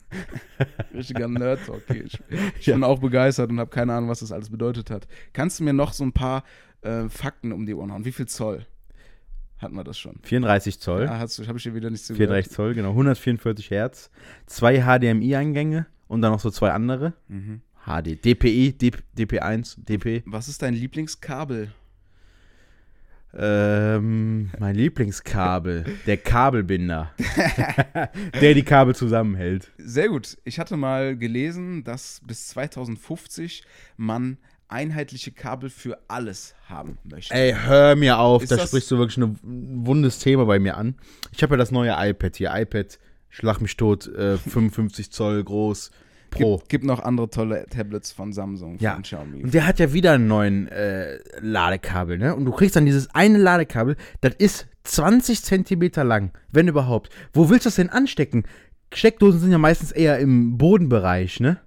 Richtiger 0.95 1.29
Nerd-Talk. 1.29 1.83
hier. 1.89 2.05
Ich, 2.05 2.19
ich 2.59 2.67
bin 2.73 2.85
auch 2.85 2.99
begeistert 2.99 3.51
und 3.51 3.61
habe 3.61 3.71
keine 3.71 3.95
Ahnung, 3.95 4.09
was 4.09 4.21
das 4.21 4.33
alles 4.33 4.51
bedeutet 4.51 4.91
hat. 4.91 5.07
Kannst 5.33 5.61
du 5.61 5.65
mir 5.65 5.73
noch 5.73 5.93
so 5.93 6.05
ein 6.05 6.13
paar 6.13 6.45
äh, 6.83 7.09
Fakten 7.09 7.53
um 7.53 7.67
die 7.67 7.75
Ohren 7.75 7.93
hauen? 7.93 8.05
Wie 8.05 8.13
viel 8.13 8.27
Zoll? 8.27 8.67
Hatten 9.59 9.75
wir 9.75 9.85
das 9.85 9.99
schon. 9.99 10.17
34 10.23 10.81
Zoll. 10.81 11.05
Ja, 11.05 11.19
hast 11.19 11.39
du, 11.39 11.47
habe 11.47 11.59
ich 11.59 11.65
dir 11.65 11.75
wieder 11.75 11.91
nicht 11.91 12.05
zugehört. 12.05 12.29
34 12.31 12.53
Zoll, 12.53 12.75
genau. 12.75 12.91
144 12.91 13.71
Hertz. 13.71 14.11
Zwei 14.47 14.81
HDMI-Eingänge 14.83 15.87
und 16.07 16.23
dann 16.23 16.33
noch 16.33 16.41
so 16.41 16.51
zwei 16.51 16.71
andere. 16.73 17.15
Mhm. 17.29 17.61
HD, 17.85 18.25
DPI, 18.25 18.73
DP, 18.73 19.03
DP1, 19.17 19.85
DP. 19.85 20.23
Was 20.27 20.49
ist 20.49 20.63
dein 20.63 20.75
Lieblingskabel? 20.75 21.73
Ähm, 23.41 24.51
mein 24.59 24.75
Lieblingskabel, 24.75 25.85
der 26.07 26.17
Kabelbinder, 26.17 27.13
der 28.41 28.55
die 28.55 28.63
Kabel 28.65 28.95
zusammenhält. 28.97 29.71
Sehr 29.79 30.09
gut. 30.09 30.37
Ich 30.45 30.59
hatte 30.59 30.77
mal 30.77 31.17
gelesen, 31.17 31.85
dass 31.85 32.21
bis 32.27 32.49
2050 32.49 33.63
man 33.97 34.39
einheitliche 34.69 35.31
Kabel 35.33 35.71
für 35.71 35.99
alles 36.09 36.55
haben 36.69 36.99
möchte. 37.05 37.33
Ey, 37.35 37.55
hör 37.55 37.97
mir 37.97 38.19
auf, 38.19 38.43
Ist 38.43 38.53
da 38.53 38.57
das- 38.57 38.69
sprichst 38.69 38.91
du 38.91 38.99
wirklich 38.99 39.17
ein 39.19 39.39
wundes 39.87 40.19
Thema 40.19 40.45
bei 40.45 40.59
mir 40.59 40.77
an. 40.77 40.97
Ich 41.33 41.43
habe 41.43 41.55
ja 41.55 41.57
das 41.59 41.71
neue 41.71 41.95
iPad 41.97 42.37
hier, 42.37 42.51
iPad, 42.55 42.99
schlag 43.31 43.61
mich 43.61 43.77
tot, 43.77 44.07
äh, 44.09 44.37
55 44.37 45.11
Zoll 45.13 45.43
groß, 45.45 45.91
Pro. 46.31 46.57
Gibt, 46.59 46.69
gibt 46.69 46.85
noch 46.85 47.01
andere 47.01 47.31
tolle 47.31 47.67
Tablets 47.67 48.13
von 48.13 48.33
Samsung, 48.33 48.77
Ja. 48.81 48.95
von 48.95 49.03
Xiaomi. 49.03 49.43
Und 49.45 49.55
der 49.55 49.67
hat 49.67 49.79
ja 49.79 49.93
wieder 49.93 50.13
einen 50.13 50.27
neuen 50.29 50.69
äh, 50.69 51.19
Ladekabel, 51.41 52.19
ne? 52.19 52.35
Und 52.35 52.45
du 52.45 52.53
kriegst 52.53 52.77
dann 52.77 52.87
dieses 52.87 53.15
eine 53.15 53.39
Ladekabel, 53.39 53.97
das 54.21 54.35
ist 54.39 54.67
20 54.85 55.43
Zentimeter 55.43 56.05
lang, 56.05 56.31
wenn 56.51 56.69
überhaupt. 56.69 57.11
Wo 57.33 57.51
willst 57.51 57.67
du 57.67 57.69
das 57.69 57.77
denn 57.77 57.91
anstecken? 57.91 58.45
Steckdosen 58.95 59.41
sind 59.41 59.53
ja 59.53 59.59
meistens 59.59 59.93
eher 59.93 60.19
im 60.19 60.57
Bodenbereich, 60.59 61.41
ne? 61.41 61.59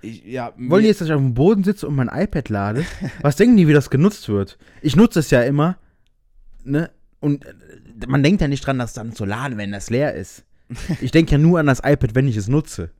Ich, 0.00 0.24
ja, 0.24 0.52
Wollen 0.56 0.82
die 0.82 0.88
jetzt, 0.88 1.00
dass 1.00 1.08
ich 1.08 1.14
auf 1.14 1.20
dem 1.20 1.34
Boden 1.34 1.64
sitze 1.64 1.86
und 1.88 1.96
mein 1.96 2.08
iPad 2.08 2.48
lade? 2.48 2.84
Was 3.20 3.36
denken 3.36 3.56
die, 3.56 3.66
wie 3.68 3.72
das 3.72 3.90
genutzt 3.90 4.28
wird? 4.28 4.56
Ich 4.80 4.94
nutze 4.96 5.18
es 5.18 5.30
ja 5.30 5.42
immer, 5.42 5.76
ne? 6.64 6.90
Und 7.20 7.44
äh, 7.46 7.54
man 8.06 8.22
denkt 8.22 8.40
ja 8.40 8.46
nicht 8.48 8.64
dran, 8.64 8.78
das 8.78 8.92
dann 8.92 9.12
zu 9.12 9.24
laden, 9.24 9.58
wenn 9.58 9.72
das 9.72 9.90
leer 9.90 10.14
ist. 10.14 10.44
Ich 11.00 11.10
denke 11.10 11.32
ja 11.32 11.38
nur 11.38 11.58
an 11.58 11.66
das 11.66 11.80
iPad, 11.80 12.14
wenn 12.14 12.28
ich 12.28 12.36
es 12.36 12.46
nutze. 12.48 12.90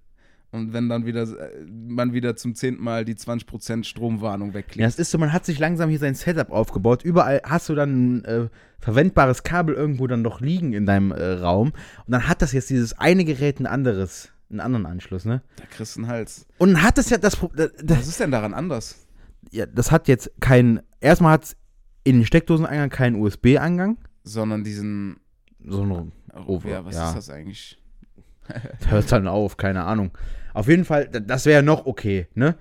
Und 0.51 0.73
wenn 0.73 0.89
dann 0.89 1.05
wieder 1.05 1.23
äh, 1.25 1.65
man 1.69 2.13
wieder 2.15 2.35
zum 2.37 2.55
zehnten 2.55 2.83
Mal 2.83 3.05
die 3.05 3.15
20% 3.15 3.85
Stromwarnung 3.85 4.49
Ja, 4.49 4.55
wegklickt. 4.55 4.89
es 4.89 4.99
ist 4.99 5.11
so, 5.11 5.19
man 5.19 5.33
hat 5.33 5.45
sich 5.45 5.59
langsam 5.59 5.91
hier 5.91 5.99
sein 5.99 6.15
Setup 6.15 6.51
aufgebaut. 6.51 7.05
Überall 7.05 7.43
hast 7.45 7.69
du 7.69 7.75
dann 7.75 8.17
ein 8.19 8.25
äh, 8.25 8.49
verwendbares 8.79 9.43
Kabel 9.43 9.75
irgendwo 9.75 10.07
dann 10.07 10.25
doch 10.25 10.41
liegen 10.41 10.73
in 10.73 10.87
deinem 10.87 11.13
äh, 11.13 11.33
Raum. 11.33 11.69
Und 12.07 12.13
dann 12.13 12.27
hat 12.29 12.41
das 12.41 12.53
jetzt 12.53 12.71
dieses 12.71 12.99
eine 12.99 13.25
Gerät 13.27 13.61
ein 13.61 13.67
anderes, 13.67 14.31
einen 14.49 14.61
anderen 14.61 14.87
Anschluss, 14.87 15.27
ne? 15.27 15.43
Da 15.57 15.65
kriegst 15.67 15.97
du 15.97 16.01
einen 16.01 16.09
Hals. 16.09 16.47
Und 16.57 16.73
dann 16.75 16.83
hat 16.83 16.97
es 16.97 17.11
ja 17.11 17.19
das, 17.19 17.37
Pro- 17.37 17.53
das, 17.55 17.71
das, 17.83 17.99
Was 17.99 18.09
ist 18.09 18.21
denn 18.21 18.31
daran 18.31 18.55
anders? 18.55 19.07
ja, 19.51 19.67
das 19.67 19.91
hat 19.93 20.09
jetzt 20.09 20.31
kein, 20.41 20.81
erstmal 21.01 21.33
hat 21.33 21.45
es 21.45 21.57
in 22.05 22.21
den 22.21 22.27
Steckdoseneingang 22.27 22.89
keinen 22.91 23.17
USB-Eingang. 23.21 23.99
Sondern 24.25 24.65
diesen. 24.65 25.21
So 25.63 25.83
ein 25.83 26.13
Oh, 26.47 26.61
ja, 26.65 26.85
was 26.87 26.95
ja. 26.95 27.09
ist 27.09 27.17
das 27.17 27.31
eigentlich? 27.31 27.79
hört 28.89 29.13
dann 29.13 29.29
auf, 29.29 29.57
keine 29.59 29.85
Ahnung. 29.85 30.11
Auf 30.55 30.69
jeden 30.69 30.85
Fall, 30.85 31.09
das 31.09 31.47
wäre 31.47 31.63
noch 31.63 31.87
okay, 31.87 32.27
ne? 32.35 32.57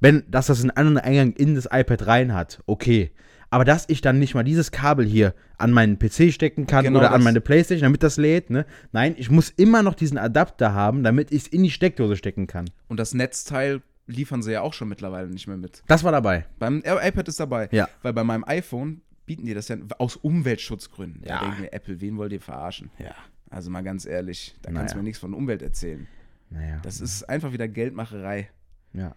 Wenn, 0.00 0.22
dass 0.30 0.46
das 0.46 0.60
einen 0.60 0.70
anderen 0.70 0.98
Eingang 0.98 1.32
in 1.32 1.54
das 1.56 1.66
iPad 1.72 2.06
rein 2.06 2.32
hat, 2.34 2.62
okay. 2.66 3.10
Aber 3.50 3.64
dass 3.64 3.88
ich 3.88 4.00
dann 4.00 4.18
nicht 4.18 4.34
mal 4.34 4.44
dieses 4.44 4.70
Kabel 4.70 5.06
hier 5.06 5.34
an 5.56 5.72
meinen 5.72 5.98
PC 5.98 6.32
stecken 6.32 6.66
kann 6.66 6.84
Genau 6.84 6.98
oder 7.00 7.08
an 7.08 7.14
das. 7.20 7.24
meine 7.24 7.40
Playstation, 7.40 7.84
damit 7.86 8.02
das 8.02 8.16
lädt, 8.16 8.50
ne? 8.50 8.66
Nein, 8.92 9.14
ich 9.18 9.30
muss 9.30 9.50
immer 9.50 9.82
noch 9.82 9.94
diesen 9.94 10.18
Adapter 10.18 10.74
haben, 10.74 11.02
damit 11.02 11.32
ich 11.32 11.42
es 11.42 11.48
in 11.48 11.62
die 11.62 11.70
Steckdose 11.70 12.16
stecken 12.16 12.46
kann. 12.46 12.70
Und 12.88 13.00
das 13.00 13.14
Netzteil 13.14 13.80
liefern 14.06 14.42
sie 14.42 14.52
ja 14.52 14.60
auch 14.60 14.72
schon 14.74 14.88
mittlerweile 14.88 15.28
nicht 15.28 15.48
mehr 15.48 15.56
mit. 15.56 15.82
Das 15.86 16.04
war 16.04 16.12
dabei. 16.12 16.46
Beim 16.58 16.82
iPad 16.84 17.26
ist 17.28 17.40
dabei. 17.40 17.68
Ja. 17.72 17.88
Weil 18.02 18.12
bei 18.12 18.22
meinem 18.24 18.44
iPhone 18.46 19.00
bieten 19.26 19.46
die 19.46 19.54
das 19.54 19.68
ja 19.68 19.76
aus 19.98 20.16
Umweltschutzgründen. 20.16 21.22
Ja. 21.26 21.38
Da 21.40 21.44
denken 21.46 21.62
wir, 21.62 21.72
Apple, 21.74 22.00
wen 22.00 22.16
wollt 22.18 22.32
ihr 22.32 22.40
verarschen? 22.40 22.90
Ja. 22.98 23.14
Also 23.50 23.70
mal 23.70 23.82
ganz 23.82 24.06
ehrlich, 24.06 24.54
da 24.62 24.70
kannst 24.70 24.76
Naja. 24.82 24.92
du 24.92 24.98
mir 24.98 25.04
nichts 25.04 25.18
von 25.18 25.34
Umwelt 25.34 25.62
erzählen. 25.62 26.06
Naja. 26.50 26.78
Das 26.82 27.00
ist 27.00 27.28
einfach 27.28 27.52
wieder 27.52 27.68
Geldmacherei. 27.68 28.48
ja. 28.92 29.14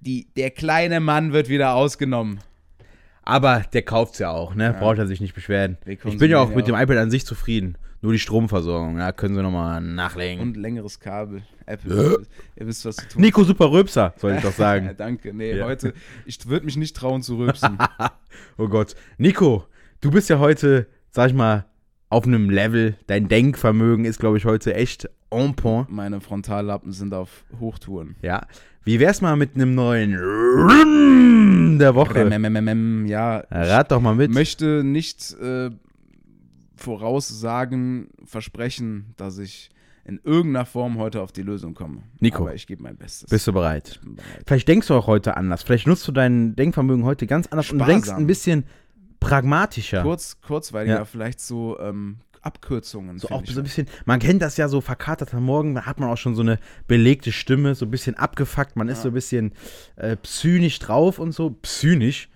Die, 0.00 0.28
der 0.36 0.52
kleine 0.52 1.00
Mann 1.00 1.32
wird 1.32 1.48
wieder 1.48 1.74
ausgenommen. 1.74 2.38
Aber 3.24 3.64
der 3.72 3.82
kauft's 3.82 4.20
ja 4.20 4.30
auch, 4.30 4.54
ne? 4.54 4.72
Braucht 4.78 4.98
er 4.98 5.08
sich 5.08 5.20
nicht 5.20 5.34
beschweren. 5.34 5.76
Ich 5.86 5.98
bin 6.18 6.30
ja 6.30 6.38
auch 6.38 6.50
ja 6.50 6.54
mit 6.56 6.68
dem 6.68 6.76
iPad 6.76 6.98
an 6.98 7.10
sich 7.10 7.26
zufrieden. 7.26 7.76
Nur 8.00 8.12
die 8.12 8.20
Stromversorgung, 8.20 8.96
ja, 8.98 9.10
können 9.10 9.34
sie 9.34 9.42
nochmal 9.42 9.80
nachlegen. 9.80 10.40
Und 10.40 10.56
längeres 10.56 11.00
Kabel. 11.00 11.42
Apple, 11.66 12.24
ihr 12.54 12.66
wisst, 12.68 12.84
was 12.84 12.94
zu 12.94 13.08
tun. 13.08 13.20
Nico 13.22 13.42
Super 13.42 13.72
Röpser, 13.72 14.14
soll 14.18 14.34
ich 14.34 14.40
doch 14.42 14.50
Ja, 14.50 14.56
sagen. 14.56 14.94
danke. 14.96 15.34
Nee, 15.34 15.56
Ja. 15.56 15.64
heute, 15.66 15.92
ich 16.24 16.46
würde 16.46 16.64
mich 16.66 16.76
nicht 16.76 16.94
trauen 16.96 17.22
zu 17.22 17.36
rülpsen. 17.36 17.76
Oh 18.56 18.68
Gott. 18.68 18.94
Nico, 19.16 19.66
du 20.00 20.12
bist 20.12 20.30
ja 20.30 20.38
heute, 20.38 20.86
sag 21.10 21.26
ich 21.30 21.34
mal, 21.34 21.64
auf 22.10 22.26
einem 22.26 22.50
Level. 22.50 22.96
Dein 23.06 23.28
Denkvermögen 23.28 24.04
ist, 24.04 24.18
glaube 24.18 24.38
ich, 24.38 24.44
heute 24.44 24.74
echt 24.74 25.08
on 25.30 25.54
point. 25.54 25.90
Meine 25.90 26.20
Frontallappen 26.20 26.92
sind 26.92 27.14
auf 27.14 27.44
Hochtouren. 27.60 28.16
Ja. 28.22 28.46
Wie 28.84 29.00
wär's 29.00 29.20
mal 29.20 29.36
mit 29.36 29.54
einem 29.54 29.74
neuen 29.74 30.16
Run 30.16 31.78
der 31.78 31.94
Woche? 31.94 32.28
Ja, 33.06 33.44
Rat 33.50 33.90
doch 33.92 34.00
mal 34.00 34.14
mit. 34.14 34.30
ich 34.30 34.34
möchte 34.34 34.82
nicht 34.82 35.34
äh, 35.40 35.70
voraussagen, 36.76 38.08
versprechen, 38.24 39.12
dass 39.16 39.38
ich 39.38 39.70
in 40.04 40.20
irgendeiner 40.24 40.64
Form 40.64 40.96
heute 40.96 41.20
auf 41.20 41.32
die 41.32 41.42
Lösung 41.42 41.74
komme. 41.74 42.02
Nico. 42.20 42.44
Aber 42.44 42.54
ich 42.54 42.66
gebe 42.66 42.82
mein 42.82 42.96
Bestes. 42.96 43.28
Bist 43.28 43.46
du 43.46 43.52
bereit? 43.52 43.90
ich 43.90 44.00
bin 44.00 44.16
bereit. 44.16 44.42
Vielleicht 44.46 44.66
denkst 44.68 44.86
du 44.86 44.94
auch 44.94 45.06
heute 45.06 45.36
anders. 45.36 45.62
Vielleicht 45.62 45.86
nutzt 45.86 46.08
du 46.08 46.12
dein 46.12 46.56
Denkvermögen 46.56 47.04
heute 47.04 47.26
ganz 47.26 47.46
anders 47.48 47.70
und 47.70 47.78
du 47.80 47.84
denkst 47.84 48.06
Sparsam. 48.06 48.22
ein 48.22 48.26
bisschen 48.26 48.64
pragmatischer. 49.20 50.02
Kurz, 50.02 50.40
kurzweiliger, 50.40 50.96
Ja. 50.96 51.04
vielleicht 51.04 51.40
so 51.40 51.78
ähm, 51.80 52.18
Abkürzungen. 52.40 53.18
So 53.18 53.28
auch 53.30 53.44
so 53.44 53.60
ein 53.60 53.64
bisschen, 53.64 53.88
man 54.04 54.20
kennt 54.20 54.40
das 54.42 54.56
ja 54.56 54.68
so 54.68 54.80
verkatert 54.80 55.34
am 55.34 55.44
Morgen, 55.44 55.74
da 55.74 55.86
hat 55.86 55.98
man 56.00 56.08
auch 56.08 56.16
schon 56.16 56.34
so 56.36 56.42
eine 56.42 56.58
belegte 56.86 57.32
Stimme, 57.32 57.74
so 57.74 57.84
ein 57.84 57.90
bisschen 57.90 58.14
abgefuckt, 58.14 58.76
man 58.76 58.88
ist 58.88 58.98
Ja. 58.98 59.02
so 59.02 59.08
ein 59.08 59.14
bisschen 59.14 59.52
äh, 59.96 60.16
psynisch 60.16 60.78
drauf 60.78 61.18
und 61.18 61.32
so. 61.32 61.50
Psynisch? 61.62 62.28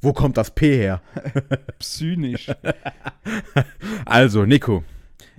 Wo 0.00 0.12
kommt 0.12 0.36
das 0.38 0.50
P 0.52 0.76
her? 0.76 1.02
Psynisch. 1.78 2.50
Also, 4.04 4.44
Nico, 4.44 4.84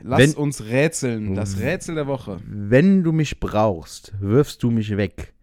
Lass 0.04 0.20
Wenn- 0.20 0.34
uns 0.36 0.64
rätseln. 0.66 1.34
Das 1.34 1.60
Rätsel 1.60 1.96
der 1.96 2.06
Woche. 2.06 2.40
wenn 2.46 3.04
du 3.04 3.12
mich 3.12 3.40
brauchst, 3.40 4.14
wirfst 4.20 4.62
du 4.62 4.70
mich 4.70 4.96
weg. 4.96 5.34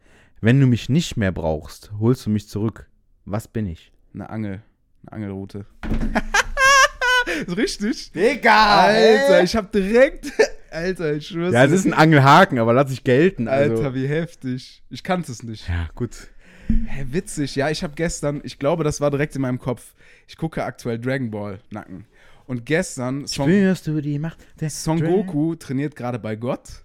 Wenn 0.41 0.61
du 0.61 0.67
mich 0.69 0.89
nicht 0.89 1.17
mehr 1.17 1.33
brauchst, 1.33 1.91
holst 1.99 2.27
du 2.27 2.31
mich 2.31 2.49
zurück. 2.49 2.89
Was 3.25 3.49
bin 3.49 3.67
ich? 3.67 3.91
Eine 4.15 4.31
Angel. 4.31 4.63
Eine 5.07 5.13
Angelrute. 5.13 5.67
richtig? 7.57 8.13
Digga! 8.13 8.85
Alter, 8.87 9.43
ich 9.43 9.57
hab 9.57 9.73
direkt. 9.73 10.33
Alter, 10.71 11.15
ich 11.15 11.29
schwör's. 11.29 11.55
Ja, 11.55 11.65
es 11.65 11.73
ist 11.73 11.87
ein 11.87 11.95
Angelhaken, 11.95 12.59
aber 12.59 12.73
lass 12.73 12.91
ich 12.91 13.05
gelten. 13.05 13.49
Also. 13.49 13.77
Alter, 13.77 13.95
wie 13.95 14.07
heftig. 14.09 14.83
Ich 14.91 15.03
kannte 15.05 15.31
es 15.33 15.43
nicht. 15.43 15.69
Ja, 15.69 15.89
gut. 15.95 16.29
Hä, 16.69 17.05
witzig. 17.11 17.55
Ja, 17.57 17.71
ich 17.71 17.83
habe 17.83 17.95
gestern, 17.95 18.41
ich 18.43 18.59
glaube, 18.59 18.85
das 18.85 19.01
war 19.01 19.11
direkt 19.11 19.37
in 19.37 19.43
meinem 19.43 19.59
Kopf. 19.59 19.95
Ich 20.27 20.37
gucke 20.37 20.65
aktuell 20.65 20.99
Dragon 20.99 21.31
Ball 21.31 21.61
Nacken. 21.71 22.07
Und 22.47 22.67
gestern, 22.67 23.27
Son, 23.27 23.47
Spürst 23.49 23.87
du 23.87 24.01
die 24.01 24.19
Macht 24.19 24.39
der 24.61 24.71
Son 24.71 24.99
Dra- 25.01 25.07
Goku 25.07 25.55
trainiert 25.55 25.95
gerade 25.97 26.19
bei 26.19 26.37
Gott. 26.37 26.85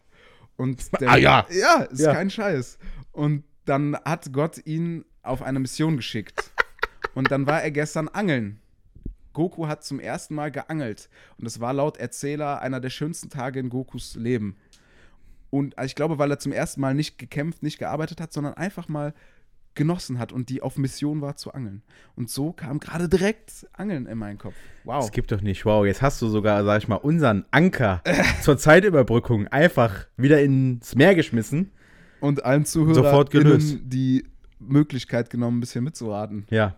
Und 0.56 0.80
der, 1.02 1.10
Ah, 1.12 1.18
ja. 1.18 1.46
Ja, 1.50 1.84
ist 1.84 2.02
Ja. 2.02 2.14
kein 2.14 2.30
Scheiß. 2.30 2.78
Und 3.12 3.44
dann 3.66 3.98
hat 4.06 4.32
Gott 4.34 4.60
ihn 4.66 5.06
auf 5.24 5.42
eine 5.42 5.60
Mission 5.60 5.98
geschickt. 5.98 6.52
Und 7.16 7.32
dann 7.32 7.48
war 7.48 7.62
er 7.62 7.72
gestern 7.72 8.08
angeln. 8.08 8.60
Goku 9.34 9.68
hat 9.68 9.84
zum 9.84 10.00
ersten 10.00 10.36
Mal 10.36 10.52
geangelt. 10.52 11.10
Und 11.38 11.46
es 11.46 11.60
war 11.60 11.74
laut 11.74 11.98
Erzähler 11.98 12.62
einer 12.62 12.80
der 12.80 12.90
schönsten 12.90 13.30
Tage 13.30 13.60
in 13.60 13.70
Gokus 13.70 14.16
Leben. 14.16 14.58
Und 15.50 15.76
ich 15.84 15.96
glaube, 15.96 16.20
weil 16.20 16.32
er 16.32 16.40
zum 16.40 16.52
ersten 16.52 16.82
Mal 16.82 16.94
nicht 16.94 17.18
gekämpft, 17.18 17.64
nicht 17.64 17.80
gearbeitet 17.80 18.22
hat, 18.22 18.34
sondern 18.34 18.54
einfach 18.54 18.88
mal 18.88 19.14
genossen 19.76 20.20
hat 20.20 20.34
und 20.34 20.50
die 20.50 20.62
auf 20.62 20.78
Mission 20.78 21.22
war 21.22 21.36
zu 21.38 21.54
angeln. 21.54 21.84
Und 22.16 22.30
so 22.30 22.52
kam 22.52 22.80
gerade 22.80 23.08
direkt 23.08 23.68
Angeln 23.74 24.08
in 24.08 24.18
meinen 24.18 24.38
Kopf. 24.38 24.56
Wow. 24.84 25.06
Das 25.06 25.12
gibt 25.12 25.32
doch 25.32 25.42
nicht. 25.42 25.66
Wow, 25.66 25.86
jetzt 25.86 26.02
hast 26.02 26.22
du 26.22 26.28
sogar, 26.28 26.64
sag 26.66 26.80
ich 26.80 26.88
mal, 26.88 26.96
unseren 26.96 27.46
Anker 27.52 28.04
zur 28.42 28.58
Zeitüberbrückung 28.58 29.48
einfach 29.48 30.08
wieder 30.18 30.42
ins 30.42 30.96
Meer 30.96 31.16
geschmissen. 31.16 31.72
Und 32.20 32.44
allen 32.44 32.66
Zuhörern, 32.66 32.96
Sofort 32.96 33.32
gelöst. 33.32 33.78
die 33.84 34.26
Möglichkeit 34.60 35.30
genommen, 35.30 35.58
ein 35.58 35.62
bisschen 35.62 35.86
mitzuraten. 35.86 36.46
Ja. 36.50 36.76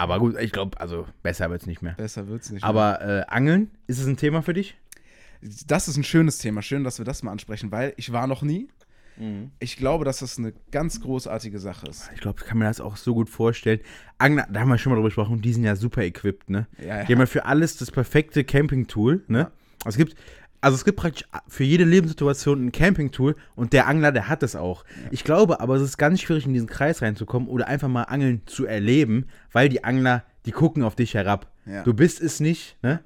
Aber 0.00 0.18
gut, 0.18 0.36
ich 0.40 0.50
glaube, 0.52 0.80
also 0.80 1.06
besser 1.22 1.50
wird 1.50 1.60
es 1.60 1.66
nicht 1.66 1.82
mehr. 1.82 1.92
Besser 1.92 2.26
wird's 2.26 2.50
nicht. 2.50 2.64
Aber 2.64 3.02
äh, 3.02 3.24
Angeln, 3.28 3.70
ist 3.86 3.98
es 3.98 4.06
ein 4.06 4.16
Thema 4.16 4.40
für 4.42 4.54
dich? 4.54 4.76
mehr. 5.42 5.50
das 5.66 5.88
ist 5.88 5.96
ein 5.98 6.04
schönes 6.04 6.38
Thema. 6.38 6.62
Schön, 6.62 6.84
dass 6.84 6.98
wir 6.98 7.04
das 7.04 7.22
mal 7.22 7.32
ansprechen, 7.32 7.70
weil 7.70 7.92
ich 7.96 8.10
war 8.10 8.26
noch 8.26 8.42
nie. 8.42 8.68
Ich 9.58 9.76
glaube, 9.76 10.06
dass 10.06 10.20
das 10.20 10.38
eine 10.38 10.54
ganz 10.70 11.02
großartige 11.02 11.58
Sache 11.58 11.86
ist. 11.88 12.10
Ich 12.14 12.20
glaube, 12.22 12.40
ich 12.40 12.46
kann 12.46 12.56
mir 12.56 12.64
das 12.64 12.80
auch 12.80 12.96
so 12.96 13.12
gut 13.12 13.28
vorstellen. 13.28 13.80
Angler, 14.16 14.48
da 14.50 14.60
haben 14.60 14.68
wir 14.70 14.78
schon 14.78 14.90
mal 14.90 14.96
drüber 14.96 15.08
gesprochen, 15.08 15.42
die 15.42 15.52
sind 15.52 15.64
ja 15.64 15.76
super 15.76 16.02
equipped, 16.02 16.48
ne? 16.48 16.66
Ja, 16.78 17.04
Die 17.04 17.12
haben 17.12 17.20
ja 17.20 17.26
für 17.26 17.44
alles 17.44 17.76
das 17.76 17.90
perfekte 17.90 18.44
Camping-Tool, 18.44 19.24
ne? 19.28 19.38
Ja. 19.38 19.50
Es 19.84 19.98
gibt, 19.98 20.14
also 20.60 20.74
es 20.76 20.84
gibt 20.84 20.98
praktisch 20.98 21.26
für 21.48 21.64
jede 21.64 21.84
Lebenssituation 21.84 22.66
ein 22.66 22.72
Camping-Tool 22.72 23.34
und 23.56 23.72
der 23.72 23.86
Angler, 23.86 24.12
der 24.12 24.28
hat 24.28 24.42
es 24.42 24.56
auch. 24.56 24.84
Ich 25.10 25.24
glaube 25.24 25.60
aber, 25.60 25.76
es 25.76 25.82
ist 25.82 25.96
ganz 25.98 26.20
schwierig, 26.20 26.46
in 26.46 26.52
diesen 26.52 26.68
Kreis 26.68 27.02
reinzukommen 27.02 27.48
oder 27.48 27.66
einfach 27.68 27.88
mal 27.88 28.04
Angeln 28.04 28.42
zu 28.46 28.66
erleben, 28.66 29.26
weil 29.52 29.68
die 29.68 29.84
Angler, 29.84 30.24
die 30.46 30.52
gucken 30.52 30.82
auf 30.82 30.94
dich 30.96 31.14
herab. 31.14 31.50
Ja. 31.66 31.82
Du 31.84 31.94
bist 31.94 32.20
es 32.20 32.40
nicht, 32.40 32.76
ne? 32.82 33.00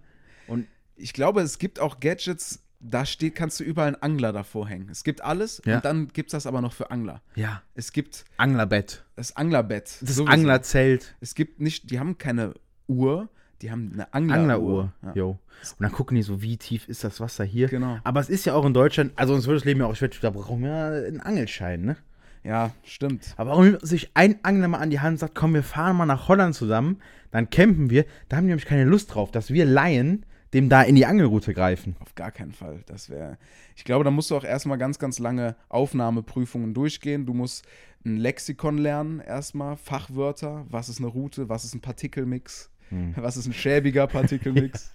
Ich 0.96 1.12
glaube, 1.12 1.40
es 1.42 1.58
gibt 1.58 1.80
auch 1.80 1.98
Gadgets, 1.98 2.60
da 2.78 3.04
steht, 3.04 3.34
kannst 3.34 3.58
du 3.58 3.64
überall 3.64 3.88
einen 3.88 4.02
Angler 4.02 4.32
davor 4.32 4.68
hängen. 4.68 4.88
Es 4.90 5.02
gibt 5.02 5.22
alles 5.24 5.60
Ja. 5.64 5.76
und 5.76 5.84
dann 5.84 6.06
gibt 6.08 6.28
es 6.28 6.32
das 6.32 6.46
aber 6.46 6.60
noch 6.60 6.72
für 6.72 6.92
Angler. 6.92 7.20
Ja. 7.34 7.62
Es 7.74 7.92
gibt 7.92 8.24
Anglerbett. 8.36 9.04
das 9.16 9.34
Anglerbett. 9.34 9.96
Das 10.02 10.14
sowieso. 10.14 10.26
Anglerzelt. 10.26 11.16
Es 11.20 11.34
gibt 11.34 11.60
nicht, 11.60 11.90
die 11.90 11.98
haben 11.98 12.16
keine 12.16 12.54
Uhr, 12.86 13.28
die 13.62 13.70
haben 13.70 13.90
eine 13.94 14.12
Angleruhr. 14.12 14.92
Angleruhr. 15.02 15.14
Ja. 15.14 15.24
Und 15.24 15.38
dann 15.78 15.92
gucken 15.92 16.16
die 16.16 16.22
so, 16.22 16.42
wie 16.42 16.56
tief 16.56 16.88
ist 16.88 17.04
das 17.04 17.20
Wasser 17.20 17.44
hier. 17.44 17.68
Genau. 17.68 17.98
Aber 18.04 18.20
es 18.20 18.28
ist 18.28 18.44
ja 18.44 18.54
auch 18.54 18.64
in 18.64 18.74
Deutschland, 18.74 19.12
also 19.16 19.34
uns 19.34 19.46
würde 19.46 19.58
das 19.58 19.64
Leben 19.64 19.80
ja 19.80 19.86
auch 19.86 19.96
schwer, 19.96 20.10
da 20.20 20.30
brauchen 20.30 20.62
wir 20.62 21.04
einen 21.06 21.20
Angelschein, 21.20 21.82
ne? 21.82 21.96
ja, 22.44 22.72
stimmt. 22.84 23.34
Aber 23.36 23.50
warum 23.50 23.64
nimmt 23.64 23.86
sich 23.86 24.10
ein 24.14 24.38
Angler 24.42 24.68
mal 24.68 24.78
an 24.78 24.90
die 24.90 25.00
Hand 25.00 25.14
und 25.14 25.18
sagt, 25.18 25.34
komm, 25.34 25.54
wir 25.54 25.62
fahren 25.62 25.96
mal 25.96 26.06
nach 26.06 26.28
Holland 26.28 26.54
zusammen, 26.54 27.00
dann 27.30 27.50
campen 27.50 27.90
wir, 27.90 28.04
da 28.28 28.36
haben 28.36 28.44
die 28.44 28.50
nämlich 28.50 28.66
keine 28.66 28.84
Lust 28.84 29.14
drauf, 29.14 29.30
dass 29.30 29.50
wir 29.50 29.64
Laien 29.64 30.26
dem 30.52 30.68
da 30.68 30.82
in 30.82 30.94
die 30.94 31.04
Angelroute 31.04 31.52
greifen. 31.52 31.96
Auf 31.98 32.14
gar 32.14 32.30
keinen 32.30 32.52
Fall. 32.52 32.84
Das 32.86 33.10
wäre. 33.10 33.38
Ich 33.74 33.84
glaube, 33.84 34.04
da 34.04 34.12
musst 34.12 34.30
du 34.30 34.36
auch 34.36 34.44
erstmal 34.44 34.78
ganz, 34.78 35.00
ganz 35.00 35.18
lange 35.18 35.56
Aufnahmeprüfungen 35.68 36.74
durchgehen. 36.74 37.26
Du 37.26 37.34
musst 37.34 37.66
ein 38.04 38.18
Lexikon 38.18 38.78
lernen, 38.78 39.18
erstmal, 39.18 39.76
Fachwörter. 39.76 40.64
Was 40.68 40.88
ist 40.88 40.98
eine 40.98 41.08
Route? 41.08 41.48
Was 41.48 41.64
ist 41.64 41.74
ein 41.74 41.80
Partikelmix? 41.80 42.70
Hm. 42.90 43.14
Was 43.16 43.36
ist 43.36 43.46
ein 43.46 43.52
schäbiger 43.52 44.06
Partikelmix? 44.06 44.94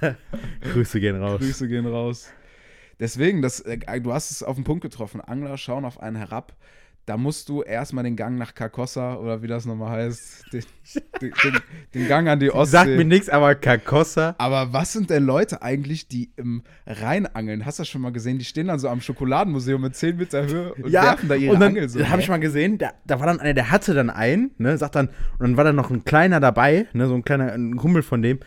Grüße 0.72 1.00
gehen 1.00 1.22
raus. 1.22 1.40
Grüße 1.40 1.68
gehen 1.68 1.86
raus. 1.86 2.30
Deswegen, 3.00 3.42
das, 3.42 3.60
äh, 3.60 4.00
du 4.00 4.12
hast 4.12 4.30
es 4.30 4.42
auf 4.42 4.56
den 4.56 4.64
Punkt 4.64 4.82
getroffen. 4.82 5.20
Angler 5.20 5.56
schauen 5.56 5.84
auf 5.84 6.00
einen 6.00 6.16
herab. 6.16 6.56
Da 7.08 7.16
musst 7.16 7.48
du 7.48 7.62
erstmal 7.62 8.04
den 8.04 8.16
Gang 8.16 8.36
nach 8.36 8.54
Carcossa 8.54 9.14
oder 9.14 9.40
wie 9.40 9.46
das 9.46 9.64
nochmal 9.64 9.92
heißt, 9.92 10.52
den, 10.52 10.62
den, 11.22 11.32
den, 11.42 11.60
den 11.94 12.06
Gang 12.06 12.28
an 12.28 12.38
die 12.38 12.50
Ostsee. 12.50 12.72
Sagt 12.72 12.90
mir 12.90 13.04
nichts, 13.06 13.30
aber 13.30 13.54
Carcossa. 13.54 14.34
Aber 14.36 14.74
was 14.74 14.92
sind 14.92 15.08
denn 15.08 15.24
Leute 15.24 15.62
eigentlich, 15.62 16.08
die 16.08 16.30
im 16.36 16.64
Rhein 16.86 17.24
angeln? 17.26 17.64
Hast 17.64 17.78
du 17.78 17.80
das 17.80 17.88
schon 17.88 18.02
mal 18.02 18.12
gesehen? 18.12 18.38
Die 18.38 18.44
stehen 18.44 18.66
dann 18.66 18.78
so 18.78 18.90
am 18.90 19.00
Schokoladenmuseum 19.00 19.80
mit 19.80 19.96
10 19.96 20.18
Meter 20.18 20.44
Höhe 20.44 20.74
und 20.74 20.92
werfen 20.92 21.30
da 21.30 21.34
ihre 21.34 21.54
und 21.54 21.60
dann 21.60 21.70
Angel 21.70 21.88
so. 21.88 22.06
habe 22.06 22.20
ich 22.20 22.28
mal 22.28 22.40
gesehen, 22.40 22.76
da, 22.76 22.90
da 23.06 23.18
war 23.18 23.26
dann 23.26 23.40
einer, 23.40 23.54
der 23.54 23.70
hatte 23.70 23.94
dann 23.94 24.10
einen, 24.10 24.50
ne, 24.58 24.76
sagt 24.76 24.94
dann, 24.94 25.08
und 25.08 25.40
dann 25.40 25.56
war 25.56 25.64
da 25.64 25.72
noch 25.72 25.90
ein 25.90 26.04
kleiner 26.04 26.40
dabei, 26.40 26.88
ne, 26.92 27.08
so 27.08 27.14
ein 27.14 27.24
kleiner 27.24 27.54
ein 27.54 27.76
Kumpel 27.76 28.02
von 28.02 28.20
dem. 28.20 28.40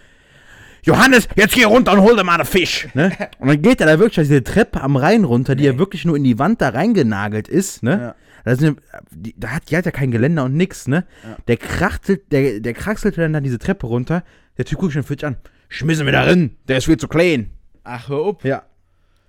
Johannes, 0.83 1.27
jetzt 1.35 1.55
geh 1.55 1.63
runter 1.63 1.93
und 1.93 2.01
hol 2.01 2.15
dir 2.15 2.23
mal 2.23 2.35
einen 2.35 2.45
Fisch, 2.45 2.87
ne? 2.93 3.11
Und 3.39 3.47
dann 3.47 3.61
geht 3.61 3.81
er 3.81 3.87
da 3.87 3.99
wirklich 3.99 4.27
diese 4.27 4.43
Treppe 4.43 4.81
am 4.81 4.95
Rhein 4.95 5.23
runter, 5.25 5.55
die 5.55 5.63
ja 5.63 5.77
wirklich 5.77 6.05
nur 6.05 6.15
in 6.15 6.23
die 6.23 6.39
Wand 6.39 6.61
da 6.61 6.69
reingenagelt 6.69 7.47
ist, 7.47 7.83
ne? 7.83 7.91
Ja. 7.91 8.15
Da, 8.43 8.55
sind, 8.55 8.81
die, 9.11 9.33
da 9.37 9.49
hat, 9.49 9.69
die 9.69 9.77
hat 9.77 9.85
ja 9.85 9.91
kein 9.91 10.11
Geländer 10.11 10.45
und 10.45 10.55
nix, 10.55 10.87
ne? 10.87 11.05
Ja. 11.23 11.37
Der 11.47 11.57
krachtelt, 11.57 12.31
der, 12.31 12.59
der 12.59 12.73
kraxelte 12.73 13.21
dann, 13.21 13.33
dann 13.33 13.43
diese 13.43 13.59
Treppe 13.59 13.87
runter. 13.87 14.23
Der 14.57 14.65
Typ 14.65 14.79
guckt 14.79 14.93
schon 14.93 15.03
Fisch 15.03 15.23
an. 15.23 15.37
Schmissen 15.69 16.05
wir 16.05 16.13
da 16.13 16.23
rein, 16.23 16.57
der 16.67 16.77
ist 16.77 16.85
viel 16.85 16.97
zu 16.97 17.07
klein. 17.07 17.51
Ach, 17.83 18.09
hör 18.09 18.17
auf. 18.17 18.43
Ja. 18.43 18.63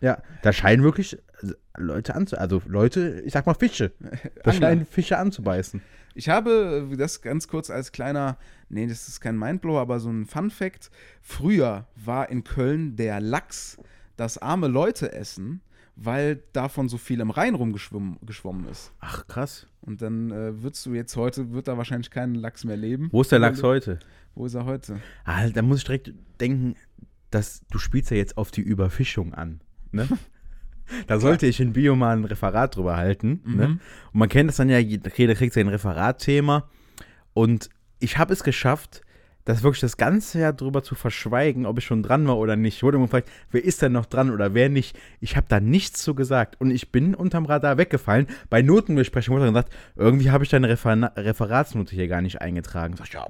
Ja. 0.00 0.22
Da 0.42 0.52
scheinen 0.52 0.82
wirklich 0.82 1.18
Leute 1.76 2.14
anzu... 2.14 2.36
Also 2.36 2.60
Leute, 2.66 3.22
ich 3.24 3.32
sag 3.32 3.46
mal 3.46 3.54
Fische. 3.54 3.92
Da 4.42 4.52
scheinen 4.52 4.86
Fische 4.86 5.18
anzubeißen. 5.18 5.80
Ich 6.14 6.28
habe 6.28 6.88
äh, 6.92 6.96
das 6.96 7.22
ganz 7.22 7.48
kurz 7.48 7.70
als 7.70 7.92
kleiner, 7.92 8.36
nee, 8.68 8.86
das 8.86 9.08
ist 9.08 9.20
kein 9.20 9.38
Mindblower, 9.38 9.80
aber 9.80 10.00
so 10.00 10.10
ein 10.10 10.26
Fun 10.26 10.50
Fact. 10.50 10.90
Früher 11.22 11.86
war 11.96 12.28
in 12.28 12.44
Köln 12.44 12.96
der 12.96 13.20
Lachs 13.20 13.78
das 14.16 14.38
arme 14.38 14.68
Leute 14.68 15.12
essen, 15.12 15.62
weil 16.04 16.42
davon 16.52 16.88
so 16.88 16.98
viel 16.98 17.20
im 17.20 17.30
Rhein 17.30 17.54
rumgeschwommen 17.54 18.18
geschwommen 18.24 18.68
ist. 18.68 18.92
Ach, 19.00 19.26
krass. 19.26 19.66
Und 19.80 20.02
dann 20.02 20.30
äh, 20.30 20.62
würdest 20.62 20.86
du 20.86 20.94
jetzt 20.94 21.16
heute, 21.16 21.52
wird 21.52 21.68
da 21.68 21.76
wahrscheinlich 21.76 22.10
keinen 22.10 22.34
Lachs 22.34 22.64
mehr 22.64 22.76
leben. 22.76 23.08
Wo 23.12 23.20
ist 23.20 23.32
der 23.32 23.38
Lachs 23.38 23.62
heute? 23.62 23.98
Wo 24.34 24.46
ist 24.46 24.54
er 24.54 24.64
heute? 24.64 25.00
Ah, 25.24 25.48
da 25.48 25.62
muss 25.62 25.78
ich 25.78 25.84
direkt 25.84 26.12
denken, 26.40 26.74
dass 27.30 27.62
du 27.70 27.78
spielst 27.78 28.10
ja 28.10 28.16
jetzt 28.16 28.36
auf 28.36 28.50
die 28.50 28.62
Überfischung 28.62 29.34
an. 29.34 29.60
Ne? 29.90 30.08
Da 31.06 31.18
sollte 31.18 31.46
ich 31.46 31.58
in 31.60 31.72
Bio 31.72 31.96
mal 31.96 32.14
ein 32.14 32.24
Referat 32.24 32.76
drüber 32.76 32.96
halten. 32.96 33.40
Ne? 33.46 33.68
Mhm. 33.68 33.80
Und 34.12 34.18
man 34.18 34.28
kennt 34.28 34.50
das 34.50 34.56
dann 34.56 34.68
ja, 34.68 34.78
jeder 34.78 35.34
kriegt 35.34 35.54
sein 35.54 35.68
Referatthema. 35.68 36.68
Und 37.32 37.70
ich 37.98 38.18
habe 38.18 38.32
es 38.34 38.42
geschafft, 38.42 39.00
das 39.44 39.62
wirklich 39.62 39.80
das 39.80 39.96
ganze 39.96 40.38
Jahr 40.40 40.52
drüber 40.52 40.82
zu 40.82 40.94
verschweigen, 40.94 41.66
ob 41.66 41.78
ich 41.78 41.84
schon 41.84 42.02
dran 42.02 42.26
war 42.28 42.38
oder 42.38 42.54
nicht. 42.56 42.76
Ich 42.76 42.82
wurde 42.82 42.96
immer 42.96 43.06
gefragt, 43.06 43.28
wer 43.50 43.64
ist 43.64 43.82
denn 43.82 43.92
noch 43.92 44.06
dran 44.06 44.30
oder 44.30 44.54
wer 44.54 44.68
nicht. 44.68 44.96
Ich 45.20 45.36
habe 45.36 45.46
da 45.48 45.58
nichts 45.60 46.02
zu 46.02 46.14
gesagt. 46.14 46.60
Und 46.60 46.70
ich 46.70 46.92
bin 46.92 47.14
unterm 47.14 47.46
Radar 47.46 47.76
weggefallen. 47.78 48.26
Bei 48.50 48.62
Notenbesprechung 48.62 49.34
wurde 49.34 49.46
dann 49.46 49.54
gesagt, 49.54 49.72
irgendwie 49.96 50.30
habe 50.30 50.44
ich 50.44 50.50
deine 50.50 50.68
Refer 50.68 51.12
Referatsnote 51.16 51.94
hier 51.94 52.06
gar 52.08 52.22
nicht 52.22 52.40
eingetragen. 52.40 52.94
Sag 52.96 53.08
ich, 53.08 53.14
ja, 53.14 53.26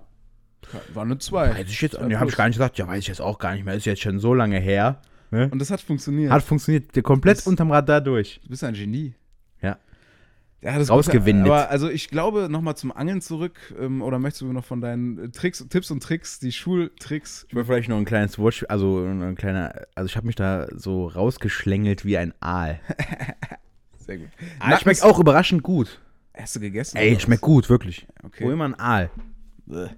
War 0.94 1.04
eine 1.04 1.18
2. 1.18 1.50
weiß 1.58 1.68
ich 1.70 1.80
jetzt, 1.80 2.00
ne, 2.00 2.18
habe 2.20 2.30
ich 2.30 2.36
gar 2.36 2.46
nicht 2.46 2.56
gesagt, 2.56 2.76
ja, 2.78 2.86
weiß 2.86 2.98
ich 2.98 3.08
jetzt 3.08 3.20
auch 3.22 3.38
gar 3.38 3.54
nicht 3.54 3.64
mehr, 3.64 3.74
ist 3.74 3.86
jetzt 3.86 4.02
schon 4.02 4.18
so 4.18 4.34
lange 4.34 4.58
her. 4.60 5.00
Ne? 5.30 5.48
Und 5.50 5.58
das 5.60 5.70
hat 5.70 5.80
funktioniert. 5.80 6.30
Hat 6.30 6.42
funktioniert, 6.42 7.02
komplett 7.02 7.38
Das- 7.38 7.46
unterm 7.46 7.70
Radar 7.72 8.02
durch. 8.02 8.40
Du 8.42 8.50
bist 8.50 8.62
ein 8.64 8.74
Genie. 8.74 9.14
Ja. 10.62 10.74
Das 10.74 10.84
ist 10.84 10.90
Rausgewindet. 10.90 11.44
gut. 11.46 11.52
Aber 11.52 11.70
also 11.70 11.90
ich 11.90 12.08
glaube, 12.08 12.48
nochmal 12.48 12.76
zum 12.76 12.92
Angeln 12.92 13.20
zurück, 13.20 13.58
ähm, 13.80 14.00
oder 14.00 14.18
möchtest 14.20 14.42
du 14.42 14.52
noch 14.52 14.64
von 14.64 14.80
deinen 14.80 15.32
Tricks, 15.32 15.66
Tipps 15.68 15.90
und 15.90 16.02
Tricks, 16.02 16.38
die 16.38 16.52
Schultricks? 16.52 17.46
Ich 17.48 17.54
will 17.54 17.64
vielleicht 17.64 17.88
noch 17.88 17.96
ein 17.96 18.04
kleines 18.04 18.38
Wort, 18.38 18.64
also 18.70 19.04
ein 19.04 19.34
kleiner, 19.34 19.74
also 19.96 20.06
ich 20.06 20.16
habe 20.16 20.26
mich 20.26 20.36
da 20.36 20.68
so 20.74 21.08
rausgeschlängelt 21.08 22.04
wie 22.04 22.16
ein 22.16 22.32
Aal. 22.40 22.80
Sehr 23.98 24.18
gut. 24.18 24.28
Ah, 24.60 24.78
schmeckt 24.78 25.02
auch 25.02 25.18
überraschend 25.18 25.62
gut. 25.62 26.00
Hast 26.34 26.56
du 26.56 26.60
gegessen? 26.60 26.96
Ey, 26.96 27.18
schmeckt 27.18 27.42
gut, 27.42 27.68
wirklich. 27.68 28.06
Okay. 28.22 28.44
Wo 28.44 28.50
immer 28.50 28.64
ein 28.64 28.78
Aal. 28.78 29.10
Bäh. 29.66 29.88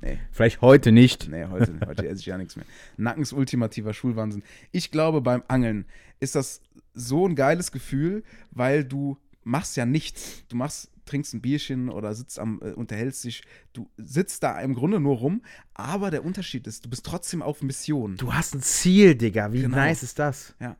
Nee, 0.00 0.18
Vielleicht 0.30 0.60
heute 0.60 0.92
nicht. 0.92 1.28
nee, 1.28 1.44
heute, 1.50 1.72
heute 1.86 2.06
esse 2.06 2.20
ich 2.20 2.26
ja 2.26 2.38
nichts 2.38 2.54
mehr. 2.56 2.64
Nackens 2.96 3.32
ultimativer 3.32 3.92
Schulwahnsinn. 3.92 4.44
Ich 4.70 4.90
glaube, 4.92 5.20
beim 5.20 5.42
Angeln 5.48 5.86
ist 6.20 6.34
das 6.36 6.60
so 6.94 7.26
ein 7.26 7.34
geiles 7.34 7.72
Gefühl, 7.72 8.22
weil 8.52 8.84
du 8.84 9.18
machst 9.48 9.76
ja 9.76 9.86
nichts. 9.86 10.44
Du 10.48 10.56
machst, 10.56 10.90
trinkst 11.04 11.34
ein 11.34 11.40
Bierchen 11.40 11.88
oder 11.88 12.14
sitzt 12.14 12.38
am, 12.38 12.60
äh, 12.62 12.72
unterhältst 12.72 13.24
dich. 13.24 13.42
Du 13.72 13.88
sitzt 13.96 14.42
da 14.42 14.60
im 14.60 14.74
Grunde 14.74 15.00
nur 15.00 15.16
rum, 15.16 15.42
aber 15.74 16.10
der 16.10 16.24
Unterschied 16.24 16.66
ist, 16.66 16.84
du 16.84 16.90
bist 16.90 17.04
trotzdem 17.06 17.42
auf 17.42 17.62
Mission. 17.62 18.16
Du 18.16 18.34
hast 18.34 18.54
ein 18.54 18.62
Ziel, 18.62 19.14
Digga. 19.14 19.52
Wie 19.52 19.62
Genau. 19.62 19.76
nice 19.76 20.02
ist 20.02 20.18
das? 20.18 20.54
Ja. 20.60 20.76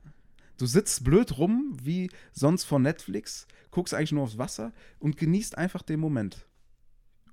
Du 0.59 0.67
sitzt 0.67 1.05
blöd 1.05 1.39
rum, 1.39 1.77
wie 1.83 2.11
sonst 2.33 2.65
vor 2.65 2.79
Netflix, 2.81 3.47
guckst 3.71 3.95
eigentlich 3.95 4.13
nur 4.13 4.25
aufs 4.25 4.39
Wasser 4.39 4.73
und 4.99 5.17
genießt 5.17 5.57
einfach 5.57 5.83
den 5.83 6.01
Moment. 6.01 6.48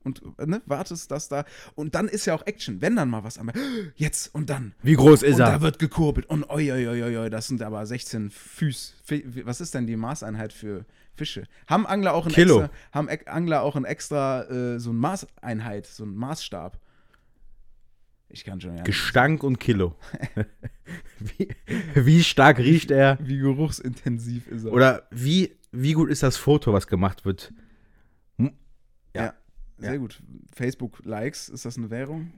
Und 0.06 0.22
ne, 0.48 0.62
wartest, 0.68 1.10
dass 1.10 1.28
da. 1.30 1.46
Und 1.74 1.96
dann 1.96 2.08
ist 2.08 2.26
ja 2.28 2.36
auch 2.36 2.46
Action. 2.46 2.80
Wenn 2.80 2.96
dann 2.96 3.10
mal 3.10 3.24
was 3.24 3.40
am. 3.40 3.52
Jetzt 3.96 4.34
und 4.36 4.52
dann. 4.52 4.76
Wie 4.84 4.94
groß 4.94 5.24
ist 5.24 5.36
und 5.36 5.42
er? 5.42 5.48
da 5.54 5.62
wird 5.62 5.80
gekurbelt. 5.80 6.28
Und 6.28 6.48
oi, 6.50 6.72
oi, 6.72 6.88
oi, 6.88 7.18
oi, 7.18 7.30
das 7.32 7.48
sind 7.48 7.62
aber 7.64 7.86
16 7.86 8.30
Füß. 8.30 8.96
Was 9.44 9.62
ist 9.62 9.74
denn 9.74 9.88
die 9.88 9.96
Maßeinheit 9.96 10.54
für 10.54 10.86
Fische? 11.16 11.48
Haben 11.68 11.88
Angler 11.88 12.14
auch 12.14 12.28
ein 12.28 12.32
Kilo. 12.32 12.62
extra, 12.62 12.78
haben 12.92 13.10
Ek- 13.10 13.28
Angler 13.28 13.64
auch 13.64 13.76
ein 13.76 13.84
extra 13.84 14.44
äh, 14.44 14.80
so 14.80 14.92
ein 14.92 14.98
Maßeinheit, 14.98 15.88
so 15.88 16.06
ein 16.06 16.16
Maßstab? 16.16 16.80
Ich 18.30 18.44
kann 18.44 18.62
schon 18.62 18.78
ja. 18.78 18.84
Gestank 18.84 19.44
und 19.44 19.60
Kilo. 19.60 19.96
wie, 21.20 21.50
wie 21.96 22.24
stark 22.24 22.60
riecht 22.60 22.92
er? 22.92 23.18
Wie 23.22 23.40
geruchsintensiv 23.40 24.48
ist 24.50 24.66
er? 24.66 24.72
Oder 24.72 25.08
wie, 25.10 25.56
wie 25.72 25.94
gut 25.94 26.12
ist 26.12 26.22
das 26.22 26.38
Foto, 26.38 26.74
was 26.74 26.86
gemacht 26.86 27.26
wird? 27.26 27.52
Ja, 29.16 29.34
sehr 29.78 29.94
Ja. 29.94 29.98
gut. 29.98 30.22
Facebook-Likes, 30.56 31.50
ist 31.50 31.66
das 31.66 31.78
eine 31.78 31.90
Währung? 31.90 32.32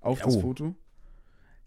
Auf 0.00 0.20
das 0.20 0.36
Oh. 0.36 0.40
Foto? 0.40 0.74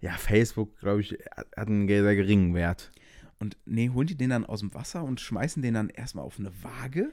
Ja, 0.02 0.12
Facebook, 0.12 0.78
glaube 0.80 1.02
ich, 1.02 1.18
hat 1.56 1.68
einen 1.68 1.88
sehr 1.88 2.16
geringen 2.16 2.54
Wert. 2.54 2.92
Und 3.40 3.58
nee, 3.66 3.90
holen 3.90 4.08
die 4.08 4.16
den 4.16 4.30
dann 4.30 4.46
aus 4.46 4.60
dem 4.62 4.74
Wasser 4.74 5.04
und 5.04 5.20
schmeißen 5.20 5.62
den 5.62 5.74
dann 5.74 5.90
erstmal 5.90 6.24
auf 6.26 6.40
eine 6.40 6.52
Waage? 6.64 7.10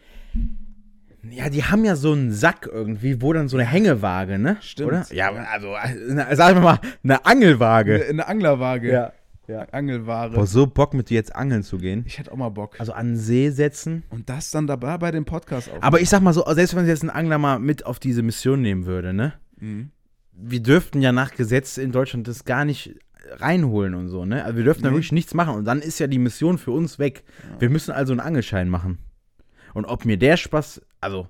Ja, 1.31 1.49
die 1.51 1.63
haben 1.65 1.85
ja 1.85 1.95
so 1.95 2.13
einen 2.13 2.33
Sack 2.33 2.69
irgendwie, 2.71 3.23
wo 3.23 3.33
dann 3.33 3.49
so 3.49 3.57
eine 3.57 3.67
Hängewaage, 3.67 4.39
ne? 4.39 4.57
Stimmt. 4.61 4.89
Oder? 4.89 5.07
Ja, 5.13 5.31
also, 5.33 5.75
äh, 5.77 6.35
sagen 6.37 6.57
wir 6.59 6.63
mal, 6.63 6.81
eine 7.05 7.25
Angelwaage. 7.25 7.95
Eine, 7.95 8.05
eine 8.09 8.27
Anglerwaage. 8.29 8.93
Ja. 8.93 9.13
Ja. 9.53 9.63
Angelware. 9.73 10.31
Boah, 10.31 10.47
so 10.47 10.67
Bock 10.67 10.95
mit 10.95 11.11
dir 11.11 11.15
jetzt 11.15 11.35
angeln 11.37 11.63
zu 11.63 11.79
gehen. 11.79 12.05
Ich 12.07 12.19
hätte 12.19 12.33
auch 12.33 12.37
mal 12.37 12.49
Bock. 12.49 12.81
Also 12.81 12.93
an 12.93 13.09
den 13.09 13.17
See 13.17 13.51
setzen. 13.51 14.03
Und 14.11 14.29
das 14.29 14.51
dann 14.51 14.67
dabei 14.67 14.97
bei 14.99 15.11
dem 15.11 15.25
Podcast 15.25 15.71
auf. 15.71 15.83
Aber 15.83 16.01
ich 16.01 16.09
sag 16.09 16.21
mal 16.23 16.33
so, 16.33 16.45
selbst 16.55 16.75
wenn 16.75 16.85
sie 16.85 16.91
jetzt 16.91 17.03
einen 17.03 17.11
Angler 17.11 17.39
mal 17.39 17.59
mit 17.59 17.85
auf 17.87 17.99
diese 17.99 18.23
Mission 18.23 18.63
nehmen 18.63 18.87
würde, 18.87 19.13
ne? 19.13 19.35
Mhm. 19.61 19.91
Wir 20.33 20.61
dürften 20.61 21.03
ja 21.03 21.13
nach 21.13 21.33
Gesetz 21.35 21.77
in 21.77 21.93
Deutschland 21.93 22.27
das 22.27 22.45
gar 22.45 22.65
nicht 22.65 22.97
reinholen 23.33 23.95
und 23.95 24.09
so, 24.09 24.25
ne? 24.25 24.43
Also 24.45 24.57
wir 24.57 24.65
dürften 24.65 24.83
da 24.83 24.89
Nee. 24.91 24.97
wirklich 24.97 25.13
nichts 25.13 25.35
machen 25.35 25.55
und 25.55 25.65
dann 25.65 25.81
ist 25.81 25.99
ja 26.01 26.07
die 26.07 26.19
Mission 26.19 26.59
für 26.59 26.73
uns 26.73 26.99
weg. 26.99 27.23
Wir 27.59 27.71
müssen 27.71 27.93
also 27.93 28.13
einen 28.13 28.21
Angelschein 28.21 28.69
machen. 28.69 28.99
Und 29.75 29.85
ob 29.85 30.05
mir 30.05 30.17
der 30.17 30.37
Spaß, 30.37 30.83
also 31.01 31.29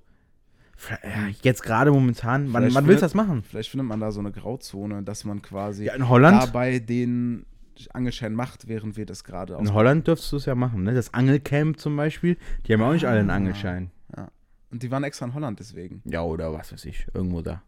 ja, 0.90 1.28
jetzt 1.42 1.62
gerade 1.62 1.92
momentan, 1.92 2.52
wann, 2.52 2.62
Vielleicht 2.62 2.74
wann 2.74 2.86
willst 2.86 3.02
du 3.02 3.06
findet- 3.08 3.10
das 3.10 3.14
machen? 3.14 3.42
Vielleicht 3.48 3.70
findet 3.70 3.86
man 3.88 4.00
da 4.00 4.10
so 4.10 4.20
eine 4.20 4.32
Grauzone, 4.32 5.02
dass 5.02 5.24
man 5.24 5.42
quasi 5.42 5.84
Ja, 5.84 5.94
in 5.94 6.08
Holland? 6.08 6.42
dabei 6.42 6.78
den 6.80 7.44
Angelschein 7.92 8.34
macht, 8.34 8.68
während 8.68 8.96
wir 8.96 9.06
das 9.06 9.24
gerade. 9.24 9.54
In 9.58 9.72
Holland 9.72 10.06
dürftest 10.06 10.32
du 10.32 10.36
es 10.36 10.46
ja 10.46 10.54
machen, 10.54 10.82
ne? 10.84 10.94
Das 10.94 11.12
Angelcamp 11.14 11.78
zum 11.78 11.96
Beispiel, 11.96 12.36
die 12.66 12.72
haben 12.72 12.80
ja 12.80 12.88
auch 12.88 12.92
nicht 12.92 13.06
alle 13.06 13.20
einen 13.20 13.30
Ah. 13.30 13.34
Angelschein. 13.36 13.90
Und 14.70 14.82
die 14.82 14.90
waren 14.90 15.04
extra 15.04 15.26
in 15.26 15.34
Holland 15.34 15.60
deswegen. 15.60 16.00
Ja, 16.06 16.22
oder 16.22 16.50
was 16.54 16.72
weiß 16.72 16.86
ich, 16.86 17.06
irgendwo 17.12 17.42
da. 17.42 17.62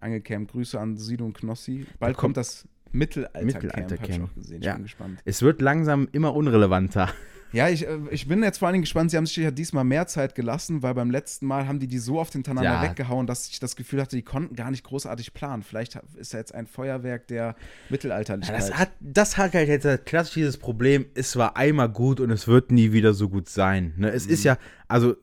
Angelcamp, 0.00 0.50
Grüße 0.50 0.80
an 0.80 0.96
Sido 0.96 1.24
und 1.24 1.34
Knossi. 1.34 1.86
Bald 2.00 2.16
kommt- 2.16 2.34
kommt 2.34 2.36
das 2.38 2.66
Mittelalter-Camp, 2.90 3.44
Mittelalter-Camp. 3.46 4.00
hab 4.00 4.08
ich 4.08 4.20
auch 4.22 4.34
gesehen. 4.34 4.58
Ich 4.60 4.64
Ja. 4.66 4.72
bin 4.74 4.82
gespannt. 4.82 5.20
Es 5.24 5.42
wird 5.42 5.60
langsam 5.60 6.08
immer 6.10 6.34
unrelevanter. 6.34 7.08
Ja, 7.52 7.68
ich, 7.68 7.86
äh, 7.86 7.98
ich 8.10 8.28
bin 8.28 8.42
jetzt 8.42 8.58
vor 8.58 8.68
allen 8.68 8.74
Dingen 8.74 8.82
gespannt. 8.82 9.10
Sie 9.10 9.16
haben 9.16 9.26
sich 9.26 9.36
ja 9.36 9.50
diesmal 9.50 9.84
mehr 9.84 10.06
Zeit 10.06 10.34
gelassen, 10.34 10.82
weil 10.82 10.94
beim 10.94 11.10
letzten 11.10 11.46
Mal 11.46 11.66
haben 11.66 11.80
die 11.80 11.88
die 11.88 11.98
so 11.98 12.18
oft 12.20 12.32
hintereinander 12.32 12.82
Ja. 12.82 12.82
weggehauen, 12.82 13.26
dass 13.26 13.48
ich 13.48 13.58
das 13.60 13.76
Gefühl 13.76 14.00
hatte, 14.00 14.16
die 14.16 14.22
konnten 14.22 14.54
gar 14.56 14.70
nicht 14.70 14.84
großartig 14.84 15.34
planen. 15.34 15.62
Vielleicht 15.62 15.98
ist 16.16 16.32
da 16.34 16.38
jetzt 16.38 16.54
ein 16.54 16.66
Feuerwerk 16.66 17.26
der 17.28 17.42
Ja, 17.42 17.54
Mittelalterlichkeit. 17.88 18.56
das, 18.58 18.78
hat, 18.78 18.90
das 19.00 19.36
hat 19.36 19.54
halt 19.54 19.68
jetzt 19.68 20.06
klassisch 20.06 20.34
dieses 20.34 20.56
Problem, 20.58 21.06
es 21.14 21.36
war 21.36 21.56
einmal 21.56 21.88
gut 21.88 22.20
und 22.20 22.30
es 22.30 22.46
wird 22.46 22.70
nie 22.70 22.92
wieder 22.92 23.14
so 23.14 23.28
gut 23.28 23.48
sein. 23.48 23.94
Ne? 23.96 24.10
Es 24.10 24.26
ist 24.26 24.44
ja, 24.44 24.56
also, 24.88 25.16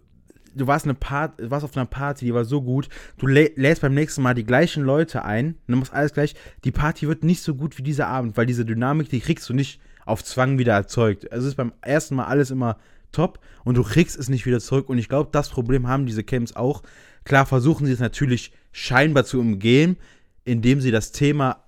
du 0.56 0.68
warst, 0.68 0.86
eine 0.86 0.96
Part, 0.96 1.34
warst 1.50 1.64
auf 1.64 1.78
einer 1.78 1.86
Party, 1.86 2.26
die 2.26 2.34
war 2.34 2.44
so 2.46 2.62
gut, 2.62 2.90
du 3.18 3.28
lä 3.28 3.52
lädst 3.56 3.82
beim 3.82 3.94
nächsten 3.94 4.22
Mal 4.22 4.34
die 4.34 4.44
gleichen 4.44 4.84
Leute 4.84 5.24
ein, 5.24 5.56
du 5.68 5.76
machst 5.78 5.94
alles 5.94 6.14
gleich, 6.14 6.36
die 6.64 6.72
Party 6.72 7.08
wird 7.08 7.24
nicht 7.24 7.42
so 7.42 7.56
gut 7.56 7.78
wie 7.78 7.84
dieser 7.84 8.08
Abend, 8.08 8.36
weil 8.38 8.46
diese 8.48 8.66
Dynamik, 8.66 9.10
die 9.10 9.20
kriegst 9.20 9.48
du 9.50 9.54
nicht 9.54 9.80
auf 10.08 10.24
Zwang 10.24 10.58
wieder 10.58 10.74
erzeugt. 10.74 11.28
Es 11.32 11.44
ist 11.44 11.56
beim 11.56 11.74
ersten 11.82 12.16
Mal 12.16 12.26
alles 12.26 12.52
immer 12.52 12.78
top 13.12 13.40
und 13.64 13.76
du 13.76 13.84
kriegst 13.84 14.18
es 14.18 14.30
nicht 14.30 14.46
wieder 14.46 14.60
zurück 14.60 14.90
und 14.90 14.98
ich 14.98 15.10
glaube, 15.10 15.30
das 15.32 15.50
Problem 15.50 15.88
haben 15.88 16.06
diese 16.06 16.24
Camps 16.24 16.56
auch. 16.56 16.84
Klar 17.24 17.46
versuchen 17.46 17.86
sie 17.86 17.94
es 17.94 18.00
natürlich 18.00 18.52
scheinbar 18.72 19.26
zu 19.26 19.40
umgehen, 19.40 19.98
indem 20.46 20.82
sie 20.82 20.92
das 20.92 21.12
Thema 21.12 21.64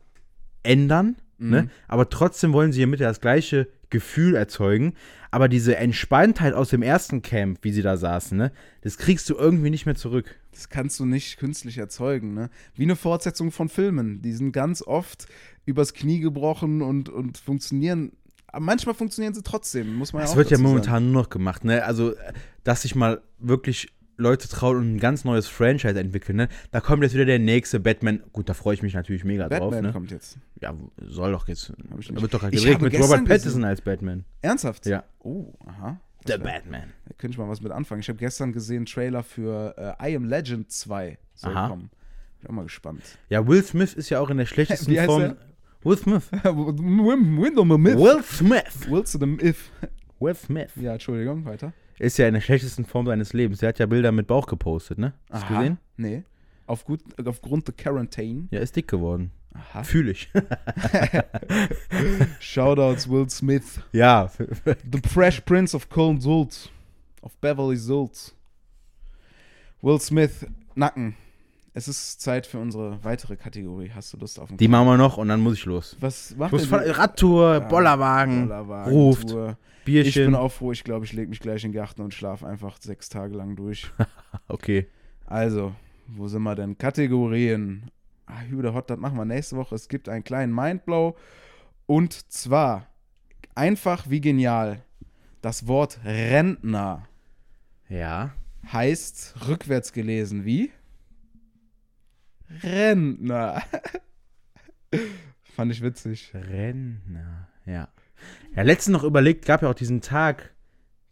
ändern, 0.63 1.17
ne? 1.37 1.69
aber 1.87 2.09
trotzdem 2.09 2.53
wollen 2.53 2.71
sie 2.71 2.79
hiermit 2.79 2.99
ja 2.99 3.07
das 3.07 3.21
gleiche 3.21 3.67
Gefühl 3.89 4.35
erzeugen. 4.35 4.93
Aber 5.31 5.47
diese 5.47 5.75
Entspanntheit 5.75 6.53
aus 6.53 6.69
dem 6.69 6.81
ersten 6.81 7.21
Camp, 7.21 7.59
wie 7.61 7.71
sie 7.71 7.81
da 7.81 7.97
saßen, 7.97 8.37
ne? 8.37 8.51
das 8.81 8.97
kriegst 8.97 9.29
du 9.29 9.35
irgendwie 9.35 9.69
nicht 9.69 9.85
mehr 9.85 9.95
zurück. 9.95 10.35
Das 10.51 10.69
kannst 10.69 10.99
du 10.99 11.05
nicht 11.05 11.37
künstlich 11.37 11.77
erzeugen, 11.77 12.33
ne? 12.33 12.49
Wie 12.75 12.83
eine 12.83 12.95
Fortsetzung 12.95 13.51
von 13.51 13.69
Filmen. 13.69 14.21
Die 14.21 14.33
sind 14.33 14.51
ganz 14.51 14.81
oft 14.81 15.27
übers 15.65 15.93
Knie 15.93 16.19
gebrochen 16.19 16.81
und, 16.81 17.07
und 17.07 17.37
funktionieren. 17.37 18.11
Manchmal 18.57 18.95
funktionieren 18.95 19.33
sie 19.33 19.43
trotzdem, 19.43 19.95
muss 19.95 20.13
man 20.13 20.21
ja 20.21 20.25
Es 20.25 20.31
auch 20.31 20.37
wird 20.37 20.49
ja 20.51 20.57
momentan 20.57 21.11
nur 21.11 21.23
noch 21.23 21.29
gemacht, 21.29 21.63
ne? 21.65 21.83
Also, 21.83 22.13
dass 22.63 22.83
sich 22.83 22.95
mal 22.95 23.21
wirklich 23.39 23.89
Leute 24.17 24.49
trauen 24.49 24.77
und 24.77 24.95
ein 24.95 24.99
ganz 24.99 25.23
neues 25.23 25.47
Franchise 25.47 25.97
entwickeln, 25.99 26.35
ne? 26.35 26.49
Da 26.71 26.81
kommt 26.81 27.03
jetzt 27.03 27.13
wieder 27.13 27.25
der 27.25 27.39
nächste 27.39 27.79
Batman. 27.79 28.21
Gut, 28.33 28.49
da 28.49 28.53
freue 28.53 28.73
ich 28.73 28.81
mich 28.81 28.93
natürlich 28.93 29.23
mega 29.23 29.43
Sagen. 29.43 29.55
drauf, 29.61 29.71
Batman 29.71 29.85
ne? 29.85 29.93
kommt 29.93 30.11
jetzt. 30.11 30.37
Ja, 30.61 30.73
soll 31.01 31.31
doch 31.31 31.47
jetzt. 31.47 31.69
Hab 31.89 31.99
ich 31.99 32.07
Da 32.07 32.13
nicht. 32.13 32.21
wird 32.21 32.33
doch 32.33 32.39
gerade 32.41 32.55
gedreht 32.55 32.73
habe 32.75 32.83
mit 32.85 32.93
Robert 32.95 33.25
Pattinson 33.25 33.43
gesehen- 33.51 33.63
als 33.63 33.81
Batman. 33.81 34.25
Ernsthaft? 34.41 34.85
Ja. 34.87 35.03
Oh, 35.19 35.53
aha. 35.65 35.99
The 36.25 36.33
Das 36.33 36.39
wär- 36.39 36.45
Batman. 36.45 36.91
Da 37.05 37.13
könnte 37.17 37.35
ich 37.35 37.37
mal 37.37 37.47
was 37.47 37.61
mit 37.61 37.71
anfangen. 37.71 38.01
Ich 38.01 38.09
habe 38.09 38.19
gestern 38.19 38.51
gesehen, 38.51 38.85
Trailer 38.85 39.23
für 39.23 39.95
äh, 40.01 40.11
I 40.11 40.15
Am 40.17 40.25
Legend 40.25 40.69
2 40.69 41.17
soll 41.35 41.55
Aha. 41.55 41.69
kommen. 41.69 41.89
Bin 42.41 42.49
auch 42.49 42.55
mal 42.55 42.63
gespannt. 42.63 43.01
Ja, 43.29 43.47
Will 43.47 43.63
Smith 43.63 43.93
ist 43.93 44.09
ja 44.09 44.19
auch 44.19 44.29
in 44.29 44.37
der 44.37 44.45
schlechtesten 44.47 44.93
Form. 45.05 45.37
Er? 45.82 45.86
Will 45.86 45.97
Smith. 45.97 46.32
Will 47.97 48.23
Smith. 48.23 48.89
Will 48.89 49.03
to 49.03 49.17
the 49.17 49.38
If. 49.47 49.71
Will 50.19 50.36
Smith. 50.36 50.71
Ja, 50.75 50.93
Entschuldigung, 50.93 51.45
weiter. 51.45 51.73
Ist 51.97 52.17
ja 52.17 52.27
in 52.27 52.34
der 52.34 52.41
schlechtesten 52.41 52.86
Form 52.86 53.05
seines 53.07 53.34
Lebens. 53.34 53.59
Der 53.59 53.69
hat 53.69 53.80
ja 53.80 53.86
Bilder 53.86 54.11
mit 54.11 54.27
Bauch 54.27 54.47
gepostet, 54.47 54.97
ne? 54.97 55.13
Hast 55.30 55.49
du 55.49 55.55
gesehen? 55.55 55.77
Nee. 55.97 56.23
Auf 56.65 56.86
gut, 56.86 57.01
aufgrund 57.25 57.67
der 57.67 57.75
Quarantäne. 57.75 58.47
Ja, 58.51 58.59
ist 58.59 58.75
dick 58.75 58.88
geworden. 58.88 59.32
Aha. 59.53 59.84
Fühl 59.84 60.09
ich. 60.09 60.30
Shoutouts 62.39 63.09
Will 63.09 63.30
Smith. 63.30 63.82
ja. 63.91 64.32
The 64.65 65.01
Fresh 65.09 65.41
Prince 65.41 65.75
of 65.75 65.89
Colin 65.89 66.21
Zult. 66.21 66.69
Of 67.21 67.36
Beverly 67.38 67.77
Zult. 67.77 68.34
Will 69.82 69.99
Smith, 69.99 70.45
Nacken. 70.75 71.15
Es 71.74 71.88
ist 71.88 72.20
Zeit 72.22 72.47
für 72.47 72.57
unsere 72.59 73.03
weitere 73.03 73.36
Kategorie. 73.36 73.91
Hast 73.93 74.11
du 74.13 74.17
Lust 74.17 74.39
auf 74.39 74.49
einen 74.49 74.57
Die 74.57 74.67
machen 74.67 74.88
wir 74.88 74.97
noch 74.97 75.17
und 75.17 75.28
dann 75.28 75.39
muss 75.39 75.53
ich 75.55 75.65
los. 75.65 75.95
Was 75.99 76.32
Ich 76.32 76.38
macht 76.38 76.51
muss 76.51 76.70
denn 76.70 76.80
Radtour, 76.91 77.53
Ja, 77.53 77.59
Bollerwagen, 77.59 78.47
Bollerwagen, 78.47 78.91
ruft, 78.93 79.30
Tour. 79.30 79.57
Ich 79.82 79.86
Bierchen. 79.86 80.26
bin 80.26 80.36
auch 80.36 80.49
froh. 80.51 80.72
Ich 80.72 80.84
glaube, 80.84 81.05
ich 81.05 81.13
lege 81.13 81.30
mich 81.30 81.39
gleich 81.39 81.63
in 81.63 81.72
den 81.72 81.76
Garten 81.80 82.01
und 82.01 82.13
schlafe 82.13 82.45
einfach 82.47 82.78
sechs 82.82 83.09
Tage 83.09 83.36
lang 83.36 83.55
durch. 83.55 83.89
okay. 84.47 84.88
Also, 85.26 85.74
wo 86.07 86.28
sind 86.28 86.41
wir 86.43 86.55
denn? 86.55 86.78
Kategorien. 86.78 87.89
Ah, 88.26 88.41
Hü 88.41 88.57
oder 88.59 88.74
Hot, 88.74 88.89
das 88.89 88.99
machen 88.99 89.17
wir 89.17 89.26
nächste 89.26 89.55
Woche. 89.55 89.74
Es 89.76 89.88
gibt 89.88 90.09
einen 90.09 90.24
kleinen 90.24 90.53
Mindblow. 90.53 91.15
Und 91.86 92.32
zwar, 92.32 92.88
einfach 93.55 94.09
wie 94.09 94.22
genial, 94.22 94.84
das 95.41 95.65
Wort 95.67 95.99
Rentner 96.03 97.07
Ja. 97.88 98.32
heißt 98.72 99.36
rückwärts 99.47 99.93
gelesen 99.93 100.45
wie? 100.45 100.72
Rentner. 102.63 103.61
Fand 105.55 105.71
ich 105.71 105.81
witzig. 105.81 106.31
Renner. 106.33 107.47
Ja. 107.65 107.89
Ja, 108.55 108.63
letztens 108.63 108.93
noch 108.93 109.03
überlegt, 109.03 109.45
gab 109.45 109.61
ja 109.61 109.69
auch 109.69 109.75
diesen 109.75 110.01
Tag. 110.01 110.53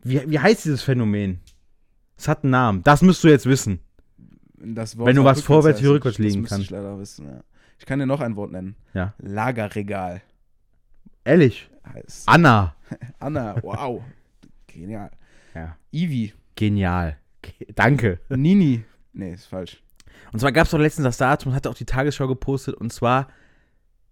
Wie, 0.03 0.29
wie 0.29 0.39
heißt 0.39 0.65
dieses 0.65 0.81
Phänomen? 0.83 1.39
Es 2.17 2.27
hat 2.27 2.43
einen 2.43 2.51
Namen. 2.51 2.83
Das 2.83 3.01
müsst 3.01 3.23
du 3.23 3.27
jetzt 3.27 3.45
wissen. 3.45 3.79
Das 4.57 4.97
Wenn 4.97 5.15
du 5.15 5.23
was 5.23 5.41
vorwärts 5.41 5.81
wie 5.83 5.87
rückwärts 5.87 6.17
das 6.17 6.25
liegen 6.25 6.41
müsste 6.41 6.61
Ich, 6.61 6.69
kann. 6.69 6.77
leider 6.83 6.97
wissen, 6.99 7.27
ja. 7.27 7.43
ich 7.77 7.85
kann 7.85 7.99
dir 7.99 8.07
noch 8.07 8.21
ein 8.21 8.35
Wort 8.35 8.51
nennen. 8.51 8.75
Ja. 8.93 9.13
Lagerregal. 9.19 10.21
Ehrlich. 11.23 11.69
Heißt 11.93 12.27
Anna. 12.27 12.75
Anna, 13.19 13.61
wow. 13.61 14.01
Genial. 14.65 15.11
Ja. 15.53 15.77
Ivi. 15.91 16.33
Genial. 16.55 17.17
Ge 17.41 17.67
Danke. 17.75 18.19
Nini. 18.29 18.83
Nee, 19.13 19.33
ist 19.33 19.45
falsch. 19.45 19.81
Und 20.33 20.39
zwar 20.39 20.51
gab 20.51 20.65
es 20.65 20.71
doch 20.71 20.79
letztens 20.79 21.05
das 21.05 21.17
Datum, 21.17 21.53
hat 21.53 21.67
auch 21.67 21.75
die 21.75 21.85
Tagesschau 21.85 22.27
gepostet, 22.27 22.75
und 22.75 22.91
zwar 22.93 23.27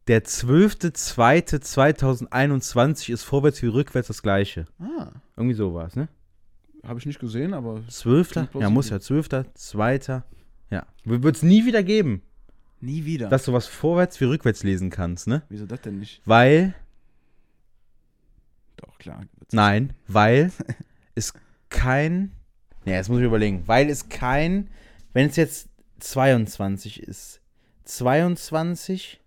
der 0.08 0.24
12.02.2021 0.24 3.12
ist 3.12 3.24
vorwärts 3.24 3.62
wie 3.62 3.68
rückwärts 3.68 4.08
das 4.08 4.22
gleiche. 4.22 4.66
Ah, 4.80 5.10
Irgendwie 5.36 5.56
so 5.56 5.74
war 5.74 5.88
es, 5.88 5.96
ne? 5.96 6.08
habe 6.86 7.00
ich 7.00 7.06
nicht 7.08 7.20
gesehen, 7.20 7.54
aber 7.56 7.82
12. 7.88 8.30
Klingt 8.30 8.54
Ja, 8.56 8.70
muss 8.70 8.90
ja. 8.92 9.00
12. 9.00 9.30
2. 9.56 10.22
Ja. 10.70 10.86
Wird 11.04 11.36
es 11.36 11.42
nie 11.42 11.66
wieder 11.66 11.82
geben, 11.82 12.22
nie 12.80 13.06
wieder. 13.06 13.28
dass 13.30 13.46
du 13.46 13.54
was 13.54 13.66
vorwärts 13.66 14.22
wie 14.22 14.26
rückwärts 14.26 14.62
lesen 14.64 14.92
kannst, 14.92 15.26
ne? 15.28 15.42
Wieso 15.50 15.66
das 15.66 15.82
denn 15.82 15.98
nicht? 16.00 16.22
Weil, 16.26 16.76
Doch, 18.78 18.98
klar. 19.00 19.24
nein, 19.52 19.94
weil 20.08 20.52
es 21.16 21.34
kein, 21.70 22.32
ja, 22.86 22.94
jetzt 22.94 23.10
muss 23.10 23.18
ich 23.20 23.26
überlegen, 23.26 23.64
weil 23.66 23.90
es 23.90 24.10
kein, 24.10 24.70
wenn 25.14 25.28
es 25.30 25.38
jetzt 25.38 25.70
22 26.00 27.02
ist, 27.04 27.42
22, 27.84 29.22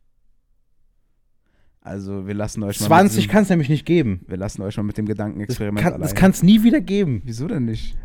Also, 1.80 2.26
wir 2.26 2.34
lassen 2.34 2.62
euch 2.64 2.80
mal. 2.80 2.86
20 2.86 3.16
mit 3.16 3.22
diesem, 3.22 3.32
kann 3.32 3.42
es 3.44 3.48
nämlich 3.48 3.68
nicht 3.68 3.86
geben. 3.86 4.24
Wir 4.28 4.36
lassen 4.36 4.62
euch 4.62 4.76
mal 4.76 4.82
mit 4.82 4.98
dem 4.98 5.06
Das 5.06 5.14
Gedankenexperiment 5.14 5.82
kann 5.82 5.94
allein. 5.94 6.30
es 6.30 6.42
nie 6.42 6.62
wieder 6.62 6.80
geben. 6.80 7.22
Wieso 7.24 7.46
denn 7.48 7.64
nicht? 7.64 7.96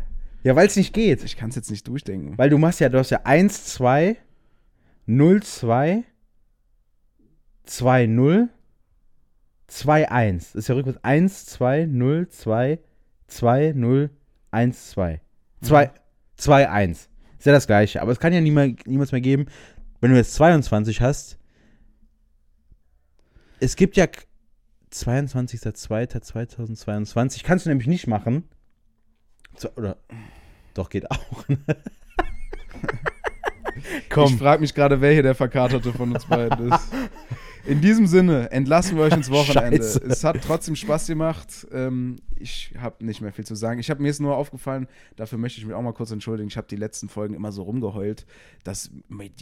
Ja, 0.42 0.54
weil 0.56 0.66
es 0.66 0.76
nicht 0.76 0.92
geht. 0.94 1.24
Ich 1.24 1.36
kann 1.36 1.50
es 1.50 1.56
jetzt 1.56 1.70
nicht 1.70 1.86
durchdenken. 1.88 2.38
Weil 2.38 2.50
du 2.50 2.58
machst 2.58 2.80
ja, 2.80 2.88
du 2.88 2.98
hast 2.98 3.10
ja 3.10 3.20
1, 3.24 3.64
2, 3.66 4.16
0, 5.06 5.42
2, 5.42 6.04
2, 7.64 8.06
0, 8.06 8.48
2, 9.66 10.10
1. 10.10 10.52
Das 10.52 10.64
ist 10.64 10.68
ja 10.68 10.74
rückwärts 10.74 11.02
1, 11.02 11.46
2, 11.46 11.86
0, 11.86 12.28
2, 12.28 12.78
2, 13.26 13.72
0, 13.74 14.10
1, 14.50 14.90
2. 14.90 15.20
2, 15.62 15.90
2, 16.36 16.70
1. 16.70 17.08
Ist 17.44 17.48
ja 17.48 17.52
das 17.52 17.66
gleiche. 17.66 18.00
Aber 18.00 18.10
es 18.10 18.18
kann 18.18 18.32
ja 18.32 18.40
niemals, 18.40 18.72
niemals 18.86 19.12
mehr 19.12 19.20
geben, 19.20 19.48
wenn 20.00 20.10
du 20.10 20.16
jetzt 20.16 20.32
22 20.32 21.02
hast. 21.02 21.36
Es 23.60 23.76
gibt 23.76 23.98
ja 23.98 24.06
22.02.2022. 24.90 27.42
Kannst 27.44 27.66
du 27.66 27.68
nämlich 27.68 27.86
nicht 27.86 28.06
machen. 28.06 28.44
Oder. 29.76 29.98
Doch, 30.72 30.88
geht 30.88 31.10
auch. 31.10 31.44
Ich 33.76 34.38
frage 34.38 34.62
mich 34.62 34.72
gerade, 34.72 35.02
wer 35.02 35.12
hier 35.12 35.22
der 35.22 35.34
Verkaterte 35.34 35.92
von 35.92 36.14
uns 36.14 36.24
beiden 36.24 36.72
ist. 36.72 36.88
In 37.66 37.80
diesem 37.80 38.06
Sinne 38.06 38.50
entlassen 38.50 38.96
wir 38.96 39.04
euch 39.04 39.14
ins 39.14 39.30
Wochenende. 39.30 39.78
Scheiße. 39.78 40.02
Es 40.06 40.22
hat 40.24 40.36
trotzdem 40.42 40.76
Spaß 40.76 41.06
gemacht. 41.06 41.66
Ähm, 41.72 42.16
ich 42.36 42.74
habe 42.78 43.04
nicht 43.04 43.20
mehr 43.22 43.32
viel 43.32 43.46
zu 43.46 43.54
sagen. 43.54 43.80
Ich 43.80 43.88
habe 43.90 44.02
mir 44.02 44.10
ist 44.10 44.20
nur 44.20 44.36
aufgefallen, 44.36 44.86
dafür 45.16 45.38
möchte 45.38 45.60
ich 45.60 45.66
mich 45.66 45.74
auch 45.74 45.80
mal 45.82 45.92
kurz 45.94 46.10
entschuldigen. 46.10 46.48
Ich 46.48 46.56
habe 46.58 46.66
die 46.68 46.76
letzten 46.76 47.08
Folgen 47.08 47.34
immer 47.34 47.52
so 47.52 47.62
rumgeheult, 47.62 48.26
dass 48.64 48.90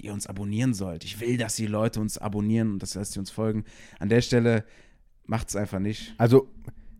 ihr 0.00 0.12
uns 0.12 0.26
abonnieren 0.28 0.72
sollt. 0.74 1.04
Ich 1.04 1.20
will, 1.20 1.36
dass 1.36 1.56
die 1.56 1.66
Leute 1.66 2.00
uns 2.00 2.16
abonnieren 2.18 2.72
und 2.74 2.82
dass, 2.82 2.92
dass 2.92 3.12
sie 3.12 3.18
uns 3.18 3.30
folgen. 3.30 3.64
An 3.98 4.08
der 4.08 4.20
Stelle 4.20 4.64
macht 5.26 5.48
es 5.48 5.56
einfach 5.56 5.80
nicht. 5.80 6.14
Also, 6.18 6.48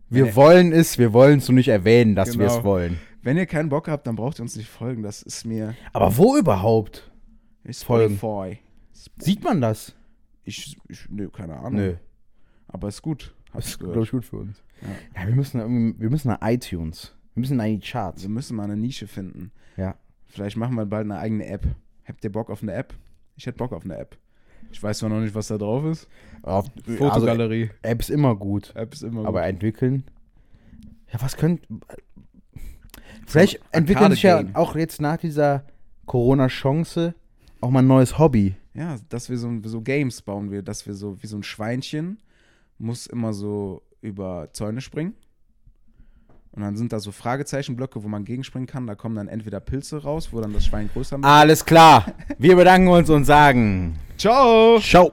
wir 0.09 0.25
Nee. 0.25 0.35
wollen 0.35 0.73
es, 0.73 0.97
wir 0.97 1.13
wollen 1.13 1.39
es 1.39 1.47
nur 1.47 1.55
nicht 1.55 1.69
erwähnen, 1.69 2.15
dass 2.15 2.37
wir 2.37 2.45
Genau. 2.47 2.57
es 2.59 2.63
wollen. 2.63 2.99
Wenn 3.21 3.37
ihr 3.37 3.45
keinen 3.45 3.69
Bock 3.69 3.87
habt, 3.87 4.05
dann 4.07 4.15
braucht 4.17 4.39
ihr 4.39 4.43
uns 4.43 4.55
nicht 4.57 4.69
folgen. 4.69 5.01
Das 5.03 5.21
ist 5.21 5.45
mir 5.45 5.75
Aber 5.93 6.17
wo 6.17 6.35
überhaupt? 6.37 7.09
Folgen. 7.71 8.17
Spotify. 8.17 8.59
Sieht 9.17 9.41
man 9.43 9.61
das? 9.61 9.93
Ich, 10.43 10.77
ich 10.89 11.09
nö, 11.09 11.29
keine 11.29 11.57
Ahnung. 11.57 11.75
Nö. 11.75 11.95
Aber 12.67 12.87
ist 12.87 13.01
gut. 13.01 13.33
Das 13.53 13.67
ist, 13.67 13.79
glaube 13.79 14.01
ich, 14.03 14.11
gut 14.11 14.25
für 14.25 14.37
uns. 14.37 14.63
Ja. 14.81 15.21
Ja, 15.21 15.27
wir 15.27 15.35
müssen, 15.35 15.59
irgendwie- 15.59 15.99
wir 16.01 16.09
müssen 16.09 16.27
nach 16.29 16.39
iTunes. 16.41 17.15
Wir 17.35 17.41
müssen 17.41 17.59
in 17.59 17.79
die 17.79 17.87
Charts. 17.87 18.23
Wir 18.23 18.29
müssen 18.29 18.55
mal 18.57 18.63
eine 18.63 18.75
Nische 18.77 19.07
finden. 19.07 19.51
Ja. 19.77 19.95
Vielleicht 20.27 20.57
machen 20.57 20.75
wir 20.75 20.85
bald 20.85 21.05
eine 21.05 21.17
eigene 21.19 21.45
App. 21.45 21.65
Habt 22.05 22.23
ihr 22.23 22.31
Bock 22.31 22.49
auf 22.49 22.61
eine 22.63 22.73
App? 22.73 22.93
Ich 23.35 23.45
hätte 23.45 23.57
Bock 23.57 23.71
auf 23.73 23.83
eine 23.85 23.97
App. 23.97 24.17
Ich 24.71 24.81
weiß 24.81 24.99
zwar 24.99 25.09
noch 25.09 25.19
nicht, 25.19 25.35
was 25.35 25.47
da 25.47 25.57
drauf 25.57 25.85
ist. 25.85 26.07
Auf, 26.41 26.67
Fotogalerie. 26.97 27.63
Also, 27.69 27.73
App 27.83 27.99
ist 28.01 28.09
immer 28.09 28.35
gut. 28.35 28.75
App 28.75 28.93
ist 28.93 29.03
immer 29.03 29.25
Aber 29.25 29.41
gut. 29.41 29.49
entwickeln. 29.49 30.03
Ja, 31.11 31.21
was 31.21 31.37
könnt. 31.37 31.61
Vielleicht 33.27 33.59
entwickeln 33.71 34.11
sich 34.11 34.23
ja 34.23 34.33
Arcade-Game. 34.37 34.55
auch 34.55 34.75
jetzt 34.75 35.01
nach 35.01 35.17
dieser 35.17 35.65
Corona-Chance 36.05 37.13
auch 37.61 37.69
mal 37.69 37.79
ein 37.79 37.87
neues 37.87 38.17
Hobby. 38.19 38.55
Ja, 38.73 38.97
dass 39.09 39.29
wir 39.29 39.37
so, 39.37 39.51
so 39.63 39.81
Games 39.81 40.21
bauen 40.21 40.51
wir, 40.51 40.63
dass 40.63 40.87
wir 40.87 40.93
so 40.93 41.21
wie 41.21 41.27
so 41.27 41.37
ein 41.37 41.43
Schweinchen 41.43 42.17
muss 42.79 43.05
immer 43.07 43.33
so 43.33 43.83
über 44.01 44.49
Zäune 44.51 44.81
springen. 44.81 45.13
Und 46.51 46.61
dann 46.61 46.75
sind 46.75 46.93
da 46.93 46.99
so 46.99 47.11
Fragezeichenblöcke, 47.11 48.03
wo 48.03 48.07
man 48.07 48.25
gegenspringen 48.25 48.67
kann. 48.67 48.85
Da 48.85 48.93
kommen 48.93 49.15
dann 49.15 49.27
entweder 49.27 49.59
Pilze 49.59 50.03
raus, 50.03 50.29
wo 50.31 50.39
dann 50.39 50.53
das 50.53 50.65
Schwein 50.65 50.89
größer 50.93 51.17
macht. 51.17 51.31
Alles 51.31 51.65
klar. 51.65 52.13
Wir 52.37 52.55
bedanken 52.55 52.89
uns 52.89 53.09
und 53.09 53.25
sagen 53.25 53.97
Ciao! 54.17 54.79
Ciao. 54.79 55.11